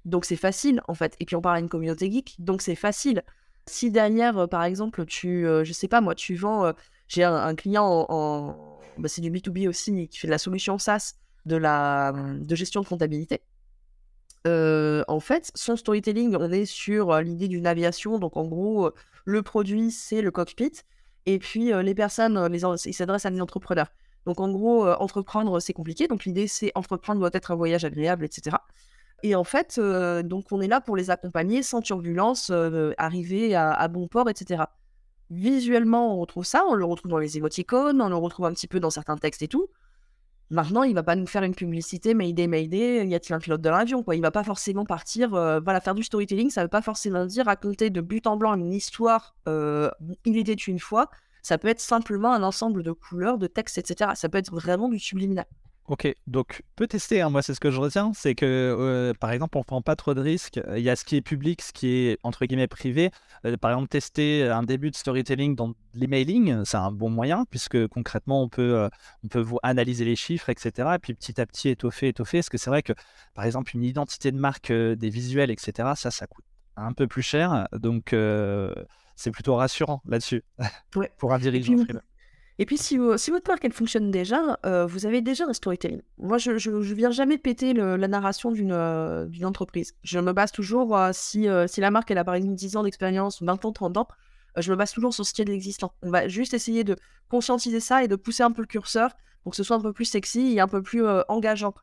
Donc 0.05 0.25
c'est 0.25 0.35
facile 0.35 0.81
en 0.87 0.93
fait. 0.93 1.15
Et 1.19 1.25
puis 1.25 1.35
on 1.35 1.41
parle 1.41 1.57
à 1.57 1.59
une 1.59 1.69
communauté 1.69 2.11
geek, 2.11 2.35
donc 2.37 2.61
c'est 2.61 2.75
facile. 2.75 3.23
Si 3.65 3.89
derrière, 3.89 4.37
euh, 4.37 4.47
par 4.47 4.63
exemple, 4.63 5.05
tu, 5.05 5.43
je 5.63 5.73
sais 5.73 5.87
pas 5.87 6.01
moi, 6.01 6.13
tu 6.13 6.35
vends, 6.35 6.71
j'ai 7.07 7.23
un, 7.23 7.55
client 7.55 8.05
en, 8.09 8.79
bah, 8.99 9.09
c'est 9.09 9.21
du 9.21 9.31
B2B 9.31 9.67
aussi, 9.67 10.07
qui 10.07 10.19
fait 10.19 10.27
de 10.27 10.31
la 10.31 10.37
solution 10.37 10.77
SaaS 10.77 11.15
de 11.47 11.55
la 11.55 12.13
de 12.13 12.55
gestion 12.55 12.81
de 12.81 12.87
comptabilité. 12.87 13.41
en 14.45 15.19
fait, 15.19 15.51
son 15.55 15.75
storytelling, 15.75 16.35
on 16.35 16.51
est 16.51 16.65
sur 16.65 17.19
l'idée 17.21 17.47
d'une 17.47 17.65
aviation. 17.65 18.19
Donc 18.19 18.37
en 18.37 18.45
gros, 18.45 18.91
le 19.25 19.41
produit, 19.41 19.89
c'est 19.89 20.21
le 20.21 20.29
cockpit. 20.29 20.83
Et 21.25 21.39
puis, 21.39 21.71
les 21.83 21.95
personnes, 21.95 22.47
les, 22.47 22.61
ils 22.85 22.93
s'adressent 22.93 23.25
à 23.25 23.31
des 23.31 23.41
entrepreneurs. 23.41 23.87
Donc, 24.25 24.39
en 24.39 24.51
gros, 24.51 24.87
entreprendre, 24.87 25.59
c'est 25.59 25.73
compliqué. 25.73 26.07
Donc, 26.07 26.25
l'idée, 26.25 26.47
c'est 26.47 26.71
entreprendre 26.75 27.19
doit 27.19 27.31
être 27.33 27.51
un 27.51 27.55
voyage 27.55 27.85
agréable, 27.85 28.25
etc. 28.25 28.57
Et 29.23 29.35
en 29.35 29.43
fait, 29.43 29.79
donc, 30.23 30.51
on 30.51 30.61
est 30.61 30.67
là 30.67 30.81
pour 30.81 30.95
les 30.95 31.09
accompagner 31.09 31.63
sans 31.63 31.81
turbulence, 31.81 32.51
arriver 32.97 33.55
à, 33.55 33.87
bon 33.87 34.07
port, 34.07 34.29
etc. 34.29 34.63
Visuellement, 35.31 36.15
on 36.15 36.19
retrouve 36.19 36.45
ça, 36.45 36.63
on 36.67 36.75
le 36.75 36.85
retrouve 36.85 37.09
dans 37.09 37.17
les 37.17 37.37
émoticônes, 37.37 38.01
on 38.01 38.09
le 38.09 38.15
retrouve 38.15 38.45
un 38.45 38.53
petit 38.53 38.67
peu 38.67 38.79
dans 38.79 38.91
certains 38.91 39.17
textes 39.17 39.41
et 39.41 39.47
tout. 39.47 39.67
Maintenant, 40.51 40.83
il 40.83 40.93
va 40.93 41.03
pas 41.03 41.15
nous 41.15 41.25
faire 41.25 41.43
une 41.43 41.55
publicité 41.55 42.13
Mayday, 42.13 42.47
Mayday, 42.47 43.07
y 43.07 43.15
a-t-il 43.15 43.33
un 43.33 43.39
pilote 43.39 43.61
de 43.61 43.69
l'avion 43.69 44.03
quoi. 44.03 44.15
Il 44.15 44.21
va 44.21 44.31
pas 44.31 44.43
forcément 44.43 44.85
partir, 44.85 45.29
voilà, 45.29 45.81
faire 45.81 45.95
du 45.95 46.03
storytelling, 46.03 46.49
ça 46.49 46.61
veut 46.61 46.69
pas 46.69 46.81
forcément 46.81 47.25
dire 47.25 47.45
raconter 47.45 47.89
de 47.89 48.01
but 48.01 48.27
en 48.27 48.37
blanc 48.37 48.53
une 48.55 48.73
histoire, 48.73 49.35
il 49.47 50.37
était 50.37 50.53
une 50.53 50.79
fois. 50.79 51.09
Ça 51.41 51.57
peut 51.57 51.67
être 51.67 51.79
simplement 51.79 52.33
un 52.33 52.43
ensemble 52.43 52.83
de 52.83 52.91
couleurs, 52.91 53.37
de 53.37 53.47
textes, 53.47 53.77
etc. 53.77 54.11
Ça 54.15 54.29
peut 54.29 54.37
être 54.37 54.51
vraiment 54.51 54.89
du 54.89 54.99
subliminal. 54.99 55.45
Ok, 55.87 56.11
donc 56.25 56.63
peut 56.75 56.87
tester, 56.87 57.21
hein. 57.21 57.29
moi 57.29 57.43
c'est 57.43 57.53
ce 57.53 57.59
que 57.59 57.69
je 57.69 57.79
retiens, 57.79 58.11
c'est 58.15 58.33
que 58.33 58.45
euh, 58.45 59.13
par 59.13 59.31
exemple 59.31 59.55
on 59.55 59.63
prend 59.63 59.83
pas 59.83 59.95
trop 59.95 60.15
de 60.15 60.21
risques, 60.21 60.59
il 60.75 60.81
y 60.81 60.89
a 60.89 60.95
ce 60.95 61.05
qui 61.05 61.15
est 61.15 61.21
public, 61.21 61.61
ce 61.61 61.71
qui 61.71 61.89
est 61.89 62.17
entre 62.23 62.47
guillemets 62.47 62.67
privé. 62.67 63.11
Euh, 63.45 63.55
par 63.55 63.69
exemple 63.69 63.89
tester 63.89 64.49
un 64.49 64.63
début 64.63 64.89
de 64.89 64.95
storytelling 64.95 65.55
dans 65.55 65.75
l'emailing, 65.93 66.65
c'est 66.65 66.77
un 66.77 66.91
bon 66.91 67.11
moyen 67.11 67.45
puisque 67.51 67.87
concrètement 67.89 68.41
on 68.41 68.49
peut, 68.49 68.75
euh, 68.75 68.89
on 69.23 69.27
peut 69.27 69.41
vous 69.41 69.59
analyser 69.61 70.05
les 70.05 70.15
chiffres, 70.15 70.49
etc. 70.49 70.95
Et 70.95 70.97
puis 70.97 71.13
petit 71.13 71.39
à 71.39 71.45
petit 71.45 71.69
étoffer, 71.69 72.07
étoffer, 72.07 72.39
parce 72.39 72.49
que 72.49 72.57
c'est 72.57 72.71
vrai 72.71 72.81
que 72.81 72.93
par 73.35 73.45
exemple 73.45 73.75
une 73.75 73.83
identité 73.83 74.31
de 74.31 74.39
marque, 74.39 74.71
des 74.71 75.09
visuels, 75.11 75.51
etc. 75.51 75.89
Ça, 75.95 76.09
ça 76.09 76.25
coûte 76.25 76.45
un 76.77 76.93
peu 76.93 77.05
plus 77.05 77.21
cher, 77.21 77.67
donc 77.73 78.15
c'est 79.15 79.31
plutôt 79.31 79.55
rassurant 79.55 80.01
là-dessus 80.07 80.43
pour 81.19 81.31
un 81.31 81.37
dirigeant. 81.37 81.75
Et 82.57 82.65
puis, 82.65 82.77
si, 82.77 82.97
votre 82.97 83.49
marque, 83.49 83.65
elle 83.65 83.73
fonctionne 83.73 84.11
déjà, 84.11 84.57
euh, 84.65 84.85
vous 84.85 85.05
avez 85.05 85.21
déjà 85.21 85.45
un 85.45 85.51
storytelling. 85.51 86.01
Moi, 86.17 86.37
je 86.37 86.51
ne 86.51 86.93
viens 86.93 87.11
jamais 87.11 87.37
péter 87.37 87.73
la 87.73 88.07
narration 88.07 88.53
euh, 88.55 89.25
d'une 89.25 89.45
entreprise. 89.45 89.93
Je 90.03 90.19
me 90.19 90.31
base 90.31 90.53
toujours, 90.53 90.97
euh, 90.97 91.09
si, 91.13 91.47
si 91.67 91.81
la 91.81 91.91
marque, 91.91 92.11
elle 92.11 92.17
a 92.17 92.23
par 92.23 92.35
exemple 92.35 92.55
10 92.55 92.77
ans 92.77 92.83
d'expérience, 92.83 93.41
20 93.41 93.65
ans, 93.65 93.71
30 93.73 93.97
ans, 93.97 94.07
je 94.55 94.71
me 94.71 94.77
base 94.77 94.93
toujours 94.93 95.13
sur 95.13 95.25
ce 95.25 95.33
qui 95.33 95.41
est 95.41 95.49
existant. 95.49 95.93
On 96.01 96.09
va 96.09 96.29
juste 96.29 96.53
essayer 96.53 96.85
de 96.85 96.95
conscientiser 97.29 97.81
ça 97.81 98.05
et 98.05 98.07
de 98.07 98.15
pousser 98.15 98.43
un 98.43 98.51
peu 98.51 98.61
le 98.61 98.67
curseur 98.67 99.11
pour 99.43 99.51
que 99.51 99.57
ce 99.57 99.63
soit 99.63 99.75
un 99.75 99.81
peu 99.81 99.91
plus 99.91 100.05
sexy 100.05 100.53
et 100.55 100.61
un 100.61 100.69
peu 100.69 100.81
plus 100.81 101.05
engageant. 101.27 101.73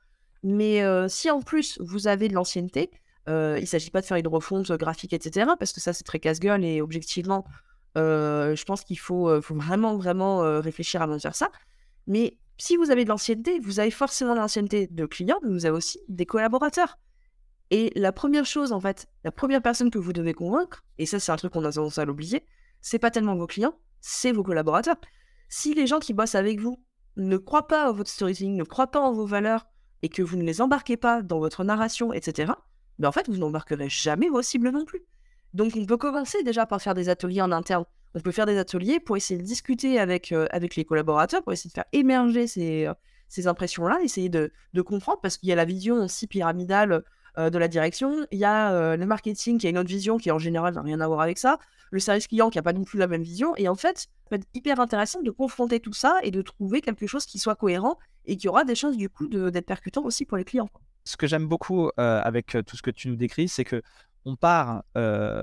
Mais 0.42 0.82
si 1.08 1.30
en 1.30 1.42
plus, 1.42 1.78
vous 1.82 2.08
avez 2.08 2.28
de 2.28 2.34
l'ancienneté, 2.34 2.90
il 3.26 3.32
ne 3.32 3.66
s'agit 3.66 3.90
pas 3.90 4.00
de 4.00 4.06
faire 4.06 4.16
une 4.16 4.26
refonte 4.26 4.72
graphique, 4.72 5.12
etc., 5.12 5.50
parce 5.58 5.74
que 5.74 5.82
ça, 5.82 5.92
c'est 5.92 6.02
très 6.02 6.18
casse-gueule 6.18 6.64
et 6.64 6.80
objectivement, 6.80 7.44
je 7.96 8.64
pense 8.64 8.84
qu'il 8.84 8.98
faut, 8.98 9.40
faut, 9.42 9.54
vraiment, 9.54 9.96
vraiment 9.96 10.60
réfléchir 10.60 11.02
avant 11.02 11.16
de 11.16 11.20
faire 11.20 11.34
ça. 11.34 11.50
Mais 12.06 12.38
si 12.58 12.76
vous 12.76 12.90
avez 12.90 13.04
de 13.04 13.08
l'ancienneté, 13.08 13.58
vous 13.60 13.80
avez 13.80 13.90
forcément 13.90 14.34
l'ancienneté 14.34 14.86
de 14.86 15.06
clients, 15.06 15.38
mais 15.42 15.50
vous 15.50 15.66
avez 15.66 15.76
aussi 15.76 16.00
des 16.08 16.26
collaborateurs. 16.26 16.98
Et 17.70 17.90
la 17.96 18.12
première 18.12 18.44
chose, 18.44 18.72
en 18.72 18.80
fait, 18.80 19.06
la 19.24 19.32
première 19.32 19.62
personne 19.62 19.90
que 19.90 19.98
vous 19.98 20.12
devez 20.12 20.34
convaincre, 20.34 20.84
et 20.98 21.06
ça, 21.06 21.18
c'est 21.18 21.32
un 21.32 21.36
truc 21.36 21.52
qu'on 21.54 21.64
a 21.64 21.72
tendance 21.72 21.98
à 21.98 22.04
l'oublier, 22.04 22.46
c'est 22.80 22.98
pas 22.98 23.10
tellement 23.10 23.34
vos 23.34 23.46
clients, 23.46 23.74
c'est 24.00 24.32
vos 24.32 24.42
collaborateurs. 24.42 24.96
Si 25.48 25.74
les 25.74 25.86
gens 25.86 25.98
qui 25.98 26.12
bossent 26.12 26.34
avec 26.34 26.60
vous 26.60 26.84
ne 27.16 27.36
croient 27.36 27.66
pas 27.66 27.88
à 27.88 27.92
votre 27.92 28.10
storytelling, 28.10 28.56
ne 28.56 28.64
croient 28.64 28.90
pas 28.90 29.00
en 29.00 29.12
vos 29.12 29.26
valeurs, 29.26 29.66
et 30.02 30.08
que 30.08 30.22
vous 30.22 30.36
ne 30.36 30.42
les 30.42 30.60
embarquez 30.60 30.96
pas 30.96 31.22
dans 31.22 31.38
votre 31.38 31.64
narration, 31.64 32.12
etc., 32.12 32.52
ben 32.98 33.08
en 33.08 33.12
fait, 33.12 33.28
vous 33.28 33.38
n'embarquerez 33.38 33.88
jamais 33.88 34.28
vos 34.28 34.42
cibles 34.42 34.70
non 34.70 34.84
plus. 34.84 35.02
Donc 35.54 35.72
on 35.76 35.84
peut 35.84 35.96
commencer 35.96 36.42
déjà 36.42 36.66
par 36.66 36.80
faire 36.80 36.94
des 36.94 37.08
ateliers 37.08 37.42
en 37.42 37.52
interne. 37.52 37.84
On 38.14 38.20
peut 38.20 38.32
faire 38.32 38.46
des 38.46 38.58
ateliers 38.58 39.00
pour 39.00 39.16
essayer 39.16 39.38
de 39.40 39.44
discuter 39.44 39.98
avec, 39.98 40.32
euh, 40.32 40.46
avec 40.50 40.76
les 40.76 40.84
collaborateurs, 40.84 41.42
pour 41.42 41.52
essayer 41.52 41.68
de 41.68 41.74
faire 41.74 41.84
émerger 41.92 42.46
ces, 42.46 42.86
euh, 42.86 42.94
ces 43.28 43.46
impressions-là, 43.46 43.98
essayer 44.02 44.28
de, 44.28 44.52
de 44.74 44.82
comprendre, 44.82 45.20
parce 45.20 45.38
qu'il 45.38 45.48
y 45.48 45.52
a 45.52 45.56
la 45.56 45.64
vision 45.64 45.96
aussi 45.96 46.26
pyramidale 46.26 47.04
euh, 47.38 47.48
de 47.48 47.58
la 47.58 47.68
direction, 47.68 48.26
il 48.30 48.38
y 48.38 48.44
a 48.44 48.96
le 48.96 49.06
marketing 49.06 49.58
qui 49.58 49.66
a 49.66 49.70
une 49.70 49.78
autre 49.78 49.88
vision 49.88 50.18
qui 50.18 50.30
en 50.30 50.38
général 50.38 50.74
n'a 50.74 50.82
rien 50.82 51.00
à 51.00 51.06
voir 51.06 51.20
avec 51.20 51.38
ça, 51.38 51.58
le 51.90 52.00
service 52.00 52.26
client 52.26 52.50
qui 52.50 52.58
n'a 52.58 52.62
pas 52.62 52.74
non 52.74 52.84
plus 52.84 52.98
la 52.98 53.06
même 53.06 53.22
vision, 53.22 53.56
et 53.56 53.68
en 53.68 53.74
fait, 53.74 53.98
ça 53.98 54.06
peut 54.28 54.36
être 54.36 54.48
hyper 54.52 54.80
intéressant 54.80 55.22
de 55.22 55.30
confronter 55.30 55.80
tout 55.80 55.94
ça 55.94 56.18
et 56.22 56.30
de 56.30 56.42
trouver 56.42 56.82
quelque 56.82 57.06
chose 57.06 57.24
qui 57.24 57.38
soit 57.38 57.54
cohérent 57.54 57.98
et 58.26 58.36
qui 58.36 58.48
aura 58.48 58.64
des 58.64 58.74
chances 58.74 58.96
du 58.96 59.08
coup 59.08 59.26
d'être 59.26 59.66
percutant 59.66 60.04
aussi 60.04 60.26
pour 60.26 60.36
les 60.36 60.44
clients. 60.44 60.68
Ce 61.04 61.16
que 61.16 61.26
j'aime 61.26 61.46
beaucoup 61.46 61.90
avec 61.96 62.56
tout 62.66 62.76
ce 62.76 62.82
que 62.82 62.90
tu 62.90 63.08
nous 63.08 63.16
décris, 63.16 63.48
c'est 63.48 63.64
que 63.64 63.82
on 64.24 64.36
part, 64.36 64.84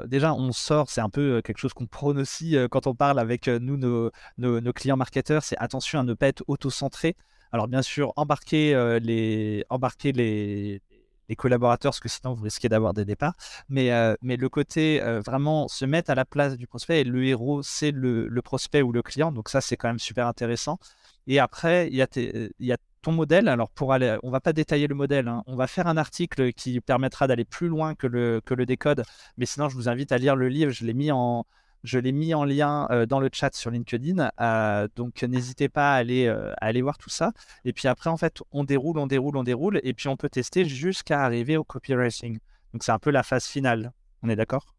déjà 0.08 0.34
on 0.34 0.52
sort, 0.52 0.89
c'est 0.89 1.02
un 1.02 1.10
peu 1.10 1.42
quelque 1.42 1.58
chose 1.58 1.74
qu'on 1.74 1.88
prône 1.88 2.20
aussi 2.20 2.56
quand 2.72 2.88
on 2.88 2.96
parle 2.96 3.20
avec 3.20 3.48
nous, 3.48 3.78
nos, 3.78 4.74
clients 4.74 4.98
marketeurs, 4.98 5.44
c'est 5.44 5.58
attention 5.58 6.00
à 6.00 6.04
ne 6.04 6.13
pas 6.13 6.28
être 6.28 6.44
auto-centré. 6.48 7.15
Alors 7.52 7.68
bien 7.68 7.82
sûr, 7.82 8.13
embarquer, 8.15 9.00
les, 9.02 10.82
collaborateurs, 11.38 11.92
parce 11.92 12.00
que 12.00 12.10
sinon 12.10 12.34
vous 12.34 12.44
risquez 12.44 12.70
d'avoir 12.70 12.94
des 12.94 13.06
départs. 13.06 13.34
Mais, 13.70 13.89
le 14.22 14.50
côté 14.50 15.00
vraiment 15.26 15.68
se 15.68 15.86
mettre 15.86 16.10
à 16.12 16.15
la 16.15 16.26
place 16.26 16.58
du 16.58 16.68
prospect 16.68 17.02
et 17.02 17.04
le 17.04 17.26
héros, 17.26 17.62
c'est 17.63 17.92
le, 17.92 18.42
prospect 18.42 18.82
ou 18.82 18.92
le 18.92 19.02
client. 19.02 19.32
Donc 19.32 19.50
ça, 19.50 19.62
c'est 19.62 19.78
quand 19.78 19.89
même 19.89 20.00
super 20.00 20.28
intéressant. 20.28 20.80
Et 21.28 21.39
après, 21.39 21.88
il 21.88 21.96
y, 21.96 22.02
a 22.02 22.08
y 22.60 22.72
a 22.72 22.78
ton 23.02 23.12
modèle. 23.12 23.48
Alors 23.48 23.70
pour 23.70 23.94
aller, 23.94 24.18
on 24.24 24.30
va 24.30 24.40
pas 24.40 24.54
détailler 24.54 24.88
le 24.88 24.96
modèle. 24.96 25.28
Hein. 25.28 25.44
On 25.48 25.56
va 25.56 25.68
faire 25.68 25.88
un 25.88 25.98
article 25.98 26.54
qui 26.54 26.80
permettra 26.82 27.28
d'aller 27.28 27.46
plus 27.46 27.68
loin 27.68 27.96
que 27.96 28.08
le, 28.08 28.42
que 28.46 28.54
le 28.54 28.66
décode. 28.66 29.04
Mais 29.38 29.46
sinon, 29.46 29.70
je 29.70 29.76
vous 29.76 29.90
invite 29.90 30.12
à 30.12 30.18
lire 30.18 30.36
le 30.36 30.50
livre. 30.50 30.72
Je 30.72 30.86
l'ai 30.86 30.94
mis 30.94 31.12
en, 31.12 31.46
je 31.84 32.00
l'ai 32.00 32.12
mis 32.12 32.34
en 32.34 32.44
lien 32.44 32.88
euh, 32.92 33.06
dans 33.06 33.20
le 33.20 33.30
chat 33.32 33.56
sur 33.56 33.72
LinkedIn. 33.72 34.30
Euh, 34.40 34.88
donc 34.96 35.24
n'hésitez 35.24 35.70
pas 35.70 35.94
à 35.94 35.96
aller, 35.96 36.28
euh, 36.28 36.52
à 36.54 36.66
aller 36.66 36.82
voir 36.82 36.98
tout 36.98 37.10
ça. 37.10 37.32
Et 37.66 37.74
puis 37.74 37.88
après, 37.88 38.10
en 38.10 38.18
fait, 38.18 38.42
on 38.52 38.64
déroule, 38.64 39.00
on 39.00 39.08
déroule, 39.08 39.38
on 39.38 39.44
déroule. 39.44 39.80
Et 39.84 39.94
puis 39.94 40.08
on 40.08 40.18
peut 40.18 40.30
tester 40.30 40.66
jusqu'à 40.66 41.24
arriver 41.24 41.58
au 41.58 41.64
copywriting. 41.64 42.40
Donc 42.74 42.84
c'est 42.84 42.92
un 42.92 43.00
peu 43.00 43.12
la 43.12 43.24
phase 43.24 43.46
finale. 43.46 43.92
On 44.24 44.30
est 44.30 44.36
d'accord? 44.36 44.76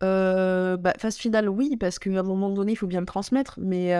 Bah, 0.00 0.92
Phase 0.98 1.16
finale, 1.16 1.48
oui, 1.48 1.76
parce 1.76 1.98
qu'à 1.98 2.10
un 2.10 2.22
moment 2.22 2.50
donné, 2.50 2.72
il 2.72 2.76
faut 2.76 2.86
bien 2.86 3.00
le 3.00 3.06
transmettre. 3.06 3.58
Mais 3.60 3.94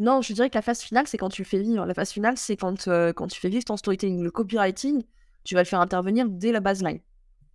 non, 0.00 0.22
je 0.22 0.32
dirais 0.32 0.48
que 0.48 0.56
la 0.56 0.62
phase 0.62 0.80
finale, 0.80 1.06
c'est 1.06 1.18
quand 1.18 1.28
tu 1.28 1.44
fais 1.44 1.60
vivre. 1.60 1.84
La 1.84 1.92
phase 1.92 2.10
finale, 2.10 2.38
c'est 2.38 2.56
quand, 2.56 2.86
quand 2.86 3.26
tu 3.26 3.38
fais 3.38 3.50
vivre 3.50 3.64
ton 3.64 3.76
storytelling. 3.76 4.22
Le 4.22 4.30
copywriting, 4.30 5.04
tu 5.44 5.54
vas 5.54 5.60
le 5.60 5.66
faire 5.66 5.80
intervenir 5.80 6.26
dès 6.26 6.52
la 6.52 6.60
baseline. 6.60 7.00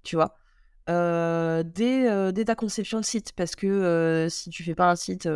Tu 0.04 0.16
vois 0.16 0.38
euh, 0.88 1.64
dès, 1.64 2.32
dès, 2.32 2.46
ta 2.46 2.54
conception 2.54 3.00
de 3.00 3.06
site. 3.06 3.32
Parce 3.36 3.56
que 3.56 4.28
si 4.30 4.52
tu 4.52 4.64
fais 4.64 4.76
pas 4.76 4.92
un 4.92 4.96
site 4.96 5.28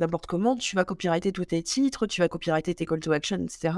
n'importe 0.00 0.26
comment, 0.26 0.56
tu 0.56 0.74
vas 0.74 0.86
copyrighter 0.86 1.32
tous 1.32 1.44
tes 1.44 1.62
titres, 1.62 2.06
tu 2.06 2.22
vas 2.22 2.28
copyrighter 2.28 2.74
tes 2.74 2.86
call 2.86 3.00
to 3.00 3.12
action, 3.12 3.36
etc. 3.44 3.76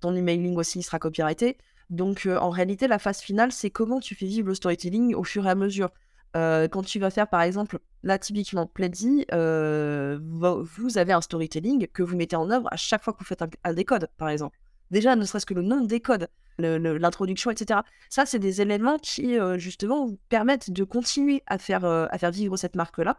Ton 0.00 0.16
emailing 0.16 0.56
aussi 0.56 0.82
sera 0.82 0.98
copyrighté. 0.98 1.58
Donc 1.90 2.26
en 2.26 2.48
réalité, 2.48 2.88
la 2.88 2.98
phase 2.98 3.20
finale, 3.20 3.52
c'est 3.52 3.68
comment 3.68 4.00
tu 4.00 4.14
fais 4.14 4.26
vivre 4.26 4.48
le 4.48 4.54
storytelling 4.54 5.14
au 5.14 5.22
fur 5.22 5.46
et 5.46 5.50
à 5.50 5.54
mesure. 5.54 5.90
Quand 6.34 6.82
tu 6.84 6.98
vas 6.98 7.10
faire 7.10 7.28
par 7.28 7.42
exemple, 7.42 7.78
là 8.02 8.18
typiquement 8.18 8.66
Pledzi, 8.66 9.26
vous 9.30 10.98
avez 10.98 11.12
un 11.12 11.20
storytelling 11.20 11.86
que 11.88 12.02
vous 12.02 12.16
mettez 12.16 12.36
en 12.36 12.50
œuvre 12.50 12.68
à 12.72 12.76
chaque 12.76 13.02
fois 13.02 13.12
que 13.12 13.18
vous 13.18 13.24
faites 13.24 13.42
un 13.64 13.72
décode, 13.72 14.08
par 14.16 14.28
exemple. 14.28 14.58
Déjà, 14.90 15.14
ne 15.14 15.24
serait-ce 15.24 15.46
que 15.46 15.54
le 15.54 15.62
nom 15.62 15.82
des 15.82 16.00
codes, 16.00 16.28
l'introduction, 16.58 17.50
etc. 17.50 17.80
Ça, 18.08 18.26
c'est 18.26 18.38
des 18.38 18.60
éléments 18.60 18.98
qui, 18.98 19.38
euh, 19.38 19.58
justement, 19.58 20.06
vous 20.06 20.18
permettent 20.28 20.70
de 20.70 20.84
continuer 20.84 21.42
à 21.46 21.58
faire, 21.58 21.84
euh, 21.84 22.06
à 22.10 22.18
faire 22.18 22.30
vivre 22.30 22.56
cette 22.56 22.74
marque-là. 22.74 23.16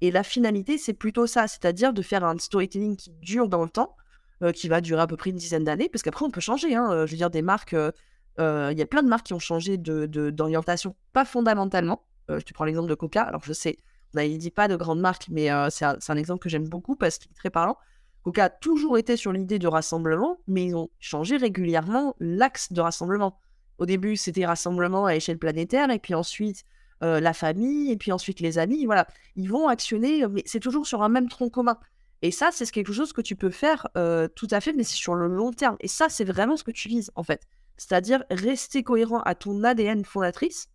Et 0.00 0.10
la 0.10 0.24
finalité, 0.24 0.78
c'est 0.78 0.92
plutôt 0.92 1.26
ça, 1.26 1.46
c'est-à-dire 1.46 1.92
de 1.92 2.02
faire 2.02 2.24
un 2.24 2.36
storytelling 2.38 2.96
qui 2.96 3.10
dure 3.22 3.48
dans 3.48 3.62
le 3.62 3.70
temps, 3.70 3.94
euh, 4.42 4.50
qui 4.50 4.68
va 4.68 4.80
durer 4.80 5.02
à 5.02 5.06
peu 5.06 5.16
près 5.16 5.30
une 5.30 5.36
dizaine 5.36 5.64
d'années, 5.64 5.88
parce 5.88 6.02
qu'après, 6.02 6.24
on 6.24 6.30
peut 6.30 6.40
changer. 6.40 6.74
Hein, 6.74 7.06
je 7.06 7.12
veux 7.12 7.16
dire, 7.16 7.30
des 7.30 7.42
marques, 7.42 7.72
il 7.72 8.78
y 8.78 8.82
a 8.82 8.86
plein 8.86 9.02
de 9.02 9.08
marques 9.08 9.26
qui 9.26 9.34
ont 9.34 9.38
changé 9.38 9.76
d'orientation, 9.78 10.90
de, 10.90 10.96
pas 11.12 11.24
fondamentalement. 11.24 12.02
Tu 12.44 12.54
prends 12.54 12.64
l'exemple 12.64 12.88
de 12.88 12.94
Coca, 12.94 13.22
alors 13.22 13.42
je 13.44 13.52
sais, 13.52 13.78
on 14.14 14.20
ne 14.20 14.36
dit 14.36 14.50
pas 14.50 14.68
de 14.68 14.76
grandes 14.76 15.00
marques, 15.00 15.28
mais 15.30 15.48
c'est 15.70 15.84
un, 15.84 16.16
exemple 16.16 16.42
que 16.42 16.48
j'aime 16.48 16.68
beaucoup 16.68 16.96
parce 16.96 17.18
qu'il 17.18 17.30
est 17.30 17.34
très 17.34 17.50
parlant. 17.50 17.76
Coca 18.22 18.44
a 18.44 18.50
toujours 18.50 18.98
été 18.98 19.16
sur 19.16 19.32
l'idée 19.32 19.58
de 19.58 19.66
rassemblement, 19.66 20.38
mais 20.46 20.66
ils 20.66 20.76
ont 20.76 20.90
changé 21.00 21.36
régulièrement 21.36 22.14
l'axe 22.20 22.72
de 22.72 22.80
rassemblement. 22.80 23.38
Au 23.78 23.86
début, 23.86 24.16
c'était 24.16 24.46
rassemblement 24.46 25.06
à 25.06 25.16
échelle 25.16 25.38
planétaire, 25.38 25.90
et 25.90 25.98
puis 25.98 26.14
ensuite 26.14 26.64
euh, 27.02 27.18
la 27.18 27.32
famille, 27.32 27.90
et 27.90 27.96
puis 27.96 28.12
ensuite 28.12 28.40
les 28.40 28.58
amis. 28.58 28.84
Voilà, 28.86 29.08
ils 29.34 29.48
vont 29.48 29.66
actionner, 29.66 30.26
mais 30.28 30.42
c'est 30.46 30.60
toujours 30.60 30.86
sur 30.86 31.02
un 31.02 31.08
même 31.08 31.28
tronc 31.28 31.50
commun. 31.50 31.78
Et 32.22 32.30
ça, 32.30 32.50
c'est 32.52 32.70
quelque 32.70 32.92
chose 32.92 33.12
que 33.12 33.20
tu 33.20 33.34
peux 33.34 33.50
faire 33.50 33.88
euh, 33.96 34.28
tout 34.28 34.46
à 34.52 34.60
fait, 34.60 34.72
mais 34.72 34.84
c'est 34.84 34.94
sur 34.94 35.16
le 35.16 35.26
long 35.26 35.52
terme. 35.52 35.76
Et 35.80 35.88
ça, 35.88 36.08
c'est 36.08 36.24
vraiment 36.24 36.56
ce 36.56 36.62
que 36.62 36.70
tu 36.70 36.88
vises, 36.88 37.10
en 37.16 37.24
fait. 37.24 37.42
C'est-à-dire 37.76 38.22
rester 38.30 38.84
cohérent 38.84 39.20
à 39.22 39.34
ton 39.34 39.64
ADN 39.64 40.04
fondatrice 40.04 40.68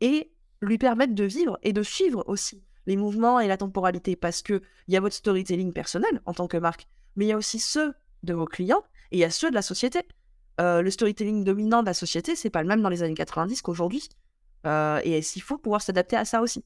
et 0.00 0.30
lui 0.64 0.78
permettre 0.78 1.14
de 1.14 1.24
vivre 1.24 1.58
et 1.62 1.72
de 1.72 1.82
suivre 1.82 2.24
aussi 2.26 2.62
les 2.86 2.96
mouvements 2.96 3.40
et 3.40 3.48
la 3.48 3.56
temporalité, 3.56 4.16
parce 4.16 4.42
qu'il 4.42 4.60
y 4.88 4.96
a 4.96 5.00
votre 5.00 5.14
storytelling 5.14 5.72
personnel 5.72 6.20
en 6.26 6.34
tant 6.34 6.48
que 6.48 6.56
marque, 6.56 6.86
mais 7.16 7.26
il 7.26 7.28
y 7.28 7.32
a 7.32 7.36
aussi 7.36 7.58
ceux 7.58 7.94
de 8.22 8.34
vos 8.34 8.46
clients 8.46 8.82
et 9.10 9.16
il 9.16 9.20
y 9.20 9.24
a 9.24 9.30
ceux 9.30 9.50
de 9.50 9.54
la 9.54 9.62
société. 9.62 10.00
Euh, 10.60 10.82
le 10.82 10.90
storytelling 10.90 11.44
dominant 11.44 11.82
de 11.82 11.86
la 11.86 11.94
société, 11.94 12.36
c'est 12.36 12.50
pas 12.50 12.62
le 12.62 12.68
même 12.68 12.82
dans 12.82 12.88
les 12.88 13.02
années 13.02 13.14
90 13.14 13.62
qu'aujourd'hui. 13.62 14.08
Euh, 14.66 15.00
et 15.04 15.18
il 15.18 15.42
faut 15.42 15.58
pouvoir 15.58 15.82
s'adapter 15.82 16.16
à 16.16 16.24
ça 16.24 16.40
aussi? 16.40 16.64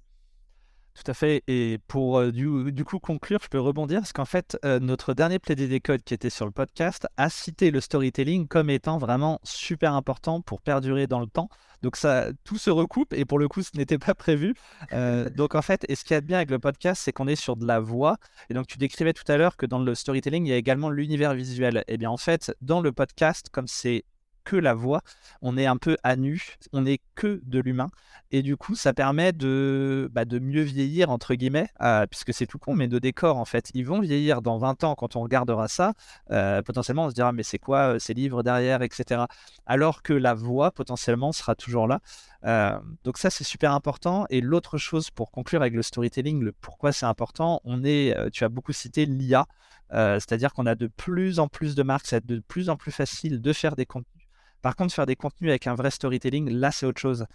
Tout 0.99 1.09
à 1.13 1.15
fait. 1.15 1.45
Et 1.47 1.79
pour 1.87 2.19
euh, 2.19 2.33
du, 2.33 2.85
coup 2.85 2.99
conclure, 2.99 3.39
je 3.41 3.49
peux 3.49 3.61
rebondir 3.61 4.01
parce 4.01 4.13
qu'en 4.13 4.25
fait, 4.25 4.59
euh, 4.65 4.81
notre 4.81 5.15
dernier 5.15 5.39
plaidé 5.39 5.69
des 5.69 5.79
codes 5.79 6.03
qui 6.03 6.13
était 6.13 6.29
sur 6.29 6.45
le 6.45 6.51
podcast 6.51 7.07
a 7.17 7.31
cité 7.31 7.71
le 7.71 7.81
storytelling 7.81 8.49
comme 8.49 8.69
étant 8.69 8.99
vraiment 8.99 9.39
super 9.45 9.95
important 9.95 10.41
pour 10.41 10.61
perdurer 10.61 11.07
dans 11.07 11.21
le 11.21 11.29
temps. 11.29 11.49
Donc 11.83 11.95
ça, 11.95 12.31
tout 12.43 12.59
se 12.59 12.71
recoupe 12.71 13.13
et 13.13 13.25
pour 13.25 13.39
le 13.39 13.47
coup, 13.47 13.63
ce 13.63 13.71
n'était 13.77 13.99
pas 13.99 14.17
prévu. 14.17 14.55
Euh, 14.93 15.31
donc 15.31 15.55
en 15.55 15.63
fait, 15.63 15.87
et 15.89 15.95
ce 15.95 16.03
qu'il 16.03 16.15
y 16.15 16.17
a 16.17 16.21
de 16.21 16.27
bien 16.27 16.39
avec 16.39 16.51
le 16.51 16.59
podcast, 16.59 17.01
c'est 17.05 17.13
qu'on 17.13 17.29
est 17.29 17.37
sur 17.37 17.55
de 17.55 17.65
la 17.65 17.79
voix. 17.79 18.17
Et 18.51 18.55
donc 18.55 18.67
tu 18.67 18.77
décrivais 18.77 19.13
tout 19.13 19.31
à 19.31 19.37
l'heure 19.37 19.57
que 19.57 19.67
dans 19.67 19.79
le 19.79 19.95
storytelling, 19.95 20.47
il 20.47 20.51
y 20.51 20.53
a 20.53 20.57
également 20.57 20.91
l'univers 20.91 21.33
visuel. 21.33 21.85
Et 21.87 21.95
eh 21.95 21.97
bien 21.97 22.11
en 22.11 22.17
fait, 22.17 22.53
dans 22.61 22.81
le 22.81 22.91
podcast, 22.91 23.51
comme 23.53 23.69
c'est 23.69 24.05
que 24.45 24.57
la 24.57 24.75
voix, 24.75 25.03
on 25.43 25.57
est 25.57 25.67
un 25.67 25.77
peu 25.77 25.97
à 26.03 26.17
nu, 26.17 26.57
on 26.73 26.83
n'est 26.83 27.01
que 27.15 27.41
de 27.45 27.61
l'humain. 27.61 27.91
Et 28.31 28.43
du 28.43 28.57
coup, 28.57 28.75
ça 28.75 28.93
permet 28.93 29.33
de, 29.33 30.11
bah, 30.13 30.25
de 30.25 30.39
mieux 30.39 30.63
vieillir, 30.63 31.11
entre 31.11 31.35
guillemets, 31.35 31.69
euh, 31.81 32.07
puisque 32.07 32.35
c'est 32.35 32.47
tout 32.47 32.59
con, 32.59 32.75
mais 32.75 32.87
nos 32.87 33.01
décors, 33.01 33.39
en 33.39 33.47
fait, 33.47 33.71
ils 33.73 33.87
vont 33.87 34.01
vieillir 34.01 34.43
dans 34.43 34.59
20 34.59 34.85
ans 34.85 34.95
quand 34.95 35.17
on 35.17 35.23
regardera 35.23 35.67
ça. 35.67 35.95
Euh, 36.31 36.61
potentiellement, 36.63 37.07
on 37.07 37.11
se 37.11 37.15
dira, 37.15 37.33
mais 37.33 37.43
c'est 37.43 37.59
quoi 37.59 37.95
euh, 37.95 37.99
ces 37.99 38.13
livres 38.13 38.43
derrière, 38.43 38.83
etc. 38.83 39.23
Alors 39.67 40.03
que 40.03 40.13
la 40.13 40.35
voix, 40.35 40.71
potentiellement, 40.71 41.33
sera 41.33 41.55
toujours 41.55 41.87
là. 41.87 42.01
donc 43.05 43.19
ça, 43.19 43.31
c'est 43.31 43.45
super 43.45 43.73
important. 43.73 44.27
Et 44.31 44.41
l'autre 44.41 44.79
chose, 44.79 45.11
pour 45.11 45.31
conclure 45.31 45.63
avec 45.63 45.75
le 45.75 45.83
storytelling, 45.83 46.43
le 46.43 46.53
pourquoi 46.53 46.93
c'est 46.93 47.07
important, 47.07 47.61
on 47.65 47.85
est, 47.85 48.15
tu 48.31 48.45
as 48.45 48.49
beaucoup 48.49 48.73
cité 48.73 49.07
l'IA. 49.07 49.47
C'est-à-dire 49.91 50.53
qu'on 50.53 50.67
a 50.67 50.75
de 50.75 50.87
plus 50.87 51.39
en 51.39 51.49
plus 51.49 51.75
de 51.75 51.83
marques, 51.83 52.07
c'est 52.07 52.25
de 52.25 52.41
plus 52.41 52.69
en 52.69 52.77
plus 52.77 52.93
facile 52.93 53.41
de 53.41 53.53
faire 53.53 53.75
des 53.77 53.87
contenus 53.87 54.18
par 54.63 54.77
contre, 54.77 54.95
faire 54.95 55.07
des 55.07 55.17
contenus 55.17 55.51
avec 55.51 55.67
un 55.67 55.75
vrai 55.75 55.91
storytelling, 55.91 56.51
là, 56.51 56.71
c'est 56.71 56.87
autre 56.87 57.01
chose. 57.01 57.27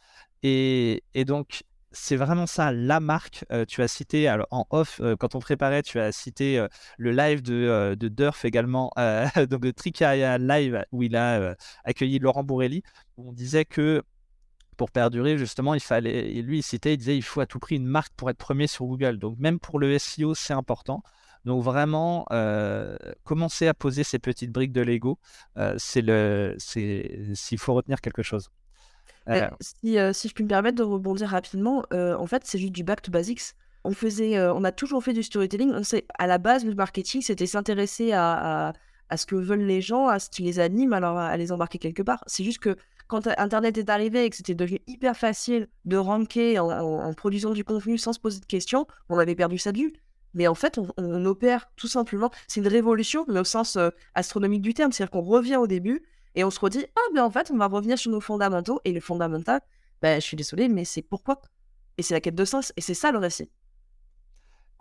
Et, 0.43 1.01
donc, 1.25 1.63
c'est 1.91 2.15
vraiment 2.15 2.47
ça, 2.47 2.71
la 2.71 2.99
marque. 2.99 3.45
Euh, 3.51 3.65
tu 3.65 3.81
as 3.81 3.87
cité, 3.87 4.29
en 4.51 4.65
off, 4.71 4.99
euh, 5.01 5.15
quand 5.15 5.35
on 5.35 5.39
préparait, 5.39 5.83
tu 5.83 5.99
as 5.99 6.11
cité 6.11 6.59
euh, 6.59 6.67
le 6.97 7.11
live 7.11 7.41
de, 7.41 7.95
de 7.97 8.07
Durf 8.07 8.45
également, 8.45 8.91
donc 9.49 9.63
le 9.63 9.71
Tricaria 9.73 10.37
Live, 10.37 10.83
où 10.91 11.03
il 11.03 11.15
a 11.15 11.55
accueilli 11.83 12.19
Laurent 12.19 12.43
Bourrelli. 12.43 12.83
Où 13.17 13.29
on 13.29 13.33
disait 13.33 13.65
que 13.65 14.03
pour 14.75 14.91
perdurer, 14.91 15.37
justement, 15.37 15.75
il 15.75 15.79
fallait, 15.79 16.31
et 16.33 16.41
lui, 16.41 16.59
il 16.59 16.63
citait, 16.63 16.95
il 16.95 16.97
disait, 16.97 17.15
il 17.15 17.21
faut 17.21 17.41
à 17.41 17.45
tout 17.45 17.59
prix 17.59 17.75
une 17.75 17.85
marque 17.85 18.13
pour 18.15 18.29
être 18.29 18.37
premier 18.37 18.67
sur 18.67 18.85
Google. 18.85 19.17
Donc, 19.17 19.37
même 19.39 19.59
pour 19.59 19.79
le 19.79 19.97
SEO, 19.97 20.33
c'est 20.33 20.53
important. 20.53 21.03
Donc 21.45 21.63
vraiment, 21.63 22.25
euh, 22.31 22.95
commencer 23.23 23.67
à 23.67 23.73
poser 23.73 24.03
ces 24.03 24.19
petites 24.19 24.51
briques 24.51 24.71
de 24.71 24.81
Lego, 24.81 25.19
euh, 25.57 25.75
c'est 25.77 26.01
le, 26.01 26.55
c'est 26.57 27.19
s'il 27.33 27.57
faut 27.57 27.73
retenir 27.73 27.99
quelque 28.01 28.23
chose. 28.23 28.49
Euh, 29.29 29.49
si, 29.59 29.97
si, 30.13 30.27
je 30.27 30.33
puis 30.33 30.43
me 30.43 30.49
permettre 30.49 30.77
de 30.77 30.83
rebondir 30.83 31.29
rapidement, 31.29 31.83
en 31.91 32.27
fait, 32.27 32.43
c'est 32.45 32.59
juste 32.59 32.73
du 32.73 32.83
back 32.83 33.01
to 33.01 33.11
basics. 33.11 33.41
On 33.85 33.91
faisait, 33.91 34.39
on 34.39 34.63
a 34.63 34.71
toujours 34.71 35.03
fait 35.03 35.13
du 35.13 35.23
storytelling. 35.23 35.71
On 35.73 35.83
sait, 35.83 36.05
à 36.17 36.27
la 36.27 36.37
base, 36.37 36.65
le 36.65 36.73
marketing, 36.73 37.21
c'était 37.21 37.45
s'intéresser 37.45 38.13
à, 38.13 38.73
à, 39.09 39.17
ce 39.17 39.25
que 39.25 39.35
veulent 39.35 39.65
les 39.65 39.81
gens, 39.81 40.07
à 40.07 40.19
ce 40.19 40.29
qui 40.29 40.43
les 40.43 40.59
anime, 40.59 40.93
alors 40.93 41.17
à 41.17 41.35
les 41.35 41.51
embarquer 41.51 41.77
quelque 41.77 42.01
part. 42.01 42.23
C'est 42.27 42.43
juste 42.43 42.59
que 42.59 42.77
quand 43.07 43.27
Internet 43.37 43.77
est 43.77 43.89
arrivé 43.89 44.25
et 44.25 44.29
que 44.29 44.37
c'était 44.37 44.55
devenu 44.55 44.79
hyper 44.87 45.15
facile 45.15 45.67
de 45.83 45.97
ranker 45.97 46.59
en, 46.59 46.69
en, 46.69 47.13
produisant 47.13 47.51
du 47.51 47.65
contenu 47.65 47.97
sans 47.97 48.13
se 48.13 48.19
poser 48.19 48.39
de 48.39 48.45
questions, 48.45 48.87
on 49.09 49.19
avait 49.19 49.35
perdu 49.35 49.57
sa 49.57 49.71
vue. 49.71 49.93
Mais 50.33 50.47
en 50.47 50.55
fait, 50.55 50.79
on, 50.97 51.25
opère 51.25 51.69
tout 51.75 51.87
simplement. 51.87 52.31
C'est 52.47 52.59
une 52.59 52.67
révolution, 52.67 53.25
mais 53.27 53.39
au 53.39 53.43
sens 53.43 53.75
euh, 53.75 53.89
astronomique 54.15 54.61
du 54.61 54.73
terme. 54.73 54.91
C'est-à-dire 54.91 55.11
qu'on 55.11 55.21
revient 55.21 55.57
au 55.57 55.67
début 55.67 56.03
et 56.35 56.43
on 56.43 56.49
se 56.49 56.59
redit 56.59 56.85
Ah, 56.95 57.09
mais 57.13 57.19
en 57.19 57.29
fait, 57.29 57.51
on 57.51 57.57
va 57.57 57.67
revenir 57.67 57.97
sur 57.97 58.11
nos 58.11 58.21
fondamentaux. 58.21 58.81
Et 58.85 58.91
le 58.91 58.99
fondamental, 58.99 59.61
ben, 60.01 60.19
je 60.19 60.25
suis 60.25 60.37
désolé, 60.37 60.69
mais 60.69 60.85
c'est 60.85 61.01
pourquoi? 61.01 61.41
Et 61.97 62.03
c'est 62.03 62.13
la 62.13 62.21
quête 62.21 62.35
de 62.35 62.45
sens. 62.45 62.73
Et 62.77 62.81
c'est 62.81 62.95
ça 62.95 63.11
le 63.11 63.19
récit. 63.19 63.49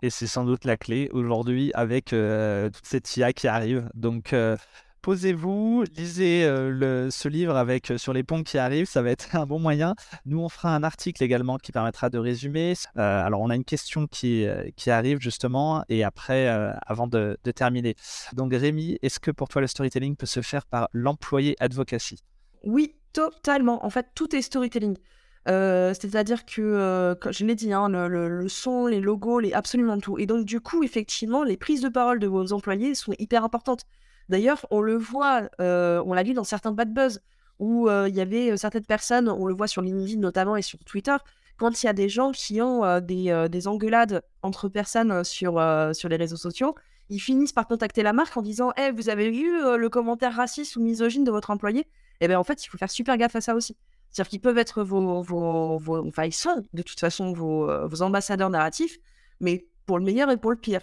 Et 0.01 0.09
c'est 0.09 0.27
sans 0.27 0.43
doute 0.43 0.65
la 0.65 0.75
clé 0.75 1.09
aujourd'hui 1.13 1.71
avec 1.75 2.11
euh, 2.11 2.69
toute 2.69 2.85
cette 2.85 3.15
IA 3.15 3.31
qui 3.31 3.47
arrive. 3.47 3.89
Donc, 3.93 4.33
euh, 4.33 4.57
posez-vous, 5.03 5.83
lisez 5.95 6.45
euh, 6.45 7.11
ce 7.11 7.27
livre 7.27 7.57
avec 7.57 7.91
euh, 7.91 7.97
sur 7.97 8.13
les 8.13 8.23
ponts 8.23 8.41
qui 8.41 8.57
arrivent, 8.57 8.87
ça 8.87 9.01
va 9.01 9.11
être 9.11 9.35
un 9.35 9.45
bon 9.45 9.59
moyen. 9.59 9.93
Nous, 10.25 10.39
on 10.39 10.49
fera 10.49 10.73
un 10.73 10.81
article 10.81 11.21
également 11.23 11.57
qui 11.57 11.71
permettra 11.71 12.09
de 12.09 12.17
résumer. 12.17 12.73
Euh, 12.97 13.23
alors, 13.23 13.41
on 13.41 13.49
a 13.49 13.55
une 13.55 13.65
question 13.65 14.07
qui, 14.07 14.47
arrive 14.87 15.19
justement, 15.19 15.83
et 15.89 16.03
après, 16.03 16.47
avant 16.87 17.07
de, 17.07 17.37
terminer. 17.55 17.95
Donc, 18.33 18.53
Rémi, 18.53 18.97
est-ce 19.01 19.19
que 19.19 19.31
pour 19.31 19.49
toi, 19.49 19.61
le 19.61 19.67
storytelling 19.67 20.15
peut 20.15 20.25
se 20.25 20.41
faire 20.41 20.65
par 20.65 20.87
l'employé 20.93 21.55
advocacy? 21.59 22.19
Oui, 22.63 22.95
totalement. 23.11 23.85
En 23.85 23.89
fait, 23.89 24.07
tout 24.15 24.33
est 24.35 24.41
storytelling. 24.41 24.95
C'est-à-dire 25.45 26.45
que, 26.45 27.17
je 27.29 27.45
l'ai 27.45 27.55
dit, 27.55 27.73
hein, 27.73 27.89
le, 27.89 28.29
le, 28.29 28.47
son, 28.47 28.87
les 28.87 29.01
logos, 29.01 29.39
les, 29.39 29.51
absolument 29.51 29.99
tout. 29.99 30.17
Et 30.17 30.25
donc, 30.25 30.45
du 30.45 30.61
coup, 30.61 30.83
effectivement, 30.83 31.43
les 31.43 31.57
prises 31.57 31.81
de 31.81 31.89
parole 31.89 32.19
de 32.19 32.27
vos 32.27 32.53
employés 32.53 32.95
sont 32.95 33.13
hyper 33.19 33.43
importantes. 33.43 33.85
D'ailleurs, 34.29 34.65
on 34.71 34.81
le 34.81 34.95
voit, 34.95 35.49
euh, 35.59 36.01
on 36.05 36.13
l'a 36.13 36.23
vu 36.23 36.33
dans 36.33 36.43
certains 36.43 36.71
bad 36.71 36.93
buzz. 36.93 37.21
où 37.59 37.89
il 37.89 38.15
y 38.15 38.21
avait 38.21 38.57
certaines 38.57 38.85
personnes, 38.85 39.29
on 39.29 39.45
le 39.45 39.53
voit 39.53 39.67
sur 39.67 39.81
LinkedIn 39.81 40.19
notamment 40.19 40.55
et 40.55 40.61
sur 40.61 40.79
Twitter, 40.79 41.15
quand 41.57 41.81
il 41.81 41.85
y 41.85 41.89
a 41.89 41.93
des 41.93 42.09
gens 42.09 42.31
qui 42.31 42.61
ont 42.61 42.99
des, 42.99 43.47
des, 43.49 43.67
engueulades 43.67 44.23
entre 44.41 44.69
personnes 44.69 45.23
sur, 45.23 45.59
les 45.59 46.15
réseaux 46.15 46.35
sociaux, 46.35 46.75
ils 47.09 47.19
finissent 47.19 47.53
par 47.53 47.67
contacter 47.67 48.01
la 48.01 48.11
marque 48.11 48.35
en 48.35 48.41
disant 48.41 48.71
hey, 48.75 48.91
vous 48.91 49.09
avez 49.09 49.29
vu 49.29 49.77
le 49.77 49.87
commentaire 49.89 50.35
raciste 50.35 50.75
ou 50.75 50.81
misogyne 50.81 51.23
de 51.23 51.31
votre 51.31 51.51
employé? 51.51 51.87
Eh 52.21 52.27
bien 52.27 52.39
en 52.39 52.43
fait, 52.43 52.65
il 52.65 52.69
faut 52.69 52.77
faire 52.77 52.91
super 52.91 53.17
gaffe 53.17 53.35
à 53.35 53.41
ça 53.41 53.55
aussi. 53.55 53.77
C'est-à-dire 54.09 54.29
qu'ils 54.29 54.41
peuvent 54.41 54.57
être 54.57 54.83
vos, 54.83 55.21
vos, 55.21 55.77
vos, 55.77 56.07
Enfin, 56.07 56.25
ils 56.25 56.33
sont 56.33 56.63
de 56.73 56.81
toute 56.81 56.99
façon 56.99 57.33
vos, 57.33 57.87
vos 57.87 58.01
ambassadeurs 58.01 58.49
narratifs, 58.49 58.97
mais 59.39 59.67
pour 59.85 59.99
le 59.99 60.05
meilleur 60.05 60.29
et 60.31 60.37
pour 60.37 60.51
le 60.51 60.57
pire. 60.57 60.81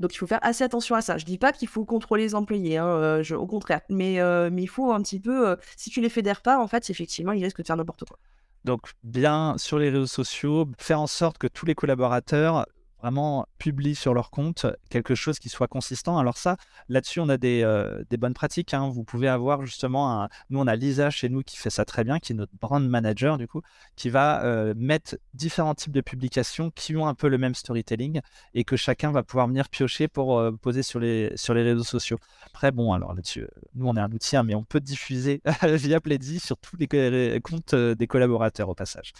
Donc 0.00 0.14
il 0.14 0.18
faut 0.18 0.26
faire 0.26 0.40
assez 0.42 0.64
attention 0.64 0.96
à 0.96 1.02
ça. 1.02 1.16
Je 1.18 1.24
dis 1.24 1.38
pas 1.38 1.52
qu'il 1.52 1.68
faut 1.68 1.84
contrôler 1.84 2.24
les 2.24 2.34
employés, 2.34 2.78
hein, 2.78 3.22
au 3.36 3.46
contraire. 3.46 3.82
Mais, 3.88 4.18
mais 4.50 4.62
il 4.62 4.68
faut 4.68 4.92
un 4.92 5.00
petit 5.02 5.20
peu, 5.20 5.56
si 5.76 5.90
tu 5.90 6.00
les 6.00 6.08
fédères 6.08 6.42
pas, 6.42 6.58
en 6.58 6.66
fait, 6.66 6.90
effectivement, 6.90 7.32
ils 7.32 7.44
risquent 7.44 7.60
de 7.60 7.66
faire 7.66 7.76
n'importe 7.76 8.04
quoi. 8.08 8.18
Donc 8.64 8.90
bien 9.04 9.54
sur 9.56 9.78
les 9.78 9.90
réseaux 9.90 10.06
sociaux, 10.06 10.66
faire 10.78 11.00
en 11.00 11.06
sorte 11.06 11.38
que 11.38 11.46
tous 11.46 11.64
les 11.64 11.74
collaborateurs 11.74 12.66
vraiment 13.00 13.46
publient 13.58 13.94
sur 13.94 14.14
leur 14.14 14.30
compte 14.30 14.66
quelque 14.88 15.14
chose 15.14 15.38
qui 15.38 15.48
soit 15.48 15.68
consistant. 15.68 16.18
Alors 16.18 16.36
ça, 16.36 16.56
là-dessus, 16.88 17.20
on 17.20 17.28
a 17.28 17.36
des, 17.36 17.62
euh, 17.62 18.02
des 18.10 18.16
bonnes 18.16 18.34
pratiques. 18.34 18.74
Hein. 18.74 18.88
Vous 18.88 19.04
pouvez 19.04 19.28
avoir 19.28 19.64
justement, 19.64 20.28
nous 20.50 20.60
on 20.60 20.66
a 20.66 20.76
Lisa 20.76 21.10
chez 21.10 21.28
nous 21.28 21.42
qui 21.42 21.56
fait 21.56 21.70
ça 21.70 21.84
très 21.84 22.04
bien, 22.04 22.18
qui 22.18 22.32
est 22.32 22.36
notre 22.36 22.52
brand 22.60 22.86
manager 22.86 23.38
du 23.38 23.46
coup, 23.46 23.62
qui 23.96 24.10
va 24.10 24.44
euh, 24.44 24.74
mettre 24.76 25.16
différents 25.34 25.74
types 25.74 25.92
de 25.92 26.00
publications 26.00 26.70
qui 26.70 26.96
ont 26.96 27.06
un 27.06 27.14
peu 27.14 27.28
le 27.28 27.38
même 27.38 27.54
storytelling 27.54 28.20
et 28.54 28.64
que 28.64 28.76
chacun 28.76 29.12
va 29.12 29.22
pouvoir 29.22 29.48
venir 29.48 29.68
piocher 29.68 30.08
pour 30.08 30.38
euh, 30.38 30.52
poser 30.52 30.82
sur 30.82 31.00
les, 31.00 31.32
sur 31.36 31.54
les 31.54 31.62
réseaux 31.62 31.84
sociaux. 31.84 32.18
Après, 32.46 32.70
bon, 32.72 32.92
alors 32.92 33.14
là-dessus, 33.14 33.46
nous 33.74 33.86
on 33.86 33.96
est 33.96 34.00
un 34.00 34.12
outil, 34.12 34.36
hein, 34.36 34.42
mais 34.42 34.54
on 34.54 34.64
peut 34.64 34.80
diffuser 34.80 35.42
via 35.62 36.00
Pledzi 36.00 36.40
sur 36.40 36.56
tous 36.58 36.76
les 36.76 37.40
comptes 37.40 37.74
des 37.74 38.06
collaborateurs 38.06 38.68
au 38.68 38.74
passage. 38.74 39.12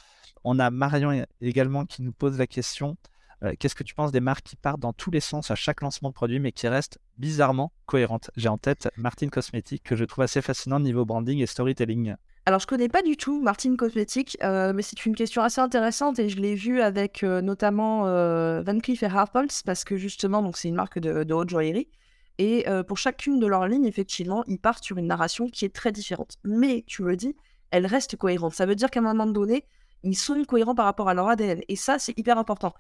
On 0.45 0.59
a 0.59 0.71
Marion 0.71 1.27
également 1.41 1.85
qui 1.85 2.03
nous 2.03 2.13
pose 2.13 2.39
la 2.39 2.47
question 2.47 2.97
euh, 3.43 3.55
qu'est-ce 3.59 3.75
que 3.75 3.83
tu 3.83 3.95
penses 3.95 4.13
des 4.13 4.21
marques 4.21 4.45
qui 4.45 4.57
partent 4.57 4.81
dans 4.81 4.93
tous 4.93 5.11
les 5.11 5.21
sens 5.21 5.51
à 5.51 5.55
chaque 5.55 5.81
lancement 5.81 6.11
de 6.11 6.15
produit, 6.15 6.41
mais 6.41 6.53
qui 6.53 6.69
restent 6.69 6.99
bizarrement 7.17 7.73
cohérentes? 7.87 8.31
J'ai 8.37 8.49
en 8.49 8.59
tête 8.59 8.89
Martin 8.97 9.29
Cosmetics, 9.29 9.83
que 9.83 9.97
je 9.97 10.05
trouve 10.05 10.25
assez 10.25 10.43
fascinant 10.43 10.81
niveau 10.81 11.05
branding 11.05 11.39
et 11.39 11.47
storytelling. 11.47 12.17
Alors, 12.47 12.61
je 12.61 12.67
connais 12.67 12.89
pas 12.89 13.03
du 13.03 13.17
tout 13.17 13.41
Martin 13.41 13.77
Cosmetics, 13.77 14.37
euh, 14.43 14.73
mais 14.73 14.83
c'est 14.83 15.07
une 15.07 15.15
question 15.15 15.43
assez 15.43 15.61
intéressante 15.61 16.19
et 16.19 16.29
je 16.29 16.39
l'ai 16.39 16.55
vu 16.55 16.81
avec 16.81 17.23
euh, 17.23 17.41
notamment 17.41 18.03
Van 18.63 18.79
Cleef 18.79 19.03
et 19.03 19.07
Arpels 19.07 19.49
parce 19.65 19.85
que 19.85 19.97
justement, 19.97 20.43
donc 20.43 20.57
c'est 20.57 20.69
une 20.69 20.75
marque 20.75 20.99
de, 20.99 21.25
de 21.25 21.35
haute 21.35 21.51
joaillerie. 21.51 21.89
Et 22.39 22.65
pour 22.89 22.97
chacune 22.97 23.39
de 23.39 23.47
leurs 23.47 23.69
lignes, 23.69 23.85
effectivement, 23.85 24.43
ils 24.47 24.59
partent 24.59 24.83
sur 24.83 24.97
une 24.97 25.07
narration 25.07 25.47
qui 25.47 25.67
est 25.67 25.75
très 25.75 25.93
différente. 25.93 26.39
Mais 26.43 26.85
tu 26.87 27.03
le 27.03 27.15
dis, 27.15 27.37
elle 27.71 27.85
reste 27.85 28.17
cohérente. 28.17 28.55
Ça 28.55 28.65
veut 28.65 28.75
dire 28.75 28.91
qu'à 28.91 29.01
un 29.01 29.03
moment 29.03 29.27
donné, 29.27 29.67
ils 30.05 30.17
sont 30.17 30.43
cohérents 30.45 30.75
par 30.75 30.87
rapport 30.87 31.11
à 31.11 31.13
leur 31.13 31.29
ADN. 31.29 31.61
Et 31.69 31.77
ça, 31.77 31.99
c'est 31.99 32.19
hyper 32.19 32.39
important 32.39 32.73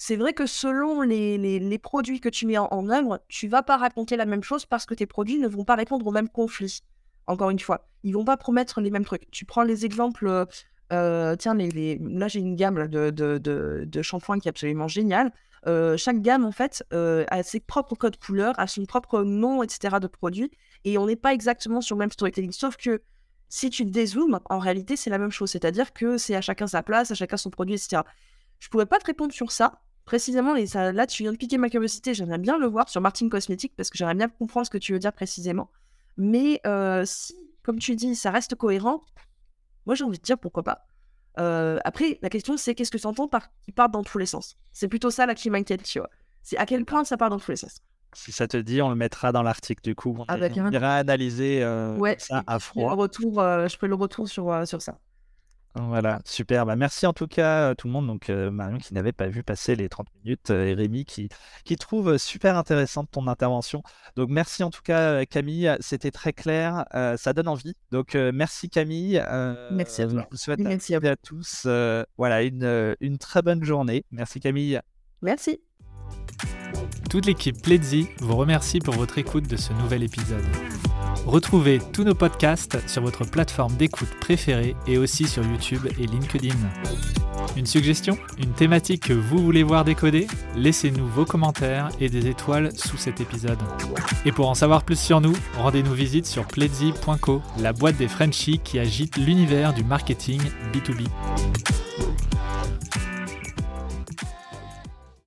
c'est 0.00 0.14
vrai 0.14 0.32
que 0.32 0.46
selon 0.46 1.02
les, 1.02 1.78
produits 1.82 2.20
que 2.20 2.28
tu 2.28 2.46
mets 2.46 2.56
en, 2.56 2.88
œuvre, 2.88 3.20
tu 3.28 3.48
vas 3.48 3.64
pas 3.64 3.76
raconter 3.76 4.16
la 4.16 4.26
même 4.26 4.44
chose 4.44 4.64
parce 4.64 4.86
que 4.86 4.94
tes 4.94 5.06
produits 5.06 5.38
ne 5.38 5.48
vont 5.48 5.64
pas 5.64 5.74
répondre 5.74 6.06
au 6.06 6.12
même 6.12 6.28
conflit. 6.28 6.82
Encore 7.26 7.50
une 7.50 7.58
fois, 7.58 7.88
ils 8.04 8.12
vont 8.12 8.24
pas 8.24 8.36
promettre 8.36 8.80
les 8.80 8.90
mêmes 8.90 9.04
trucs. 9.04 9.28
Tu 9.32 9.44
prends 9.44 9.64
les 9.64 9.84
exemples, 9.84 10.28
euh, 10.28 10.46
euh, 10.92 11.34
tiens, 11.34 11.54
là 11.54 12.28
j'ai 12.28 12.38
une 12.38 12.54
gamme 12.54 12.86
de, 12.86 13.10
de, 13.10 13.88
qui 14.40 14.48
est 14.48 14.48
absolument 14.48 14.86
géniale. 14.86 15.32
Euh, 15.66 15.96
chaque 15.96 16.22
gamme, 16.22 16.44
en 16.44 16.52
fait, 16.52 16.84
a 16.92 17.42
ses 17.42 17.58
propres 17.58 17.96
codes 17.96 18.18
couleurs, 18.18 18.54
a 18.58 18.68
son 18.68 18.86
propre 18.86 19.22
nom, 19.22 19.64
etc. 19.64 19.96
de 20.00 20.06
produits. 20.06 20.52
Et 20.84 20.96
on 20.96 21.06
n'est 21.06 21.16
pas 21.16 21.34
exactement 21.34 21.80
sur 21.80 21.96
le 21.96 22.00
même 22.00 22.12
storytelling. 22.12 22.52
Sauf 22.52 22.76
que 22.76 23.02
si 23.48 23.68
tu 23.68 23.84
dézoomes, 23.84 24.38
en 24.48 24.60
réalité, 24.60 24.94
c'est 24.94 25.10
la 25.10 25.18
même 25.18 25.32
chose. 25.32 25.50
C'est-à-dire 25.50 25.92
que 25.92 26.18
c'est 26.18 26.36
à 26.36 26.40
chacun 26.40 26.68
sa 26.68 26.84
place, 26.84 27.10
à 27.10 27.16
chacun 27.16 27.36
son 27.36 27.50
produit, 27.50 27.74
etc. 27.74 28.02
Je 28.60 28.68
pourrais 28.68 28.86
pas 28.86 28.98
te 28.98 29.06
répondre 29.06 29.32
sur 29.32 29.50
ça 29.50 29.80
précisément, 30.08 30.56
et 30.56 30.66
ça, 30.66 30.90
là, 30.90 31.06
tu 31.06 31.22
viens 31.22 31.32
de 31.32 31.36
piquer 31.36 31.58
ma 31.58 31.68
curiosité, 31.68 32.14
j'aimerais 32.14 32.38
bien 32.38 32.56
le 32.56 32.66
voir 32.66 32.88
sur 32.88 32.98
Martin 33.02 33.28
Cosmetics 33.28 33.76
parce 33.76 33.90
que 33.90 33.98
j'aimerais 33.98 34.14
bien 34.14 34.30
comprendre 34.30 34.64
ce 34.64 34.70
que 34.70 34.78
tu 34.78 34.94
veux 34.94 34.98
dire 34.98 35.12
précisément. 35.12 35.70
Mais 36.16 36.62
euh, 36.66 37.04
si, 37.04 37.36
comme 37.62 37.78
tu 37.78 37.94
dis, 37.94 38.16
ça 38.16 38.30
reste 38.30 38.54
cohérent, 38.54 39.02
moi 39.84 39.94
j'ai 39.94 40.04
envie 40.04 40.16
de 40.16 40.22
dire 40.22 40.38
pourquoi 40.38 40.62
pas. 40.62 40.86
Euh, 41.38 41.78
après, 41.84 42.18
la 42.22 42.30
question 42.30 42.56
c'est 42.56 42.74
qu'est-ce 42.74 42.90
que 42.90 42.96
tu 42.96 43.06
entends 43.06 43.28
par 43.28 43.50
qui 43.60 43.70
part 43.70 43.90
dans 43.90 44.02
tous 44.02 44.16
les 44.16 44.24
sens? 44.24 44.56
C'est 44.72 44.88
plutôt 44.88 45.10
ça 45.10 45.26
là 45.26 45.34
qui 45.34 45.50
m'inquiète, 45.50 45.82
tu 45.82 45.98
vois. 45.98 46.08
C'est 46.42 46.56
à 46.56 46.64
quel 46.64 46.86
point 46.86 47.04
ça 47.04 47.18
part 47.18 47.28
dans 47.28 47.38
tous 47.38 47.50
les 47.50 47.58
sens? 47.58 47.82
Si 48.14 48.32
ça 48.32 48.48
te 48.48 48.56
dit, 48.56 48.80
on 48.80 48.88
le 48.88 48.96
mettra 48.96 49.30
dans 49.30 49.42
l'article 49.42 49.82
du 49.82 49.94
coup. 49.94 50.16
On, 50.18 50.24
ah, 50.28 50.38
bah, 50.38 50.48
ira 50.48 50.94
analyser 50.94 51.62
euh, 51.62 52.14
ça 52.16 52.42
à 52.46 52.58
froid. 52.58 52.94
retour, 52.94 53.42
je 53.42 53.76
fais 53.78 53.88
le 53.88 53.94
retour 53.94 54.26
sur, 54.26 54.66
sur 54.66 54.80
ça. 54.80 54.98
Voilà, 55.74 56.20
super. 56.24 56.66
Bah, 56.66 56.76
merci 56.76 57.06
en 57.06 57.12
tout 57.12 57.26
cas 57.26 57.74
tout 57.74 57.86
le 57.86 57.92
monde. 57.92 58.06
Donc 58.06 58.28
Marion 58.28 58.78
qui 58.78 58.94
n'avait 58.94 59.12
pas 59.12 59.28
vu 59.28 59.42
passer 59.42 59.76
les 59.76 59.88
30 59.88 60.06
minutes 60.24 60.50
et 60.50 60.74
Rémi 60.74 61.04
qui, 61.04 61.28
qui 61.64 61.76
trouve 61.76 62.18
super 62.18 62.56
intéressante 62.56 63.08
ton 63.10 63.26
intervention. 63.26 63.82
Donc 64.16 64.28
merci 64.30 64.64
en 64.64 64.70
tout 64.70 64.82
cas 64.82 65.24
Camille, 65.26 65.76
c'était 65.80 66.10
très 66.10 66.32
clair, 66.32 66.84
ça 67.16 67.32
donne 67.32 67.48
envie. 67.48 67.74
Donc 67.90 68.14
merci 68.14 68.68
Camille. 68.70 69.22
merci 69.70 70.02
à 70.02 70.06
vous. 70.06 70.18
Je 70.18 70.24
vous 70.30 70.36
souhaite 70.36 70.60
merci 70.60 70.94
à, 70.94 71.16
tous 71.16 71.66
voilà, 72.16 72.42
une, 72.42 72.96
une 73.00 73.18
très 73.18 73.42
bonne 73.42 73.62
journée. 73.62 74.04
Merci 74.10 74.40
Camille. 74.40 74.80
Merci. 75.22 75.60
Toute 77.08 77.26
l'équipe 77.26 77.60
Pledzi 77.62 78.08
vous 78.18 78.36
remercie 78.36 78.80
pour 78.80 78.94
votre 78.94 79.18
écoute 79.18 79.48
de 79.48 79.56
ce 79.56 79.72
nouvel 79.72 80.02
épisode. 80.02 80.44
Retrouvez 81.26 81.80
tous 81.92 82.04
nos 82.04 82.14
podcasts 82.14 82.78
sur 82.88 83.02
votre 83.02 83.24
plateforme 83.24 83.74
d'écoute 83.76 84.08
préférée 84.20 84.76
et 84.86 84.98
aussi 84.98 85.26
sur 85.26 85.44
YouTube 85.44 85.86
et 85.98 86.06
LinkedIn. 86.06 86.54
Une 87.56 87.66
suggestion? 87.66 88.16
Une 88.38 88.52
thématique 88.52 89.08
que 89.08 89.12
vous 89.12 89.38
voulez 89.38 89.62
voir 89.62 89.84
décoder? 89.84 90.26
Laissez-nous 90.54 91.06
vos 91.06 91.24
commentaires 91.24 91.88
et 92.00 92.08
des 92.08 92.26
étoiles 92.28 92.70
sous 92.74 92.96
cet 92.96 93.20
épisode. 93.20 93.58
Et 94.24 94.32
pour 94.32 94.48
en 94.48 94.54
savoir 94.54 94.82
plus 94.82 94.98
sur 94.98 95.20
nous, 95.20 95.34
rendez-nous 95.56 95.92
visite 95.92 96.26
sur 96.26 96.46
pledzi.co, 96.46 97.42
la 97.58 97.72
boîte 97.72 97.96
des 97.96 98.08
Frenchies 98.08 98.60
qui 98.62 98.78
agite 98.78 99.16
l'univers 99.16 99.74
du 99.74 99.84
marketing 99.84 100.40
B2B. 100.72 101.08